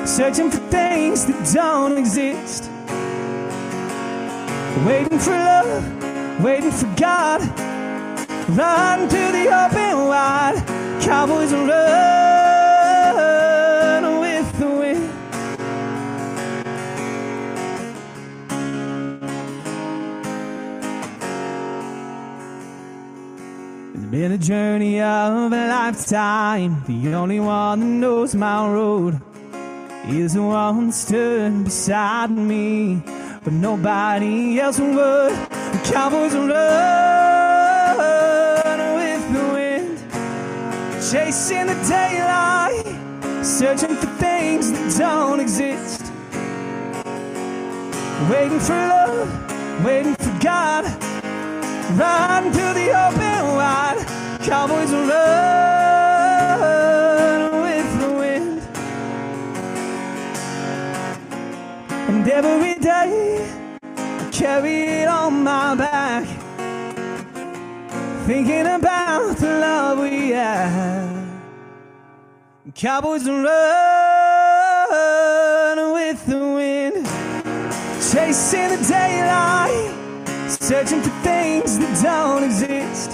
searching 0.08 0.50
for 0.50 0.58
things 0.70 1.26
that 1.28 1.54
don't 1.54 1.98
exist. 2.00 2.70
Waiting 4.86 5.20
for 5.20 5.32
love, 5.32 6.44
waiting 6.44 6.72
for 6.72 6.88
God. 6.96 7.42
Run 8.50 9.08
to 9.08 9.32
the 9.32 9.46
open 9.66 10.08
wide. 10.08 10.56
Cowboys 11.02 11.54
run 11.54 11.68
with 11.68 11.70
been 24.14 24.32
a 24.32 24.38
journey 24.38 25.02
of 25.02 25.52
a 25.52 25.68
lifetime. 25.68 26.84
The 26.86 27.16
only 27.16 27.40
one 27.40 27.80
that 27.80 27.86
knows 27.88 28.36
my 28.36 28.72
road 28.72 29.20
is 30.08 30.36
the 30.36 30.44
one 30.44 30.92
stood 30.92 31.64
beside 31.64 32.30
me, 32.30 33.02
but 33.44 33.54
nobody 33.54 34.60
else 34.60 34.78
would. 34.78 34.94
The 34.94 35.82
cowboys 35.92 36.36
run 36.36 36.48
with 39.00 39.34
the 39.34 39.46
wind, 39.52 39.98
chasing 41.10 41.66
the 41.66 41.78
daylight, 41.90 42.86
searching 43.44 43.96
for 43.96 44.12
things 44.22 44.72
that 44.72 44.96
don't 45.00 45.40
exist. 45.40 46.14
Waiting 48.30 48.60
for 48.60 48.76
love, 48.76 49.84
waiting 49.84 50.14
for 50.14 50.40
God. 50.40 51.13
Run 51.92 52.46
to 52.46 52.74
the 52.74 52.90
open 53.06 53.56
wide. 53.56 54.06
Cowboys 54.42 54.92
run 54.92 55.12
with 57.62 58.00
the 58.02 58.12
wind. 58.14 58.62
And 62.08 62.28
every 62.28 62.76
day 62.80 63.46
I 63.96 64.30
carry 64.32 65.02
it 65.02 65.08
on 65.08 65.44
my 65.44 65.76
back. 65.76 66.26
Thinking 68.26 68.66
about 68.66 69.38
the 69.38 69.60
love 69.60 70.00
we 70.00 70.30
had. 70.30 71.10
Cowboys 72.74 73.28
run 73.28 73.44
with 75.94 76.26
the 76.26 76.40
wind. 76.40 77.06
Chasing 78.10 78.70
the 78.70 78.78
daylight 78.88 79.83
searching 80.74 81.02
for 81.04 81.12
things 81.22 81.78
that 81.78 81.94
don't 82.02 82.44
exist. 82.44 83.12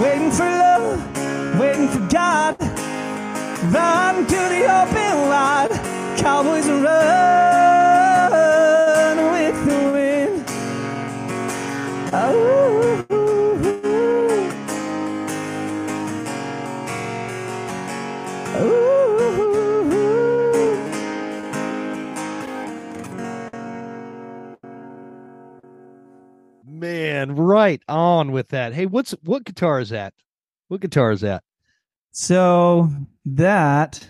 Waiting 0.00 0.30
for 0.30 0.46
love, 0.46 0.98
waiting 1.60 1.88
for 1.88 2.00
God. 2.08 2.56
Run 3.70 4.26
to 4.32 4.40
the 4.54 4.62
open 4.80 5.14
wide. 5.28 5.72
Cowboys 6.16 6.66
run 6.66 6.86
with 9.34 9.58
the 9.68 9.80
wind. 9.92 10.36
Oh. 12.14 13.04
Ooh. 18.62 18.85
Right 27.66 27.82
on 27.88 28.30
with 28.30 28.48
that. 28.50 28.74
Hey, 28.74 28.86
what's 28.86 29.12
what 29.24 29.44
guitar 29.44 29.80
is 29.80 29.90
that? 29.90 30.14
What 30.68 30.80
guitar 30.80 31.10
is 31.10 31.20
that? 31.22 31.42
So 32.12 32.90
that 33.24 34.08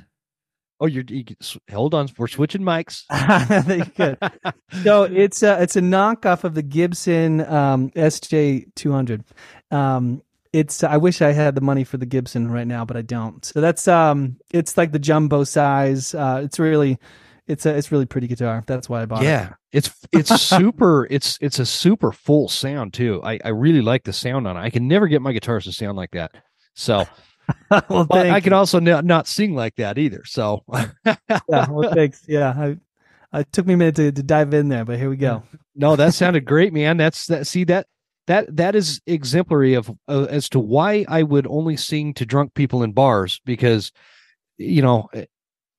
Oh, 0.79 0.85
you're 0.85 1.05
you, 1.09 1.25
hold 1.73 1.95
on. 1.95 2.07
We're 2.19 2.27
switching 2.27 2.61
mics. 2.61 3.05
So 4.85 5.05
it's 5.11 5.43
a 5.43 5.63
it's 5.63 5.77
a 5.77 5.81
knockoff 5.81 6.45
of 6.45 6.55
the 6.55 6.63
Gibson 6.63 7.41
um, 7.47 7.91
SJ 7.93 8.75
two 8.75 8.93
hundred. 8.93 9.25
Um, 9.71 10.23
it's 10.53 10.85
I 10.85 10.99
wish 10.99 11.23
I 11.23 11.33
had 11.33 11.55
the 11.55 11.63
money 11.63 11.85
for 11.85 11.97
the 11.97 12.05
Gibson 12.05 12.51
right 12.51 12.67
now, 12.67 12.85
but 12.85 12.97
I 12.99 13.03
don't. 13.03 13.43
So 13.43 13.63
that's 13.63 13.89
um 13.89 14.37
it's 14.53 14.77
like 14.77 14.93
the 14.93 14.99
jumbo 14.99 15.45
size. 15.45 16.15
Uh, 16.15 16.43
it's 16.45 16.59
really 16.59 16.99
it's 17.47 17.67
a 17.67 17.77
it's 17.77 17.93
really 17.93 18.07
pretty 18.07 18.27
guitar. 18.27 18.65
That's 18.67 18.89
why 18.89 19.03
I 19.03 19.07
bought 19.07 19.23
it. 19.23 19.27
yeah, 19.27 19.55
it's 19.73 19.91
it's 20.13 20.41
super. 20.43 21.07
It's 21.11 21.39
it's 21.41 21.59
a 21.59 21.67
super 21.67 22.13
full 22.13 22.49
sound 22.49 22.95
too. 22.95 23.21
I 23.23 23.39
I 23.45 23.49
really 23.51 23.83
like 23.83 24.05
the 24.05 24.13
sound 24.13 24.47
on 24.47 24.57
it. 24.57 24.61
I 24.61 24.71
can 24.71 24.89
never 24.89 25.07
get 25.09 25.23
my 25.23 25.33
guitars 25.33 25.65
to 25.65 25.73
sound 25.73 25.97
like 25.97 26.11
that. 26.13 26.33
So, 26.75 27.07
well, 27.89 28.05
but 28.05 28.31
I 28.31 28.41
can 28.41 28.53
also 28.53 28.81
not, 28.81 29.05
not 29.05 29.27
sing 29.27 29.55
like 29.55 29.77
that 29.77 29.99
either. 29.99 30.23
So, 30.25 30.65
yeah, 31.05 31.17
well, 31.71 31.91
thanks. 31.95 32.23
Yeah, 32.29 32.51
I, 32.51 32.77
I 33.33 33.43
took 33.45 33.67
me 33.67 33.75
a 33.75 33.77
minute 33.77 33.97
to, 33.97 34.13
to 34.13 34.23
dive 34.23 34.53
in 34.53 34.69
there, 34.69 34.85
but 34.85 34.99
here 34.99 35.09
we 35.09 35.17
go. 35.17 35.43
no, 35.75 35.97
that 35.97 36.15
sounded 36.15 36.45
great, 36.45 36.73
man. 36.73 36.97
That's 36.97 37.27
that. 37.27 37.47
See 37.47 37.65
that 37.65 37.87
that 38.27 38.57
that 38.57 38.75
is 38.75 39.01
exemplary 39.07 39.75
of 39.75 39.91
uh, 40.09 40.27
as 40.29 40.49
to 40.51 40.61
why 40.61 41.05
I 41.09 41.23
would 41.23 41.47
only 41.47 41.77
sing 41.77 42.13
to 42.15 42.27
drunk 42.27 42.55
people 42.55 42.83
in 42.83 42.93
bars 42.93 43.41
because 43.45 43.93
you 44.59 44.83
know 44.83 45.09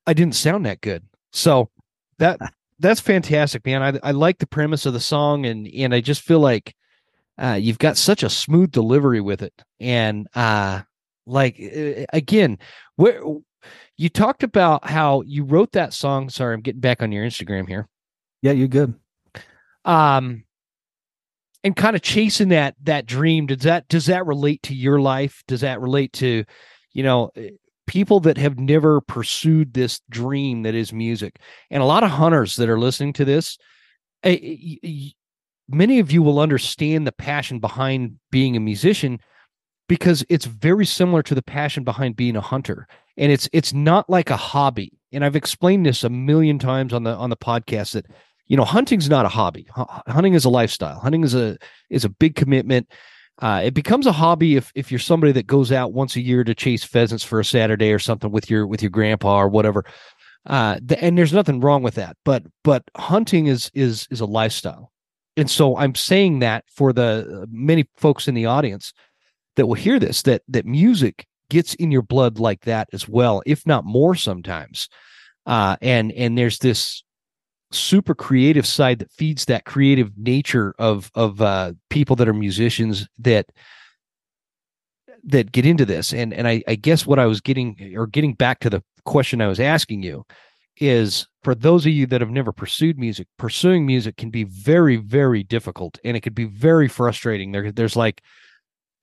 I 0.06 0.14
didn't 0.14 0.36
sound 0.36 0.66
that 0.66 0.82
good. 0.82 1.04
So 1.32 1.70
that 2.20 2.40
that's 2.80 3.00
fantastic, 3.00 3.66
man. 3.66 3.84
I 3.84 4.00
I 4.08 4.12
like 4.12 4.38
the 4.40 4.48
premise 4.48 4.86
of 4.86 4.94
the 4.94 5.00
song 5.00 5.46
and 5.46 5.68
and 5.68 5.94
I 5.94 6.02
just 6.02 6.22
feel 6.22 6.40
like 6.40 6.76
uh, 7.40 7.58
you've 7.60 7.78
got 7.80 7.98
such 7.98 8.24
a 8.24 8.30
smooth 8.30 8.72
delivery 8.72 9.22
with 9.22 9.42
it. 9.42 9.54
And 9.80 10.28
uh 10.36 10.82
like 11.26 11.60
uh, 11.60 12.06
again 12.14 12.58
where 12.96 13.22
you 13.98 14.10
talked 14.10 14.44
about 14.44 14.88
how 14.90 15.22
you 15.22 15.44
wrote 15.44 15.74
that 15.74 15.94
song. 15.94 16.30
Sorry 16.30 16.54
i'm 16.54 16.62
getting 16.62 16.82
back 16.82 17.02
on 17.02 17.12
your 17.12 17.26
instagram 17.26 17.68
here. 17.68 17.88
Yeah, 18.42 18.54
you're 18.54 18.68
good. 18.68 18.96
um 19.86 20.44
and 21.64 21.76
kind 21.76 21.96
of 21.96 22.02
chasing 22.02 22.50
that 22.50 22.76
that 22.84 23.06
dream. 23.06 23.48
Does 23.48 23.64
that 23.64 23.88
does 23.88 24.06
that 24.06 24.26
relate 24.26 24.62
to 24.64 24.76
your 24.76 25.02
life? 25.02 25.44
Does 25.48 25.62
that 25.62 25.82
relate 25.82 26.14
to 26.14 26.46
you 26.94 27.04
know 27.04 27.32
people 27.88 28.20
that 28.20 28.38
have 28.38 28.60
never 28.60 29.02
pursued 29.02 29.74
this 29.74 30.02
dream 30.10 30.64
that 30.64 30.76
is 30.76 30.94
music, 30.94 31.40
and 31.72 31.82
a 31.82 31.86
lot 31.86 32.04
of 32.04 32.12
hunters 32.12 32.56
that 32.58 32.70
are 32.70 32.80
listening 32.80 33.14
to 33.14 33.26
this, 33.26 33.58
eh, 34.24 35.10
many 35.68 36.00
of 36.00 36.12
you 36.12 36.22
will 36.22 36.40
understand 36.40 37.08
the 37.08 37.12
passion 37.12 37.60
behind 37.60 38.20
being 38.32 38.56
a 38.56 38.60
musician 38.60 39.20
because 39.88 40.26
it's 40.30 40.46
very 40.46 40.86
similar 40.86 41.24
to 41.24 41.36
the 41.36 41.42
passion 41.42 41.84
behind 41.84 42.16
being 42.16 42.36
a 42.36 42.42
hunter. 42.42 42.88
And 43.16 43.32
it's 43.32 43.50
it's 43.54 43.74
not 43.74 44.10
like 44.10 44.30
a 44.30 44.38
hobby. 44.38 44.92
And 45.12 45.24
i've 45.24 45.36
explained 45.36 45.86
this 45.86 46.04
a 46.04 46.10
million 46.10 46.60
times 46.60 46.94
on 46.94 47.04
the 47.04 47.16
on 47.16 47.30
the 47.30 47.38
podcast 47.38 47.94
that 47.94 48.06
you 48.48 48.58
know 48.58 48.66
hunting's 48.66 49.10
not 49.10 49.26
a 49.26 49.30
hobby. 49.30 49.68
Hunting 50.08 50.34
is 50.34 50.46
a 50.46 50.50
lifestyle. 50.50 51.00
Hunting 51.00 51.24
is 51.24 51.34
a 51.34 51.58
is 51.90 52.06
a 52.06 52.10
big 52.10 52.36
commitment 52.36 52.90
uh, 53.40 53.62
it 53.64 53.74
becomes 53.74 54.08
a 54.08 54.12
hobby 54.12 54.56
if 54.56 54.72
if 54.74 54.92
you're 54.92 55.00
somebody 55.00 55.32
that 55.32 55.48
goes 55.48 55.72
out 55.72 55.94
once 55.94 56.16
a 56.16 56.22
year 56.22 56.44
to 56.44 56.56
chase 56.56 56.84
pheasants 56.84 57.24
for 57.24 57.40
a 57.40 57.46
saturday 57.46 57.92
or 57.92 58.00
something 58.00 58.32
with 58.32 58.50
your 58.50 58.66
with 58.66 58.82
your 58.82 58.90
grandpa 58.90 59.42
or 59.42 59.48
whatever. 59.48 59.86
Uh, 60.46 60.80
the, 60.82 61.02
and 61.04 61.18
there's 61.18 61.34
nothing 61.34 61.60
wrong 61.60 61.84
with 61.84 61.96
that 61.96 62.16
but 62.24 62.44
but 62.64 62.84
hunting 62.96 63.48
is 63.48 63.70
is 63.74 64.08
is 64.10 64.22
a 64.22 64.26
lifestyle. 64.26 64.92
And 65.36 65.50
so 65.50 65.78
i'm 65.78 65.94
saying 65.94 66.40
that 66.40 66.64
for 66.68 66.92
the 66.94 67.42
uh, 67.44 67.46
many 67.52 67.88
folks 67.98 68.28
in 68.28 68.34
the 68.34 68.48
audience 68.48 68.92
that 69.56 69.68
will 69.68 69.76
hear 69.76 70.00
this 70.00 70.24
that 70.24 70.42
that 70.48 70.66
music 70.66 71.28
gets 71.50 71.76
in 71.76 71.92
your 71.92 72.02
blood 72.02 72.40
like 72.40 72.62
that 72.62 72.90
as 72.92 73.08
well 73.08 73.44
if 73.46 73.66
not 73.66 73.86
more 73.86 74.16
sometimes. 74.16 74.90
Uh, 75.46 75.78
and 75.82 76.12
and 76.14 76.38
there's 76.38 76.58
this 76.60 77.04
super 77.72 78.16
creative 78.16 78.66
side 78.66 79.00
that 79.00 79.12
feeds 79.12 79.46
that 79.46 79.66
creative 79.66 80.12
nature 80.18 80.74
of 80.80 81.12
of 81.16 81.42
uh, 81.42 81.74
people 81.90 82.16
that 82.16 82.28
are 82.28 82.34
musicians 82.34 83.08
that 83.20 83.48
that 85.24 85.52
get 85.52 85.66
into 85.66 85.86
this 85.86 86.14
and 86.14 86.34
and 86.34 86.48
I, 86.48 86.64
I 86.68 86.76
guess 86.76 87.06
what 87.06 87.20
i 87.20 87.26
was 87.26 87.42
getting 87.42 87.94
or 87.98 88.08
getting 88.08 88.34
back 88.34 88.60
to 88.60 88.70
the 88.70 88.82
question 89.04 89.42
i 89.42 89.48
was 89.48 89.60
asking 89.60 90.04
you 90.04 90.26
is 90.80 91.28
for 91.44 91.56
those 91.56 91.86
of 91.86 91.92
you 91.92 92.06
that 92.08 92.22
have 92.22 92.30
never 92.30 92.52
pursued 92.52 93.00
music, 93.00 93.28
pursuing 93.38 93.86
music 93.86 94.18
can 94.18 94.30
be 94.30 94.44
very, 94.44 94.98
very 94.98 95.44
difficult 95.44 96.00
and 96.04 96.16
it 96.16 96.22
could 96.22 96.36
be 96.36 96.46
very 96.46 96.88
frustrating. 96.88 97.52
There, 97.52 97.72
there's 97.72 97.96
like, 97.96 98.22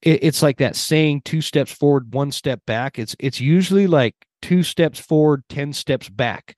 it, 0.03 0.23
it's 0.23 0.43
like 0.43 0.59
that 0.59 0.77
saying 0.77 1.23
two 1.25 1.41
steps 1.41 1.73
forward, 1.73 2.15
one 2.15 2.31
step 2.31 2.61
back. 2.67 2.99
It's, 2.99 3.17
it's 3.19 3.41
usually 3.41 3.87
like 3.87 4.15
two 4.43 4.63
steps 4.63 4.99
forward, 4.99 5.43
10 5.49 5.73
steps 5.73 6.09
back. 6.09 6.57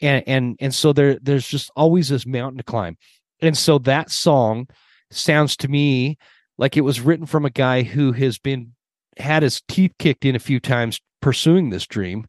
And, 0.00 0.24
and, 0.26 0.56
and 0.60 0.74
so 0.74 0.92
there, 0.92 1.18
there's 1.20 1.48
just 1.48 1.70
always 1.76 2.08
this 2.08 2.26
mountain 2.26 2.58
to 2.58 2.64
climb. 2.64 2.96
And 3.40 3.56
so 3.56 3.78
that 3.80 4.10
song 4.10 4.68
sounds 5.10 5.56
to 5.58 5.68
me 5.68 6.18
like 6.58 6.76
it 6.76 6.82
was 6.82 7.00
written 7.00 7.26
from 7.26 7.44
a 7.44 7.50
guy 7.50 7.82
who 7.82 8.12
has 8.12 8.38
been, 8.38 8.72
had 9.18 9.42
his 9.42 9.62
teeth 9.68 9.92
kicked 9.98 10.24
in 10.24 10.34
a 10.34 10.40
few 10.40 10.60
times 10.60 11.00
pursuing 11.20 11.70
this 11.70 11.86
dream. 11.86 12.26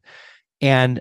And 0.60 1.00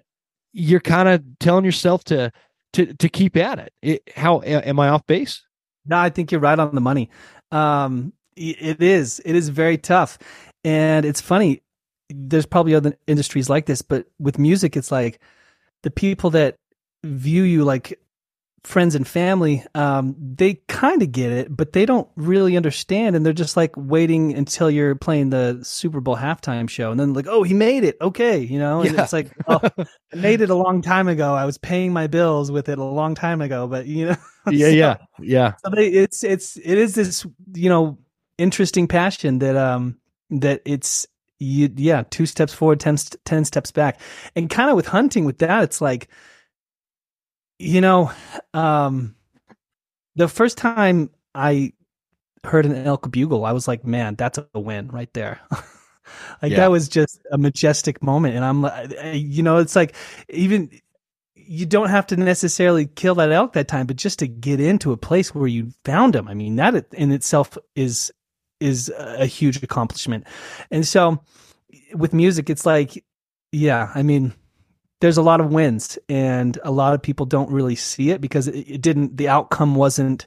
you're 0.54 0.80
kind 0.80 1.08
of 1.08 1.24
telling 1.40 1.66
yourself 1.66 2.04
to 2.06 2.32
to 2.74 2.94
to 2.94 3.10
keep 3.10 3.38
at 3.38 3.60
it. 3.60 3.74
it. 3.82 4.04
How 4.16 4.42
am 4.42 4.80
I 4.80 4.90
off 4.90 5.06
base? 5.06 5.44
No, 5.86 5.98
I 5.98 6.10
think 6.10 6.32
you're 6.32 6.42
right 6.42 6.58
on 6.58 6.76
the 6.76 6.82
money. 6.82 7.10
Um, 7.52 8.14
it 8.36 8.82
is. 8.82 9.22
It 9.26 9.36
is 9.36 9.50
very 9.50 9.78
tough, 9.78 10.18
and 10.64 11.06
it's 11.06 11.22
funny. 11.22 11.62
There's 12.10 12.46
probably 12.46 12.76
other 12.76 12.98
industries 13.08 13.50
like 13.50 13.66
this, 13.66 13.82
but 13.82 14.06
with 14.20 14.40
music, 14.40 14.78
it's 14.78 14.92
like 14.92 15.20
the 15.88 15.92
people 15.92 16.32
that 16.32 16.58
view 17.06 17.44
you 17.44 17.64
like 17.64 17.98
friends 18.66 18.94
and 18.94 19.08
family, 19.08 19.64
um, 19.74 20.18
they 20.20 20.56
kind 20.68 21.02
of 21.02 21.14
get 21.14 21.32
it, 21.32 21.48
but 21.56 21.72
they 21.72 21.86
don't 21.86 22.10
really 22.18 22.58
understand, 22.58 23.16
and 23.16 23.26
they're 23.26 23.32
just 23.32 23.56
like 23.56 23.72
waiting 23.78 24.34
until 24.34 24.70
you're 24.70 24.96
playing 24.96 25.30
the 25.30 25.62
Super 25.64 26.02
Bowl 26.02 26.18
halftime 26.18 26.70
show, 26.70 26.92
and 26.92 27.00
then 27.00 27.14
like, 27.14 27.28
oh, 27.30 27.44
he 27.44 27.54
made 27.54 27.86
it, 27.86 27.96
okay, 28.02 28.38
you 28.38 28.60
know, 28.60 28.82
and 28.82 28.94
yeah. 28.94 29.04
it's 29.04 29.14
like, 29.14 29.32
oh, 29.48 29.62
I 30.14 30.16
made 30.18 30.42
it 30.42 30.50
a 30.50 30.56
long 30.56 30.82
time 30.82 31.08
ago. 31.08 31.34
I 31.34 31.46
was 31.46 31.58
paying 31.58 31.94
my 31.94 32.08
bills 32.08 32.52
with 32.52 32.68
it 32.68 32.80
a 32.80 32.84
long 32.84 33.16
time 33.16 33.40
ago, 33.40 33.66
but 33.66 33.86
you 33.86 34.08
know, 34.08 34.18
yeah, 34.52 34.68
so, 34.68 34.74
yeah, 34.74 34.98
yeah. 35.22 35.54
So 35.64 35.72
they, 35.74 35.88
it's 35.88 36.26
it's 36.26 36.58
it 36.58 36.78
is 36.78 36.96
this 36.96 37.26
you 37.54 37.70
know 37.70 37.98
interesting 38.38 38.90
passion 38.90 39.40
that 39.40 39.56
um 39.56 40.00
that 40.32 40.64
it's 40.66 41.08
you 41.40 41.72
yeah 41.76 42.04
two 42.10 42.26
steps 42.26 42.54
forward 42.54 42.80
10, 42.80 42.98
10 43.26 43.46
steps 43.46 43.72
back 43.72 44.00
and 44.36 44.50
kind 44.50 44.70
of 44.70 44.76
with 44.76 44.88
hunting 44.88 45.24
with 45.24 45.38
that 45.38 45.64
it's 45.64 45.82
like 45.82 46.10
you 47.60 47.82
know, 47.82 48.12
um, 48.54 49.16
the 50.16 50.28
first 50.28 50.58
time 50.58 51.10
I 51.34 51.74
heard 52.44 52.66
an 52.66 52.76
elk 52.86 53.12
bugle, 53.12 53.46
I 53.46 53.52
was 53.52 53.68
like, 53.68 53.86
man, 53.86 54.16
that's 54.16 54.40
a 54.54 54.60
win 54.60 54.90
right 54.90 55.12
there. 55.14 55.40
like 56.42 56.52
yeah. 56.52 56.58
that 56.58 56.72
was 56.72 56.88
just 56.88 57.20
a 57.32 57.38
majestic 57.38 58.02
moment. 58.04 58.36
And 58.36 58.46
I'm 58.46 58.62
like, 58.62 58.92
you 59.14 59.44
know, 59.44 59.58
it's 59.58 59.76
like 59.76 59.96
even 60.30 60.70
you 61.36 61.66
don't 61.66 61.90
have 61.90 62.08
to 62.08 62.18
necessarily 62.18 62.86
kill 62.86 63.16
that 63.16 63.32
elk 63.32 63.54
that 63.54 63.68
time, 63.68 63.88
but 63.88 63.96
just 63.96 64.20
to 64.20 64.28
get 64.28 64.60
into 64.60 64.92
a 64.92 64.98
place 64.98 65.34
where 65.34 65.48
you 65.48 65.72
found 65.86 66.16
him. 66.16 66.28
I 66.28 66.34
mean, 66.34 66.58
that 66.58 66.94
in 66.94 67.12
itself 67.12 67.58
is 67.76 68.12
is 68.60 68.92
a 68.98 69.26
huge 69.26 69.62
accomplishment. 69.64 70.26
And 70.72 70.88
so 70.88 71.22
with 71.94 72.14
music, 72.14 72.50
it's 72.50 72.66
like, 72.66 73.04
yeah, 73.52 73.92
I 73.94 74.04
mean, 74.04 74.34
there's 75.00 75.18
a 75.18 75.22
lot 75.22 75.40
of 75.40 75.52
wins 75.52 75.98
and 76.10 76.58
a 76.64 76.72
lot 76.72 76.94
of 76.94 77.02
people 77.02 77.26
don't 77.26 77.52
really 77.52 77.76
see 77.76 78.10
it 78.10 78.22
because 78.22 78.48
it, 78.48 78.82
didn't 78.82 79.18
the 79.18 79.30
outcome 79.30 79.76
wasn't 79.76 80.26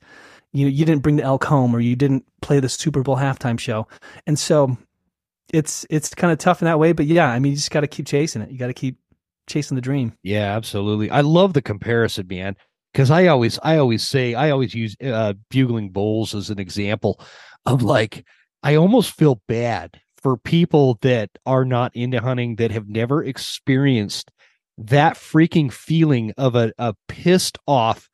you 0.53 0.65
know 0.65 0.71
you 0.71 0.85
didn't 0.85 1.03
bring 1.03 1.17
the 1.17 1.23
elk 1.23 1.45
home 1.45 1.75
or 1.75 1.81
you 1.81 1.97
didn't 1.97 2.25
play 2.41 2.61
the 2.61 2.69
super 2.69 3.03
bowl 3.03 3.17
halftime 3.17 3.59
show. 3.59 3.89
And 4.27 4.39
so 4.39 4.77
it's 5.53 5.85
it's 5.91 6.15
kind 6.15 6.33
of 6.33 6.39
tough 6.39 6.63
in 6.63 6.67
that 6.67 6.79
way 6.79 6.93
but 6.93 7.07
yeah 7.07 7.29
i 7.29 7.41
mean 7.41 7.51
you 7.51 7.57
just 7.57 7.73
got 7.73 7.81
to 7.81 7.89
keep 7.89 8.07
chasing 8.07 8.43
it. 8.43 8.51
You 8.51 8.59
got 8.59 8.69
to 8.69 8.75
keep 8.75 8.99
chasing 9.49 9.75
the 9.75 9.81
dream. 9.81 10.13
Yeah 10.23 10.57
absolutely. 10.57 11.11
I 11.11 11.23
love 11.23 11.55
the 11.55 11.63
comparison 11.63 12.27
man 12.29 12.57
because 12.93 13.11
i 13.11 13.27
always 13.27 13.59
i 13.63 13.77
always 13.77 14.07
say 14.07 14.35
i 14.35 14.51
always 14.51 14.75
use 14.75 14.97
uh, 15.05 15.35
bugling 15.49 15.91
bowls 15.91 16.35
as 16.35 16.51
an 16.51 16.59
example 16.59 17.21
of 17.67 17.83
like 17.83 18.25
i 18.63 18.75
almost 18.75 19.13
feel 19.13 19.41
bad 19.49 20.01
for 20.17 20.37
people 20.37 20.99
that 21.01 21.31
are 21.47 21.65
not 21.65 21.95
into 21.95 22.21
hunting 22.21 22.57
that 22.57 22.71
have 22.71 22.89
never 22.89 23.25
experienced 23.25 24.31
that 24.77 25.15
freaking 25.15 25.73
feeling 25.73 26.33
of 26.37 26.55
a, 26.55 26.73
a 26.79 26.95
pissed 27.09 27.59
off 27.67 28.09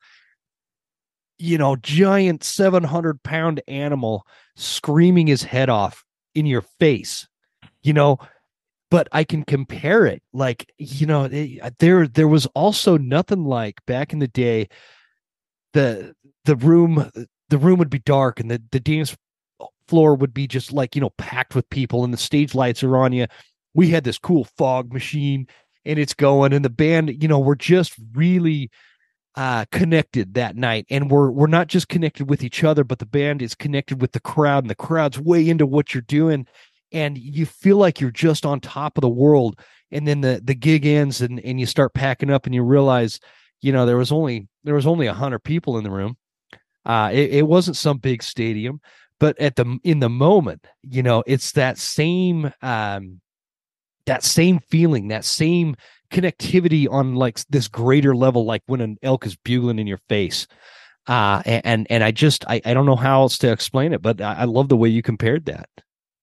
you 1.38 1.58
know 1.58 1.76
giant 1.76 2.42
700 2.42 3.22
pound 3.22 3.60
animal 3.68 4.26
screaming 4.56 5.26
his 5.26 5.42
head 5.42 5.68
off 5.68 6.04
in 6.34 6.46
your 6.46 6.62
face 6.80 7.26
you 7.82 7.92
know? 7.92 8.18
But 8.88 9.08
i 9.10 9.24
can 9.24 9.42
compare 9.42 10.06
it 10.06 10.22
like 10.32 10.72
you 10.78 11.06
know 11.06 11.24
eh, 11.24 11.56
uh, 11.60 11.70
there 11.80 12.06
there 12.06 12.28
was 12.28 12.46
also 12.54 12.96
nothing 12.96 13.44
like 13.44 13.84
back 13.84 14.12
in 14.12 14.20
the 14.20 14.28
day 14.28 14.68
the 15.72 16.14
the 16.44 16.54
room 16.54 17.10
the 17.48 17.58
room 17.58 17.80
would 17.80 17.90
be 17.90 17.98
dark 17.98 18.38
and 18.38 18.48
the 18.48 18.62
the 18.70 18.78
dance 18.78 19.16
floor 19.88 20.14
would 20.14 20.34
be 20.34 20.46
just 20.46 20.72
like 20.72 20.94
you 20.94 21.00
know 21.00 21.10
packed 21.18 21.54
with 21.54 21.68
people 21.70 22.04
and 22.04 22.12
the 22.12 22.18
stage 22.18 22.54
lights 22.54 22.82
are 22.82 22.96
on 22.96 23.12
you 23.12 23.26
we 23.74 23.90
had 23.90 24.04
this 24.04 24.18
cool 24.18 24.44
fog 24.56 24.92
machine 24.92 25.46
and 25.84 25.98
it's 25.98 26.14
going 26.14 26.52
and 26.52 26.64
the 26.64 26.70
band 26.70 27.22
you 27.22 27.28
know 27.28 27.38
we're 27.38 27.54
just 27.54 27.94
really 28.14 28.70
uh 29.36 29.64
connected 29.70 30.34
that 30.34 30.56
night 30.56 30.86
and 30.90 31.10
we're 31.10 31.30
we're 31.30 31.46
not 31.46 31.66
just 31.66 31.88
connected 31.88 32.28
with 32.28 32.42
each 32.42 32.64
other 32.64 32.84
but 32.84 32.98
the 32.98 33.06
band 33.06 33.42
is 33.42 33.54
connected 33.54 34.00
with 34.00 34.12
the 34.12 34.20
crowd 34.20 34.64
and 34.64 34.70
the 34.70 34.74
crowd's 34.74 35.18
way 35.18 35.48
into 35.48 35.66
what 35.66 35.92
you're 35.92 36.02
doing 36.02 36.46
and 36.92 37.18
you 37.18 37.46
feel 37.46 37.76
like 37.76 38.00
you're 38.00 38.10
just 38.10 38.46
on 38.46 38.60
top 38.60 38.96
of 38.96 39.02
the 39.02 39.08
world. 39.08 39.60
And 39.90 40.06
then 40.06 40.20
the 40.20 40.40
the 40.42 40.54
gig 40.54 40.86
ends 40.86 41.20
and 41.20 41.40
and 41.40 41.60
you 41.60 41.66
start 41.66 41.94
packing 41.94 42.30
up 42.30 42.46
and 42.46 42.54
you 42.54 42.62
realize 42.62 43.20
you 43.60 43.72
know 43.72 43.86
there 43.86 43.96
was 43.96 44.12
only 44.12 44.48
there 44.64 44.74
was 44.74 44.86
only 44.86 45.06
a 45.06 45.14
hundred 45.14 45.40
people 45.40 45.78
in 45.78 45.84
the 45.84 45.90
room. 45.90 46.16
Uh 46.84 47.10
it, 47.12 47.34
it 47.34 47.46
wasn't 47.46 47.76
some 47.76 47.98
big 47.98 48.22
stadium 48.22 48.80
but 49.18 49.38
at 49.40 49.56
the 49.56 49.78
in 49.82 50.00
the 50.00 50.08
moment 50.08 50.66
you 50.82 51.02
know 51.02 51.22
it's 51.26 51.52
that 51.52 51.78
same 51.78 52.52
um 52.62 53.20
that 54.06 54.24
same 54.24 54.60
feeling, 54.70 55.08
that 55.08 55.24
same 55.24 55.76
connectivity 56.10 56.90
on 56.90 57.14
like 57.14 57.44
this 57.50 57.68
greater 57.68 58.14
level, 58.16 58.44
like 58.44 58.62
when 58.66 58.80
an 58.80 58.96
elk 59.02 59.26
is 59.26 59.36
bugling 59.36 59.78
in 59.78 59.86
your 59.86 60.00
face. 60.08 60.46
Uh, 61.06 61.42
and, 61.44 61.86
and 61.90 62.02
I 62.02 62.10
just, 62.10 62.44
I, 62.48 62.60
I 62.64 62.74
don't 62.74 62.86
know 62.86 62.96
how 62.96 63.22
else 63.22 63.38
to 63.38 63.52
explain 63.52 63.92
it, 63.92 64.02
but 64.02 64.20
I, 64.20 64.34
I 64.34 64.44
love 64.44 64.68
the 64.68 64.76
way 64.76 64.88
you 64.88 65.02
compared 65.02 65.44
that. 65.46 65.68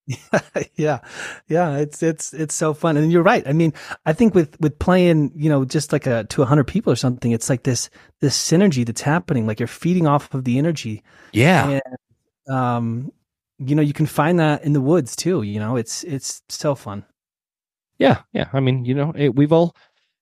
yeah 0.76 1.00
yeah 1.48 1.78
it's 1.78 2.04
it's 2.04 2.34
it's 2.34 2.54
so 2.54 2.74
fun 2.74 2.98
and 2.98 3.10
you're 3.10 3.24
right 3.24 3.48
i 3.48 3.54
mean 3.54 3.74
i 4.06 4.12
think 4.12 4.36
with 4.36 4.60
with 4.60 4.78
playing 4.78 5.32
you 5.34 5.50
know 5.50 5.64
just 5.64 5.94
like 5.94 6.06
a 6.06 6.26
to 6.26 6.42
a 6.42 6.44
100 6.44 6.66
people 6.66 6.92
or 6.92 6.98
something 6.98 7.32
it's 7.32 7.50
like 7.50 7.64
this 7.64 7.90
this 8.20 8.38
synergy 8.38 8.86
that's 8.86 9.00
happening 9.00 9.48
like 9.48 9.62
you're 9.62 9.66
feeding 9.66 10.06
off 10.06 10.34
of 10.34 10.44
the 10.44 10.58
energy 10.58 11.02
yeah 11.32 11.70
and, 11.70 11.82
um 12.48 13.12
you 13.60 13.76
know 13.76 13.82
you 13.82 13.94
can 13.94 14.06
find 14.06 14.40
that 14.40 14.64
in 14.64 14.74
the 14.74 14.82
woods 14.82 15.16
too 15.16 15.42
you 15.44 15.60
know 15.60 15.76
it's 15.76 16.04
it's 16.04 16.42
so 16.50 16.76
fun 16.76 17.06
yeah, 17.98 18.22
yeah. 18.34 18.50
I 18.54 18.60
mean, 18.60 18.86
you 18.86 18.94
know, 18.94 19.14
it, 19.16 19.36
we've 19.36 19.54
all. 19.54 19.76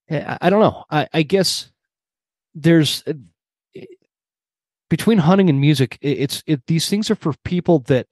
Eh, 0.08 0.36
I, 0.40 0.50
don't 0.50 0.60
know. 0.60 0.84
I, 0.90 1.08
I 1.12 1.22
guess 1.22 1.70
there's 2.54 3.02
uh, 3.06 3.14
between 4.90 5.18
hunting 5.18 5.48
and 5.48 5.60
music. 5.60 5.98
It, 6.00 6.18
it's 6.18 6.42
it. 6.46 6.66
These 6.66 6.88
things 6.88 7.10
are 7.10 7.14
for 7.14 7.34
people 7.44 7.80
that 7.80 8.06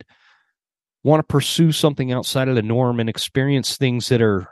want 1.03 1.21
to 1.21 1.33
pursue 1.33 1.73
something 1.73 2.13
outside 2.13 2.49
of 2.49 2.57
the 2.57 2.63
norm 2.63 3.01
and 3.01 3.09
experience 3.09 3.77
things 3.77 4.09
that 4.09 4.23
are 4.23 4.49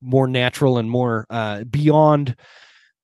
more 0.00 0.26
natural 0.26 0.78
and 0.78 0.90
more 0.90 1.26
uh, 1.30 1.64
beyond 1.64 2.36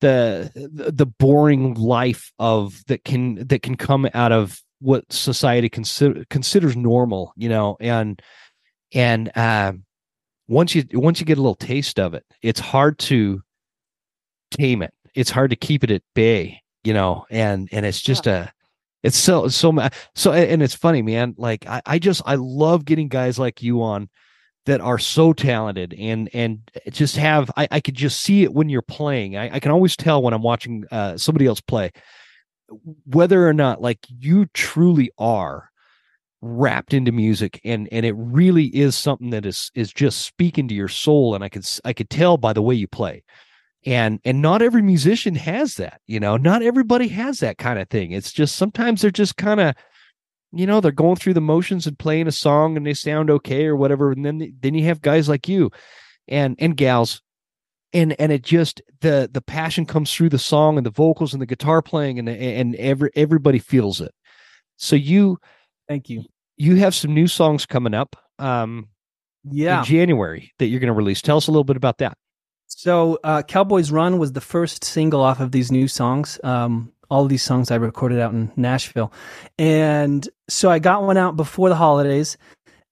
the 0.00 0.50
the 0.54 1.06
boring 1.06 1.74
life 1.74 2.32
of 2.38 2.84
that 2.86 3.04
can 3.04 3.46
that 3.48 3.62
can 3.62 3.76
come 3.76 4.08
out 4.14 4.32
of 4.32 4.62
what 4.80 5.10
society 5.12 5.68
consider, 5.68 6.24
considers 6.30 6.76
normal 6.76 7.32
you 7.36 7.48
know 7.48 7.76
and 7.80 8.20
and 8.94 9.30
uh, 9.36 9.72
once 10.46 10.74
you 10.74 10.84
once 10.92 11.20
you 11.20 11.26
get 11.26 11.38
a 11.38 11.42
little 11.42 11.54
taste 11.54 11.98
of 11.98 12.14
it 12.14 12.24
it's 12.42 12.60
hard 12.60 12.98
to 12.98 13.42
tame 14.50 14.82
it 14.82 14.94
it's 15.14 15.30
hard 15.30 15.50
to 15.50 15.56
keep 15.56 15.84
it 15.84 15.90
at 15.90 16.02
bay 16.14 16.60
you 16.84 16.92
know 16.92 17.26
and 17.30 17.68
and 17.72 17.84
it's 17.84 18.00
just 18.00 18.26
yeah. 18.26 18.44
a 18.44 18.48
it's 19.02 19.16
so 19.16 19.48
so 19.48 19.76
so 20.14 20.32
and 20.32 20.62
it's 20.62 20.74
funny 20.74 21.02
man 21.02 21.34
like 21.36 21.66
I, 21.66 21.82
I 21.84 21.98
just 21.98 22.22
i 22.24 22.34
love 22.34 22.84
getting 22.84 23.08
guys 23.08 23.38
like 23.38 23.62
you 23.62 23.82
on 23.82 24.08
that 24.68 24.80
are 24.82 24.98
so 24.98 25.32
talented 25.32 25.94
and 25.98 26.28
and 26.34 26.70
just 26.90 27.16
have 27.16 27.50
I, 27.56 27.68
I 27.70 27.80
could 27.80 27.94
just 27.94 28.20
see 28.20 28.42
it 28.42 28.52
when 28.52 28.68
you're 28.68 28.82
playing. 28.82 29.34
I, 29.34 29.54
I 29.54 29.60
can 29.60 29.72
always 29.72 29.96
tell 29.96 30.22
when 30.22 30.34
I'm 30.34 30.42
watching 30.42 30.84
uh, 30.90 31.16
somebody 31.16 31.46
else 31.46 31.60
play 31.62 31.90
whether 33.06 33.48
or 33.48 33.52
not 33.52 33.80
like 33.80 34.06
you 34.08 34.46
truly 34.54 35.10
are 35.18 35.70
wrapped 36.40 36.94
into 36.94 37.10
music 37.10 37.60
and 37.64 37.88
and 37.90 38.06
it 38.06 38.14
really 38.16 38.66
is 38.66 38.96
something 38.96 39.30
that 39.30 39.44
is 39.44 39.72
is 39.74 39.92
just 39.92 40.20
speaking 40.20 40.68
to 40.68 40.74
your 40.74 40.88
soul 40.88 41.34
and 41.34 41.42
I 41.42 41.48
could 41.48 41.66
I 41.84 41.92
could 41.92 42.10
tell 42.10 42.36
by 42.36 42.52
the 42.52 42.62
way 42.62 42.74
you 42.74 42.86
play. 42.86 43.24
And 43.86 44.20
and 44.24 44.42
not 44.42 44.60
every 44.60 44.82
musician 44.82 45.34
has 45.36 45.76
that, 45.76 46.00
you 46.06 46.20
know. 46.20 46.36
Not 46.36 46.62
everybody 46.62 47.08
has 47.08 47.38
that 47.40 47.58
kind 47.58 47.78
of 47.78 47.88
thing. 47.88 48.10
It's 48.10 48.32
just 48.32 48.56
sometimes 48.56 49.00
they're 49.00 49.10
just 49.10 49.36
kind 49.36 49.60
of 49.60 49.74
you 50.52 50.66
know 50.66 50.80
they're 50.80 50.92
going 50.92 51.16
through 51.16 51.34
the 51.34 51.40
motions 51.40 51.86
and 51.86 51.98
playing 51.98 52.26
a 52.26 52.32
song 52.32 52.76
and 52.76 52.86
they 52.86 52.94
sound 52.94 53.30
okay 53.30 53.66
or 53.66 53.76
whatever 53.76 54.12
and 54.12 54.24
then 54.24 54.54
then 54.60 54.74
you 54.74 54.84
have 54.84 55.02
guys 55.02 55.28
like 55.28 55.48
you 55.48 55.70
and 56.26 56.56
and 56.58 56.76
gals 56.76 57.20
and 57.92 58.18
and 58.20 58.32
it 58.32 58.42
just 58.42 58.82
the 59.00 59.28
the 59.32 59.40
passion 59.40 59.86
comes 59.86 60.12
through 60.12 60.28
the 60.28 60.38
song 60.38 60.76
and 60.76 60.84
the 60.84 60.90
vocals 60.90 61.32
and 61.32 61.40
the 61.40 61.46
guitar 61.46 61.82
playing 61.82 62.18
and 62.18 62.28
and 62.28 62.74
every 62.76 63.10
everybody 63.14 63.58
feels 63.58 64.00
it. 64.00 64.12
So 64.76 64.96
you 64.96 65.38
thank 65.88 66.08
you. 66.08 66.24
you 66.56 66.76
have 66.76 66.94
some 66.94 67.14
new 67.14 67.26
songs 67.26 67.66
coming 67.66 67.94
up 67.94 68.16
um 68.38 68.88
yeah. 69.50 69.78
In 69.78 69.84
january 69.84 70.52
that 70.58 70.66
you're 70.66 70.80
going 70.80 70.88
to 70.88 70.92
release. 70.92 71.22
Tell 71.22 71.36
us 71.38 71.46
a 71.46 71.50
little 71.50 71.64
bit 71.64 71.76
about 71.76 71.98
that. 71.98 72.16
So 72.66 73.18
uh 73.24 73.42
cowboys 73.42 73.90
run 73.90 74.18
was 74.18 74.32
the 74.32 74.40
first 74.40 74.84
single 74.84 75.22
off 75.22 75.40
of 75.40 75.52
these 75.52 75.72
new 75.72 75.88
songs. 75.88 76.38
Um 76.44 76.92
all 77.10 77.22
of 77.22 77.30
these 77.30 77.42
songs 77.42 77.70
I 77.70 77.76
recorded 77.76 78.20
out 78.20 78.32
in 78.32 78.52
Nashville. 78.56 79.12
And 79.58 80.28
so 80.48 80.70
I 80.70 80.78
got 80.78 81.04
one 81.04 81.16
out 81.16 81.36
before 81.36 81.70
the 81.70 81.74
holidays. 81.74 82.36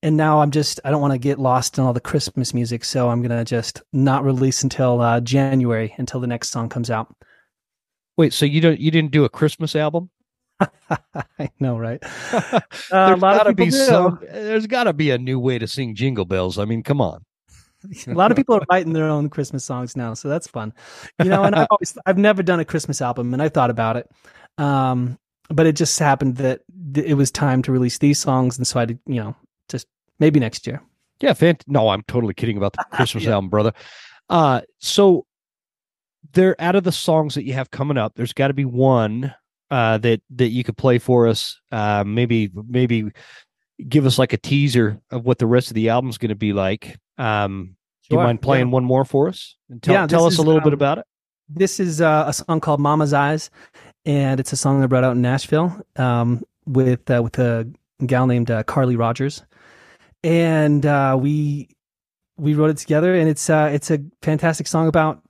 And 0.06 0.16
now 0.16 0.40
I'm 0.40 0.52
just, 0.52 0.78
I 0.84 0.92
don't 0.92 1.00
want 1.00 1.14
to 1.14 1.18
get 1.18 1.40
lost 1.40 1.78
in 1.78 1.84
all 1.84 1.92
the 1.92 1.98
Christmas 1.98 2.54
music. 2.54 2.84
So 2.84 3.08
I'm 3.08 3.22
going 3.22 3.36
to 3.36 3.44
just 3.44 3.82
not 3.92 4.22
release 4.22 4.62
until 4.62 5.00
uh, 5.00 5.18
January 5.18 5.92
until 5.98 6.20
the 6.20 6.28
next 6.28 6.50
song 6.50 6.68
comes 6.68 6.92
out. 6.92 7.12
Wait, 8.16 8.32
so 8.32 8.46
you 8.46 8.60
don't, 8.60 8.78
you 8.78 8.92
didn't 8.92 9.10
do 9.10 9.24
a 9.24 9.28
Christmas 9.28 9.74
album? 9.74 10.10
I 10.60 11.50
know, 11.58 11.76
right? 11.76 11.98
uh, 12.32 12.60
there's 12.92 13.20
gotta 13.20 13.52
be 13.52 13.64
do. 13.64 13.70
some, 13.72 14.20
there's 14.22 14.68
gotta 14.68 14.92
be 14.92 15.10
a 15.10 15.18
new 15.18 15.40
way 15.40 15.58
to 15.58 15.66
sing 15.66 15.96
jingle 15.96 16.24
bells. 16.24 16.56
I 16.56 16.66
mean, 16.66 16.84
come 16.84 17.00
on. 17.00 17.24
a 18.06 18.12
lot 18.12 18.30
of 18.30 18.36
people 18.36 18.54
are 18.54 18.62
writing 18.70 18.92
their 18.92 19.08
own 19.08 19.28
Christmas 19.28 19.64
songs 19.64 19.96
now, 19.96 20.14
so 20.14 20.28
that's 20.28 20.46
fun. 20.46 20.72
You 21.20 21.30
know, 21.30 21.42
and 21.42 21.56
I've 21.56 21.66
always 21.68 21.98
I've 22.06 22.16
never 22.16 22.44
done 22.44 22.60
a 22.60 22.64
Christmas 22.64 23.02
album, 23.02 23.32
and 23.32 23.42
I 23.42 23.48
thought 23.48 23.70
about 23.70 23.96
it, 23.96 24.08
um, 24.56 25.18
but 25.48 25.66
it 25.66 25.74
just 25.74 25.98
happened 25.98 26.36
that 26.36 26.60
it 26.94 27.14
was 27.14 27.32
time 27.32 27.60
to 27.62 27.72
release 27.72 27.98
these 27.98 28.20
songs, 28.20 28.56
and 28.56 28.66
so 28.66 28.78
I, 28.78 28.84
did, 28.84 29.00
you 29.04 29.16
know, 29.16 29.36
just 29.68 29.88
maybe 30.18 30.40
next 30.40 30.66
year. 30.66 30.82
Yeah, 31.20 31.32
fant- 31.32 31.62
no, 31.66 31.88
I'm 31.88 32.02
totally 32.02 32.34
kidding 32.34 32.56
about 32.56 32.72
the 32.74 32.84
Christmas 32.92 33.24
yeah. 33.24 33.32
album, 33.32 33.48
brother. 33.48 33.72
Uh, 34.28 34.60
so 34.78 35.26
there, 36.32 36.60
out 36.60 36.76
of 36.76 36.84
the 36.84 36.92
songs 36.92 37.34
that 37.34 37.44
you 37.44 37.54
have 37.54 37.70
coming 37.70 37.96
up, 37.96 38.14
there's 38.16 38.32
got 38.32 38.48
to 38.48 38.54
be 38.54 38.64
one 38.64 39.34
uh, 39.70 39.98
that 39.98 40.20
that 40.30 40.48
you 40.48 40.64
could 40.64 40.76
play 40.76 40.98
for 40.98 41.26
us. 41.26 41.58
Uh, 41.72 42.04
maybe 42.06 42.50
maybe 42.68 43.10
give 43.88 44.06
us 44.06 44.18
like 44.18 44.32
a 44.32 44.38
teaser 44.38 45.00
of 45.10 45.24
what 45.24 45.38
the 45.38 45.46
rest 45.46 45.68
of 45.68 45.74
the 45.74 45.88
album's 45.88 46.18
going 46.18 46.30
to 46.30 46.34
be 46.34 46.52
like. 46.52 46.96
Um, 47.18 47.76
sure. 48.02 48.16
Do 48.16 48.16
you 48.16 48.26
mind 48.26 48.42
playing 48.42 48.68
yeah. 48.68 48.72
one 48.72 48.84
more 48.84 49.04
for 49.04 49.28
us 49.28 49.56
and 49.70 49.82
tell, 49.82 49.94
yeah, 49.94 50.06
tell 50.06 50.24
us 50.24 50.34
is, 50.34 50.38
a 50.38 50.42
little 50.42 50.60
um, 50.60 50.64
bit 50.64 50.72
about 50.72 50.98
it? 50.98 51.06
This 51.48 51.80
is 51.80 52.00
uh, 52.00 52.24
a 52.26 52.32
song 52.32 52.60
called 52.60 52.80
"Mama's 52.80 53.12
Eyes," 53.12 53.50
and 54.04 54.40
it's 54.40 54.52
a 54.52 54.56
song 54.56 54.82
I 54.82 54.86
brought 54.86 55.04
out 55.04 55.12
in 55.12 55.22
Nashville 55.22 55.80
um, 55.96 56.44
with 56.66 57.10
uh, 57.10 57.20
with 57.22 57.38
a 57.38 57.70
gal 58.04 58.26
named 58.26 58.50
uh, 58.50 58.62
Carly 58.64 58.96
Rogers, 58.96 59.42
and 60.26 60.84
uh, 60.84 61.16
we 61.18 61.68
we 62.36 62.54
wrote 62.54 62.70
it 62.70 62.76
together, 62.76 63.14
and 63.14 63.28
it's 63.28 63.48
uh, 63.48 63.70
it's 63.72 63.90
a 63.90 63.98
fantastic 64.22 64.66
song 64.66 64.88
about, 64.88 65.22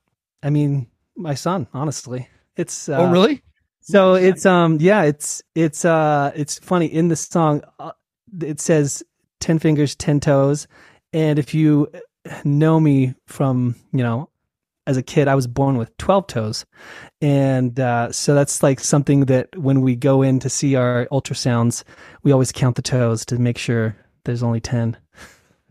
I 0.43 0.49
mean, 0.49 0.87
my 1.15 1.35
son. 1.35 1.67
Honestly, 1.73 2.27
it's 2.55 2.89
oh 2.89 3.09
really. 3.11 3.43
So 3.81 4.15
it's 4.15 4.45
um 4.45 4.79
yeah 4.81 5.03
it's 5.03 5.41
it's 5.55 5.85
uh 5.85 6.33
it's 6.35 6.59
funny 6.59 6.87
in 6.87 7.07
the 7.07 7.15
song 7.15 7.61
it 8.41 8.59
says 8.59 9.01
10 9.39 9.59
fingers 9.59 9.95
10 9.95 10.19
toes 10.19 10.67
and 11.13 11.39
if 11.39 11.53
you 11.53 11.87
know 12.43 12.79
me 12.79 13.15
from, 13.25 13.75
you 13.91 14.03
know, 14.03 14.29
as 14.85 14.97
a 14.97 15.03
kid, 15.03 15.27
I 15.27 15.35
was 15.35 15.47
born 15.47 15.77
with 15.77 15.95
12 15.97 16.27
toes. 16.27 16.65
And 17.21 17.79
uh, 17.79 18.11
so 18.11 18.33
that's 18.33 18.63
like 18.63 18.79
something 18.79 19.21
that 19.25 19.57
when 19.57 19.81
we 19.81 19.95
go 19.95 20.21
in 20.21 20.39
to 20.39 20.49
see 20.49 20.75
our 20.75 21.07
ultrasounds, 21.11 21.83
we 22.23 22.31
always 22.31 22.51
count 22.51 22.75
the 22.75 22.81
toes 22.81 23.25
to 23.25 23.37
make 23.37 23.57
sure 23.57 23.95
there's 24.27 24.43
only 24.43 24.59
10. 24.59 24.95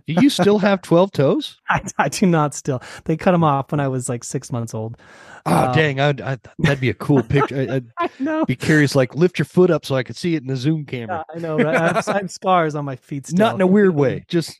do 0.08 0.12
you 0.14 0.28
still 0.30 0.58
have 0.58 0.82
12 0.82 1.12
toes? 1.12 1.58
I, 1.68 1.82
I, 1.98 2.08
do 2.08 2.26
not 2.26 2.54
still. 2.54 2.82
They 3.04 3.16
cut 3.16 3.30
them 3.32 3.44
off 3.44 3.70
when 3.70 3.78
I 3.78 3.86
was 3.86 4.08
like 4.08 4.24
six 4.24 4.50
months 4.50 4.74
old. 4.74 4.96
Oh, 5.44 5.68
um, 5.68 5.74
dang. 5.74 6.00
I'd, 6.00 6.20
I'd, 6.20 6.40
that'd 6.58 6.80
be 6.80 6.90
a 6.90 6.94
cool 6.94 7.22
picture. 7.28 7.68
I'd, 7.70 7.86
I 7.98 8.10
know. 8.18 8.44
be 8.44 8.56
curious, 8.56 8.96
like 8.96 9.14
lift 9.14 9.38
your 9.38 9.46
foot 9.46 9.70
up 9.70 9.86
so 9.86 9.94
I 9.94 10.02
could 10.02 10.16
see 10.16 10.34
it 10.34 10.42
in 10.42 10.48
the 10.48 10.56
zoom 10.56 10.84
camera. 10.84 11.24
Yeah, 11.28 11.36
I 11.36 11.38
know, 11.38 11.56
right? 11.58 11.76
I 11.76 11.92
have, 11.92 12.08
I 12.08 12.12
have 12.14 12.30
scars 12.32 12.74
on 12.74 12.84
my 12.84 12.96
feet 12.96 13.28
still. 13.28 13.38
Not 13.38 13.54
in 13.54 13.60
a 13.60 13.66
weird 13.66 13.94
way. 13.94 14.24
Just 14.26 14.58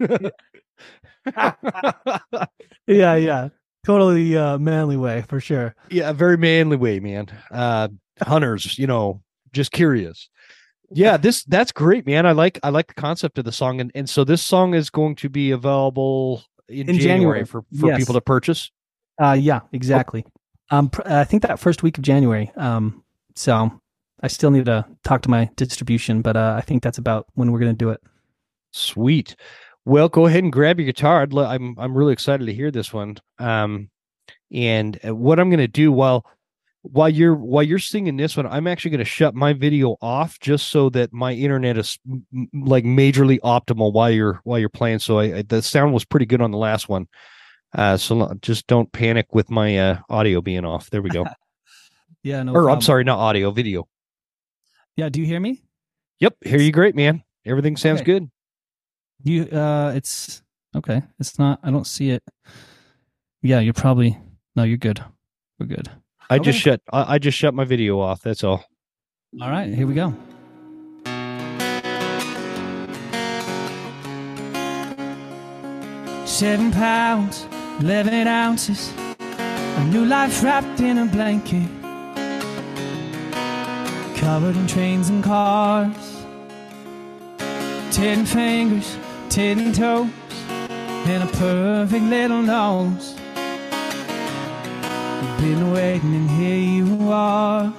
yeah, 2.86 3.14
yeah. 3.16 3.48
Totally 3.84 4.36
uh, 4.36 4.58
manly 4.58 4.96
way 4.96 5.22
for 5.28 5.40
sure. 5.40 5.74
Yeah, 5.90 6.12
very 6.12 6.36
manly 6.36 6.76
way, 6.76 7.00
man. 7.00 7.26
Uh, 7.50 7.88
hunters, 8.20 8.78
you 8.78 8.86
know, 8.86 9.22
just 9.52 9.72
curious. 9.72 10.28
Yeah, 10.92 11.16
this 11.16 11.44
that's 11.44 11.72
great, 11.72 12.06
man. 12.06 12.26
I 12.26 12.32
like 12.32 12.58
I 12.62 12.68
like 12.70 12.88
the 12.88 12.94
concept 12.94 13.38
of 13.38 13.44
the 13.44 13.52
song, 13.52 13.80
and 13.80 13.90
and 13.94 14.08
so 14.08 14.24
this 14.24 14.42
song 14.42 14.74
is 14.74 14.90
going 14.90 15.16
to 15.16 15.28
be 15.28 15.50
available 15.50 16.44
in, 16.68 16.88
in 16.88 16.98
January, 16.98 17.00
January, 17.00 17.44
for 17.44 17.62
for 17.78 17.88
yes. 17.88 17.98
people 17.98 18.14
to 18.14 18.20
purchase. 18.20 18.70
Uh, 19.20 19.36
yeah, 19.38 19.60
exactly. 19.72 20.24
Oh. 20.70 20.78
Um, 20.78 20.90
I 21.04 21.24
think 21.24 21.42
that 21.42 21.58
first 21.58 21.82
week 21.82 21.96
of 21.98 22.02
January. 22.04 22.50
Um, 22.56 23.04
so 23.34 23.80
I 24.20 24.28
still 24.28 24.50
need 24.50 24.66
to 24.66 24.84
talk 25.04 25.22
to 25.22 25.30
my 25.30 25.48
distribution, 25.56 26.22
but 26.22 26.36
uh, 26.36 26.54
I 26.56 26.60
think 26.60 26.82
that's 26.82 26.98
about 26.98 27.26
when 27.34 27.52
we're 27.52 27.60
going 27.60 27.72
to 27.72 27.76
do 27.76 27.90
it. 27.90 28.00
Sweet. 28.72 29.36
Well, 29.84 30.08
go 30.08 30.26
ahead 30.26 30.42
and 30.42 30.52
grab 30.52 30.80
your 30.80 30.86
guitar. 30.86 31.26
I'm 31.32 31.78
I'm 31.78 31.96
really 31.96 32.12
excited 32.12 32.46
to 32.46 32.54
hear 32.54 32.70
this 32.70 32.92
one. 32.92 33.16
Um, 33.38 33.90
and 34.52 34.98
uh, 35.06 35.14
what 35.14 35.38
I'm 35.38 35.50
going 35.50 35.58
to 35.58 35.68
do 35.68 35.92
while 35.92 36.26
while 36.92 37.08
you're 37.08 37.34
while 37.34 37.62
you're 37.62 37.78
singing 37.78 38.16
this 38.16 38.36
one, 38.36 38.46
I'm 38.46 38.66
actually 38.66 38.92
going 38.92 38.98
to 38.98 39.04
shut 39.04 39.34
my 39.34 39.52
video 39.52 39.96
off 40.00 40.38
just 40.40 40.68
so 40.68 40.88
that 40.90 41.12
my 41.12 41.32
internet 41.32 41.76
is 41.78 41.98
m- 42.08 42.48
like 42.52 42.84
majorly 42.84 43.40
optimal 43.40 43.92
while 43.92 44.10
you're 44.10 44.40
while 44.44 44.58
you're 44.58 44.68
playing. 44.68 45.00
So 45.00 45.18
I, 45.18 45.38
I, 45.38 45.42
the 45.42 45.62
sound 45.62 45.92
was 45.92 46.04
pretty 46.04 46.26
good 46.26 46.40
on 46.40 46.50
the 46.50 46.58
last 46.58 46.88
one. 46.88 47.06
Uh, 47.74 47.96
so 47.96 48.32
just 48.40 48.66
don't 48.66 48.90
panic 48.92 49.34
with 49.34 49.50
my 49.50 49.78
uh, 49.78 49.98
audio 50.08 50.40
being 50.40 50.64
off. 50.64 50.88
There 50.90 51.02
we 51.02 51.10
go. 51.10 51.26
yeah, 52.22 52.42
no. 52.42 52.52
Or 52.52 52.62
problem. 52.62 52.74
I'm 52.74 52.80
sorry, 52.82 53.04
not 53.04 53.18
audio, 53.18 53.50
video. 53.50 53.88
Yeah, 54.96 55.08
do 55.08 55.20
you 55.20 55.26
hear 55.26 55.40
me? 55.40 55.62
Yep, 56.20 56.36
hear 56.44 56.60
you 56.60 56.72
great, 56.72 56.94
man. 56.94 57.22
Everything 57.44 57.76
sounds 57.76 58.00
okay. 58.00 58.12
good. 58.12 58.30
You 59.22 59.44
uh 59.44 59.92
it's 59.94 60.42
okay. 60.74 61.02
It's 61.18 61.38
not 61.38 61.60
I 61.62 61.70
don't 61.70 61.86
see 61.86 62.10
it. 62.10 62.22
Yeah, 63.42 63.60
you're 63.60 63.74
probably 63.74 64.18
no, 64.54 64.62
you're 64.62 64.78
good. 64.78 65.02
We're 65.58 65.66
good. 65.66 65.90
I 66.28 66.36
okay. 66.36 66.44
just 66.44 66.58
shut 66.58 66.80
I, 66.92 67.14
I 67.14 67.18
just 67.18 67.38
shut 67.38 67.54
my 67.54 67.64
video 67.64 68.00
off, 68.00 68.22
that's 68.22 68.44
all. 68.44 68.64
All 69.40 69.50
right, 69.50 69.72
here 69.72 69.86
we 69.86 69.94
go. 69.94 70.14
Seven 76.24 76.70
pounds, 76.72 77.46
eleven 77.80 78.26
ounces, 78.26 78.92
a 79.18 79.84
new 79.84 80.04
life 80.04 80.42
wrapped 80.42 80.80
in 80.80 80.98
a 80.98 81.06
blanket, 81.06 81.68
covered 84.16 84.56
in 84.56 84.66
trains 84.66 85.08
and 85.08 85.24
cars, 85.24 86.24
ten 87.90 88.26
fingers 88.26 88.96
ten 89.36 89.72
toes 89.72 90.08
and 91.06 91.22
a 91.22 91.26
perfect 91.36 92.04
little 92.04 92.40
nose. 92.40 93.16
You've 95.26 95.38
been 95.40 95.72
waiting, 95.72 96.14
and 96.14 96.30
here 96.30 96.56
you 96.56 97.10
are. 97.10 97.72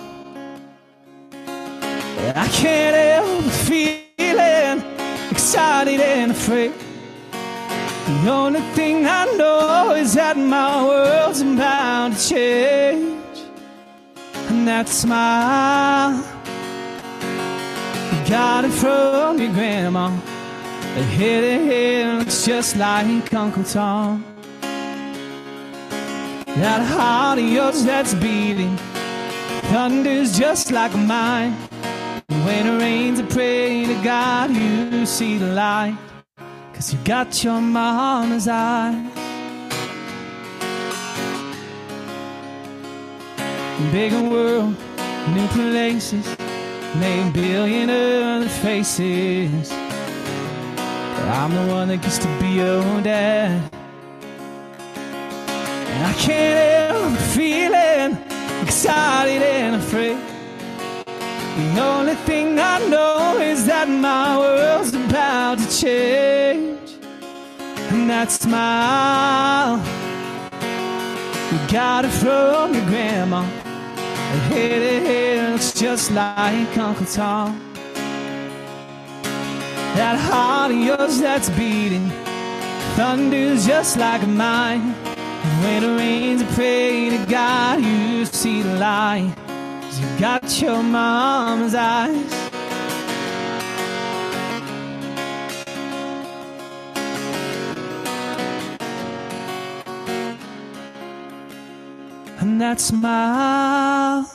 I 2.36 2.48
can't 2.50 2.96
help 2.96 3.46
but 3.46 3.54
feeling 3.54 4.84
excited 5.32 6.02
and 6.02 6.32
afraid. 6.32 6.74
The 8.24 8.30
only 8.30 8.62
thing 8.76 9.06
I 9.06 9.26
know 9.38 9.94
is 9.94 10.14
that 10.16 10.38
my 10.38 10.86
world's 10.86 11.42
about 11.42 12.18
to 12.18 12.30
change. 12.30 13.38
And 14.50 14.68
that 14.68 14.90
smile, 14.90 16.16
you 18.12 18.30
got 18.30 18.66
it 18.66 18.72
from 18.72 19.40
your 19.40 19.54
grandma. 19.54 20.10
The 20.96 21.04
head 21.04 21.62
hair 21.62 22.20
looks 22.20 22.46
just 22.46 22.76
like 22.76 23.34
Uncle 23.34 23.64
Tom. 23.64 24.26
That 26.60 26.82
heart 26.82 27.38
of 27.38 27.46
yours 27.46 27.86
that's 27.86 28.16
beating 28.16 28.76
thunders 29.70 30.36
just 30.36 30.72
like 30.72 30.92
mine. 30.96 31.52
When 32.46 32.66
it 32.66 32.80
rains, 32.80 33.20
I 33.20 33.26
pray 33.26 33.86
to 33.86 33.94
God 34.04 34.50
you 34.50 35.06
see 35.06 35.38
the 35.38 35.54
light. 35.54 35.96
Cause 36.74 36.92
you 36.92 37.00
got 37.06 37.44
your 37.44 37.62
mama's 37.62 38.48
eyes. 38.48 38.96
Bigger 43.92 44.24
world, 44.24 44.76
new 45.36 45.48
places, 45.50 46.26
name 46.96 47.32
billion 47.32 47.92
other 47.92 48.50
faces. 48.50 49.72
I'm 51.40 51.54
the 51.54 51.72
one 51.72 51.90
that 51.90 52.02
gets 52.02 52.18
to 52.18 52.28
be 52.40 52.48
your 52.48 53.02
dad. 53.02 53.77
I 56.04 56.14
can't 56.14 56.92
help 56.92 57.18
feeling 57.34 58.18
excited 58.62 59.42
and 59.42 59.76
afraid. 59.76 60.18
The 61.58 61.82
only 61.82 62.16
thing 62.16 62.60
I 62.60 62.78
know 62.88 63.40
is 63.40 63.66
that 63.66 63.90
my 63.90 64.38
world's 64.38 64.94
about 64.94 65.58
to 65.58 65.68
change. 65.82 66.92
And 67.90 68.10
that 68.10 68.32
smile, 68.32 69.78
you 71.52 71.72
got 71.72 72.06
it 72.06 72.12
from 72.12 72.76
your 72.76 72.86
grandma. 72.86 73.42
And 73.42 74.42
head 74.54 74.82
head 75.06 75.52
looks 75.52 75.72
just 75.72 76.12
like 76.12 76.78
Uncle 76.78 77.06
Tom. 77.08 77.60
That 79.96 80.20
heart 80.20 80.72
of 80.72 80.78
yours 80.78 81.20
that's 81.20 81.50
beating, 81.52 82.10
thunders 82.96 83.66
just 83.66 83.98
like 83.98 84.28
mine. 84.28 84.94
When 85.62 85.84
it 85.84 85.98
rains, 85.98 86.44
I 86.44 86.46
pray 86.54 87.10
to 87.10 87.26
God 87.26 87.82
you 87.82 88.26
see 88.26 88.62
the 88.62 88.76
light. 88.76 89.34
Cause 89.82 90.00
you 90.00 90.20
got 90.20 90.62
your 90.62 90.84
mama's 90.84 91.74
eyes. 91.74 92.48
And 102.40 102.62
that 102.62 102.80
smile, 102.80 104.32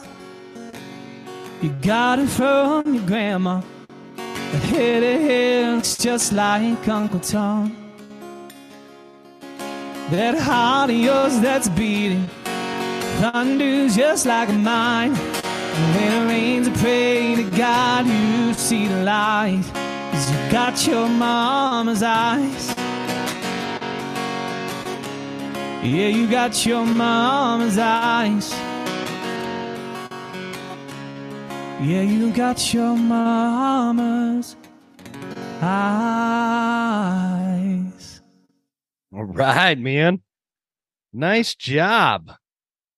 you 1.61 1.71
got 1.83 2.19
it 2.19 2.29
from 2.29 2.95
your 2.95 3.07
grandma. 3.07 3.63
That 4.17 4.63
head 4.63 5.01
to 5.01 5.23
head 5.23 5.77
looks 5.77 5.97
just 5.97 6.33
like 6.33 6.89
Uncle 6.89 7.21
Tom. 7.21 7.82
That 10.13 10.39
heart 10.39 10.91
of 10.91 10.97
yours 10.97 11.41
that's 11.41 11.71
beating 11.71 12.27
thunders 13.17 13.97
just 13.97 14.27
like 14.27 14.51
mine. 14.51 15.15
When 15.15 16.13
it 16.13 16.29
rains, 16.29 16.69
I 16.69 16.73
pray 16.73 17.35
to 17.37 17.45
God 17.57 18.05
you 18.07 18.53
see 18.53 18.89
the 18.89 19.05
light. 19.05 19.65
Cause 20.13 20.31
you 20.31 20.53
got 20.53 20.87
your 20.87 21.09
mama's 21.09 22.03
eyes. 22.03 22.75
Yeah, 25.83 26.09
you 26.09 26.31
got 26.31 26.67
your 26.67 26.85
mama's 26.85 27.79
eyes. 27.79 28.53
Yeah, 31.81 32.03
you 32.03 32.31
got 32.35 32.75
your 32.75 32.99
mama's 32.99 34.57
eyes. 35.63 37.42
All 39.15 39.25
right, 39.25 39.79
man. 39.79 40.23
Nice 41.13 41.55
job. 41.55 42.33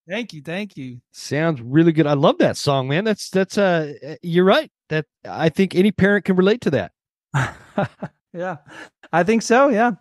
Thank 0.08 0.32
you, 0.32 0.42
thank 0.42 0.76
you. 0.76 1.00
Sounds 1.12 1.60
really 1.60 1.92
good. 1.92 2.06
I 2.06 2.12
love 2.12 2.38
that 2.38 2.56
song, 2.56 2.88
man. 2.88 3.04
That's 3.04 3.30
that's 3.30 3.56
uh 3.56 3.94
you're 4.22 4.44
right. 4.44 4.70
That 4.90 5.06
I 5.24 5.48
think 5.48 5.74
any 5.74 5.92
parent 5.92 6.26
can 6.26 6.36
relate 6.36 6.60
to 6.62 6.70
that. 6.70 6.92
yeah, 8.32 8.58
I 9.12 9.22
think 9.22 9.42
so. 9.42 9.70
Yeah. 9.70 9.92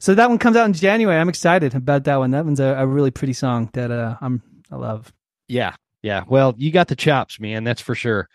So 0.00 0.14
that 0.14 0.28
one 0.28 0.38
comes 0.38 0.56
out 0.56 0.66
in 0.66 0.72
January. 0.72 1.18
I'm 1.18 1.28
excited 1.28 1.74
about 1.74 2.04
that 2.04 2.16
one. 2.16 2.32
That 2.32 2.44
one's 2.44 2.60
a, 2.60 2.74
a 2.78 2.86
really 2.86 3.12
pretty 3.12 3.34
song 3.34 3.70
that 3.74 3.90
uh, 3.90 4.16
I'm 4.20 4.42
I 4.70 4.76
love. 4.76 5.12
Yeah, 5.46 5.76
yeah. 6.02 6.24
Well, 6.26 6.54
you 6.58 6.72
got 6.72 6.88
the 6.88 6.96
chops, 6.96 7.38
man. 7.38 7.62
That's 7.62 7.80
for 7.80 7.94
sure. 7.94 8.28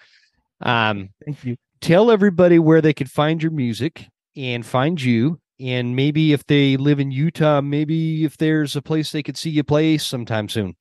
Um, 0.61 1.09
Thank 1.25 1.43
you. 1.43 1.57
tell 1.81 2.09
everybody 2.09 2.57
where 2.57 2.81
they 2.81 2.93
could 2.93 3.11
find 3.11 3.43
your 3.43 3.51
music 3.51 4.07
and 4.35 4.65
find 4.65 5.01
you, 5.01 5.39
and 5.59 5.95
maybe 5.95 6.33
if 6.33 6.45
they 6.45 6.77
live 6.77 6.99
in 6.99 7.11
Utah, 7.11 7.61
maybe 7.61 8.23
if 8.25 8.37
there's 8.37 8.75
a 8.75 8.81
place 8.81 9.11
they 9.11 9.23
could 9.23 9.37
see 9.37 9.49
you 9.49 9.63
play 9.63 9.97
sometime 9.97 10.49
soon. 10.49 10.75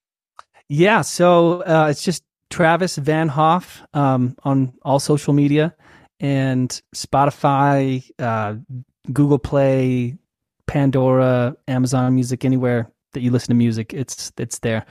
Yeah. 0.68 1.02
So 1.02 1.62
uh, 1.62 1.88
it's 1.90 2.02
just 2.02 2.24
Travis 2.50 2.96
Van 2.96 3.28
Hoff 3.28 3.82
um, 3.94 4.36
on 4.44 4.72
all 4.82 4.98
social 4.98 5.32
media 5.32 5.74
and 6.20 6.80
Spotify, 6.94 8.08
uh, 8.18 8.54
Google 9.12 9.38
Play, 9.38 10.16
Pandora, 10.66 11.56
Amazon 11.68 12.14
Music, 12.14 12.44
anywhere 12.44 12.90
that 13.12 13.20
you 13.20 13.30
listen 13.30 13.48
to 13.48 13.54
music, 13.54 13.94
it's 13.94 14.32
it's 14.36 14.58
there. 14.60 14.84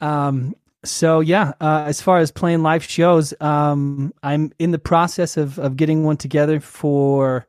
Um, 0.00 0.54
so 0.84 1.20
yeah, 1.20 1.52
uh, 1.60 1.84
as 1.86 2.00
far 2.00 2.18
as 2.18 2.30
playing 2.30 2.62
live 2.62 2.84
shows, 2.84 3.34
um, 3.40 4.12
I'm 4.22 4.52
in 4.58 4.70
the 4.70 4.78
process 4.78 5.36
of 5.36 5.58
of 5.58 5.76
getting 5.76 6.04
one 6.04 6.16
together 6.16 6.60
for 6.60 7.46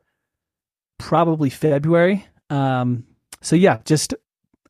probably 1.00 1.50
February. 1.50 2.26
Um, 2.50 3.04
so 3.40 3.56
yeah, 3.56 3.78
just 3.84 4.14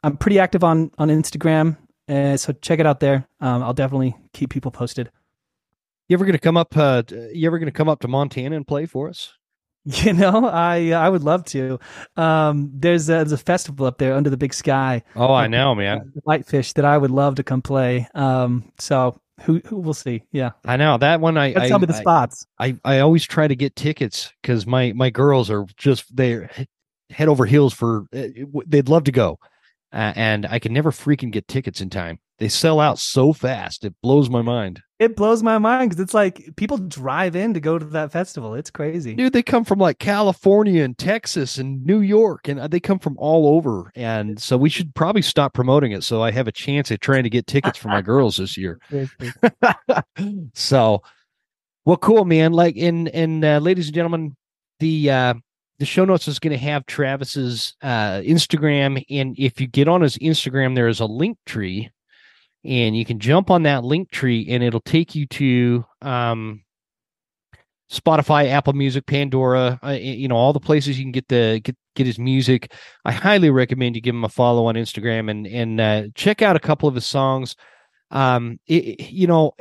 I'm 0.03 0.17
pretty 0.17 0.39
active 0.39 0.65
on 0.65 0.91
on 0.97 1.09
Instagram, 1.09 1.77
uh, 2.09 2.37
so 2.37 2.53
check 2.55 2.79
it 2.79 2.87
out 2.87 3.01
there. 3.01 3.27
Um, 3.41 3.63
I'll 3.63 3.75
definitely 3.75 4.17
keep 4.33 4.51
people 4.51 4.71
posted. 4.71 5.11
You 6.09 6.15
ever 6.15 6.25
gonna 6.25 6.39
come 6.39 6.57
up? 6.57 6.77
Uh, 6.77 7.03
you 7.33 7.47
ever 7.47 7.59
gonna 7.59 7.71
come 7.73 7.89
up 7.89 8.01
to 8.01 8.09
Montana 8.09 8.57
and 8.57 8.67
play 8.67 8.87
for 8.87 9.09
us? 9.09 9.35
You 9.87 10.13
know, 10.13 10.47
I 10.47 10.91
I 10.91 11.09
would 11.09 11.23
love 11.25 11.45
to. 11.47 11.81
Um, 12.15 12.71
there's 12.75 13.09
a, 13.09 13.13
there's 13.25 13.33
a 13.33 13.39
festival 13.39 13.87
up 13.87 13.97
there 13.97 14.15
under 14.15 14.29
the 14.29 14.37
big 14.37 14.53
sky, 14.53 15.03
Oh, 15.17 15.33
I 15.33 15.47
know, 15.47 15.75
man. 15.75 16.13
Whitefish, 16.25 16.75
that 16.75 16.85
I 16.85 16.99
would 16.99 17.11
love 17.11 17.37
to 17.37 17.43
come 17.43 17.63
play. 17.63 18.07
Um, 18.15 18.71
so 18.79 19.19
who 19.43 19.61
who 19.67 19.77
will 19.77 19.95
see? 19.95 20.23
Yeah, 20.33 20.51
I 20.65 20.77
know 20.77 20.99
that 20.99 21.21
one. 21.21 21.37
I 21.37 21.55
I, 21.57 21.69
tell 21.69 21.79
me 21.79 21.87
the 21.87 21.95
I- 21.95 22.01
spots. 22.01 22.47
I, 22.59 22.77
I 22.85 22.99
always 23.01 23.25
try 23.25 23.49
to 23.49 23.57
get 23.57 23.77
tickets 23.77 24.33
because 24.43 24.67
my 24.67 24.93
my 24.93 25.11
girls 25.11 25.51
are 25.51 25.67
just 25.77 26.15
they're 26.15 26.51
head 27.11 27.29
over 27.29 27.47
heels 27.47 27.75
for 27.75 28.07
uh, 28.15 28.29
they'd 28.67 28.89
love 28.89 29.05
to 29.05 29.13
go, 29.13 29.39
uh, 29.93 30.13
and 30.17 30.47
I 30.47 30.59
can 30.59 30.73
never 30.73 30.91
freaking 30.91 31.31
get 31.31 31.49
tickets 31.49 31.81
in 31.81 31.91
time. 31.91 32.19
They 32.41 32.49
sell 32.49 32.81
out 32.81 32.99
so 32.99 33.35
fast. 33.35 33.85
It 33.85 33.95
blows 34.03 34.31
my 34.31 34.41
mind. 34.41 34.81
It 34.99 35.15
blows 35.15 35.43
my 35.43 35.59
mind 35.59 35.91
because 35.91 36.03
it's 36.03 36.15
like 36.15 36.57
people 36.57 36.79
drive 36.79 37.37
in 37.37 37.53
to 37.53 37.61
go 37.61 37.79
to 37.79 37.85
that 37.85 38.13
festival. 38.13 38.55
It's 38.55 38.71
crazy. 38.71 39.15
Dude, 39.15 39.35
they 39.35 39.43
come 39.43 39.63
from 39.63 39.79
like 39.79 39.99
California 39.99 40.83
and 40.83 40.97
Texas 40.97 41.59
and 41.59 41.85
New 41.85 42.01
York, 42.01 42.49
and 42.49 42.59
uh, 42.59 42.67
they 42.67 42.81
come 42.81 42.99
from 42.99 43.17
all 43.19 43.57
over. 43.57 43.93
And 43.95 44.41
so 44.41 44.57
we 44.57 44.71
should 44.71 44.95
probably 44.95 45.21
stop 45.21 45.53
promoting 45.53 45.93
it 45.93 46.03
so 46.03 46.23
I 46.23 46.31
have 46.31 46.49
a 46.49 46.53
chance 46.53 46.91
at 46.91 47.03
trying 47.03 47.25
to 47.25 47.31
get 47.31 47.47
tickets 47.47 47.77
for 47.77 47.89
my 47.89 48.01
girls 48.01 48.39
this 48.39 48.57
year. 48.57 48.81
So, 50.55 51.03
well, 51.85 51.97
cool, 51.99 52.25
man. 52.25 52.53
Like, 52.53 52.77
in, 52.77 53.09
and 53.09 53.45
uh, 53.45 53.59
ladies 53.59 53.87
and 53.87 53.95
gentlemen, 53.95 54.37
the 54.79 55.11
uh, 55.11 55.35
the 55.79 55.87
show 55.87 56.05
notes 56.05 56.29
is 56.29 56.39
going 56.39 56.53
to 56.53 56.59
have 56.59 56.87
Travis's 56.87 57.75
uh, 57.83 58.21
Instagram, 58.21 59.05
and 59.11 59.35
if 59.39 59.61
you 59.61 59.67
get 59.67 59.89
on 59.89 60.03
his 60.03 60.17
Instagram, 60.19 60.75
there 60.75 60.89
is 60.89 61.01
a 61.01 61.07
link 61.07 61.39
tree, 61.47 61.91
and 62.65 62.97
you 62.97 63.05
can 63.05 63.19
jump 63.19 63.51
on 63.51 63.63
that 63.65 63.85
link 63.85 64.11
tree, 64.11 64.47
and 64.49 64.63
it'll 64.63 64.81
take 64.81 65.15
you 65.15 65.27
to 65.27 65.85
um, 66.03 66.63
Spotify, 67.91 68.49
Apple 68.49 68.73
Music, 68.73 69.05
Pandora, 69.07 69.79
uh, 69.83 69.91
you 69.91 70.29
know, 70.29 70.37
all 70.37 70.53
the 70.53 70.61
places 70.61 70.99
you 70.99 71.05
can 71.05 71.13
get 71.13 71.29
the 71.29 71.61
get 71.63 71.77
get 71.97 72.07
his 72.07 72.19
music. 72.19 72.73
I 73.05 73.13
highly 73.13 73.51
recommend 73.51 73.97
you 73.97 74.03
give 74.03 74.15
him 74.15 74.25
a 74.25 74.29
follow 74.29 74.67
on 74.67 74.77
Instagram 74.77 75.31
and 75.31 75.47
and 75.47 75.81
uh, 75.81 76.03
check 76.15 76.41
out 76.41 76.57
a 76.57 76.61
couple 76.61 76.89
of 76.89 76.95
his 76.95 77.07
songs. 77.07 77.57
Um, 78.13 78.61
it, 78.67 79.11
you 79.11 79.27
know, 79.27 79.53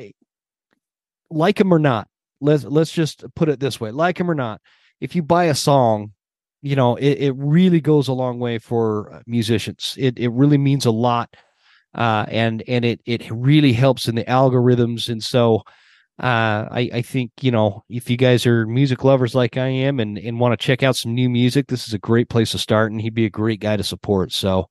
like 1.31 1.59
him 1.59 1.73
or 1.73 1.80
not, 1.80 2.07
let's 2.39 2.63
let's 2.63 2.91
just 2.91 3.23
put 3.35 3.49
it 3.49 3.59
this 3.59 3.80
way: 3.80 3.91
like 3.91 4.19
him 4.19 4.30
or 4.30 4.35
not, 4.35 4.61
if 5.01 5.15
you 5.15 5.23
buy 5.23 5.45
a 5.45 5.55
song, 5.55 6.13
you 6.61 6.76
know, 6.76 6.97
it, 6.97 7.17
it 7.19 7.34
really 7.35 7.81
goes 7.81 8.07
a 8.07 8.13
long 8.13 8.39
way 8.39 8.59
for 8.59 9.11
uh, 9.11 9.21
musicians. 9.26 9.95
It 9.97 10.19
it 10.19 10.30
really 10.30 10.57
means 10.59 10.85
a 10.85 10.91
lot, 10.91 11.35
uh, 11.94 12.26
and 12.28 12.64
and 12.68 12.86
it 12.86 13.02
it 13.06 13.30
really 13.32 13.74
helps 13.74 14.07
in 14.07 14.16
the 14.16 14.24
algorithms. 14.26 15.10
And 15.10 15.24
so, 15.24 15.64
uh, 16.20 16.68
I, 16.72 16.90
I 16.94 17.02
think 17.02 17.32
you 17.41 17.52
know 17.52 17.84
if 17.90 18.10
you 18.10 18.18
guys 18.18 18.45
are 18.45 18.66
music 18.66 19.03
lovers 19.03 19.36
like 19.36 19.57
I 19.57 19.68
am 19.68 19.99
and, 19.99 20.18
and 20.18 20.40
want 20.40 20.60
to 20.60 20.66
check 20.66 20.84
out 20.84 20.95
some 20.95 21.14
new 21.14 21.30
music, 21.30 21.68
this 21.68 21.88
is 21.88 21.94
a 21.94 21.99
great 21.99 22.30
place 22.30 22.52
to 22.52 22.57
start, 22.57 22.91
and 22.91 23.02
he'd 23.02 23.14
be 23.14 23.26
a 23.26 23.30
great 23.30 23.60
guy 23.60 23.78
to 23.78 23.84
support. 23.84 24.32
So, 24.32 24.70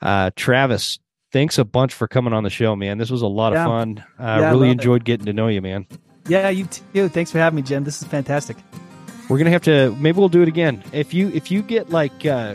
uh, 0.00 0.30
Travis, 0.36 0.98
thanks 1.32 1.58
a 1.58 1.64
bunch 1.64 1.92
for 1.94 2.06
coming 2.06 2.32
on 2.32 2.44
the 2.44 2.50
show, 2.50 2.76
man. 2.76 2.98
This 2.98 3.10
was 3.10 3.22
a 3.22 3.26
lot 3.26 3.52
yeah. 3.52 3.64
of 3.64 3.68
fun. 3.68 4.04
Uh, 4.18 4.38
yeah, 4.40 4.50
really 4.50 4.70
enjoyed 4.70 5.02
it. 5.02 5.06
getting 5.06 5.26
to 5.26 5.32
know 5.32 5.48
you, 5.48 5.62
man. 5.62 5.86
Yeah, 6.28 6.50
you 6.50 6.66
too. 6.66 7.08
Thanks 7.08 7.32
for 7.32 7.38
having 7.38 7.56
me, 7.56 7.62
Jim. 7.62 7.84
This 7.84 8.00
is 8.00 8.08
fantastic. 8.08 8.56
We're 9.28 9.38
gonna 9.38 9.50
have 9.50 9.62
to 9.62 9.96
maybe 9.96 10.18
we'll 10.18 10.28
do 10.28 10.42
it 10.42 10.48
again. 10.48 10.84
If 10.92 11.14
you 11.14 11.28
if 11.30 11.50
you 11.50 11.62
get 11.62 11.90
like 11.90 12.26
uh, 12.26 12.54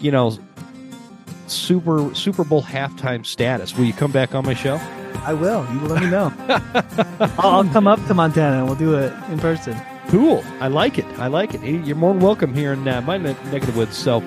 you 0.00 0.10
know 0.10 0.38
Super 1.52 2.14
Super 2.14 2.44
Bowl 2.44 2.62
halftime 2.62 3.24
status, 3.24 3.76
will 3.76 3.84
you 3.84 3.92
come 3.92 4.12
back 4.12 4.34
on 4.34 4.44
my 4.44 4.54
show? 4.54 4.80
I 5.24 5.34
will. 5.34 5.66
You 5.72 5.80
will 5.80 5.88
let 5.88 6.02
me 6.02 6.10
know. 6.10 6.32
I'll, 7.38 7.50
I'll, 7.50 7.64
come 7.64 7.86
up 7.86 8.04
to 8.06 8.14
Montana 8.14 8.58
and 8.58 8.66
we'll 8.66 8.74
do 8.74 8.94
it 8.94 9.12
in 9.30 9.38
person. 9.38 9.80
Cool. 10.08 10.42
I 10.60 10.68
like 10.68 10.98
it. 10.98 11.04
I 11.18 11.28
like 11.28 11.54
it. 11.54 11.62
You're 11.62 11.96
more 11.96 12.12
than 12.12 12.22
welcome 12.22 12.54
here 12.54 12.72
in 12.72 12.86
uh, 12.88 13.00
my 13.02 13.18
neck 13.18 13.62
of 13.62 13.66
the 13.66 13.78
woods. 13.78 13.96
So 13.96 14.20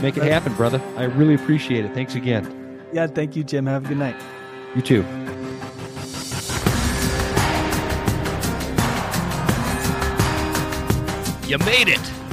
make 0.00 0.16
it 0.16 0.24
happen, 0.24 0.54
brother. 0.54 0.82
I 0.96 1.04
really 1.04 1.34
appreciate 1.34 1.84
it. 1.84 1.94
Thanks 1.94 2.14
again. 2.14 2.82
Yeah. 2.92 3.06
Thank 3.06 3.36
you, 3.36 3.44
Jim. 3.44 3.66
Have 3.66 3.84
a 3.84 3.88
good 3.88 3.98
night. 3.98 4.16
You 4.74 4.82
too. 4.82 5.04
You 11.46 11.58
made 11.58 11.88
it. 11.88 12.19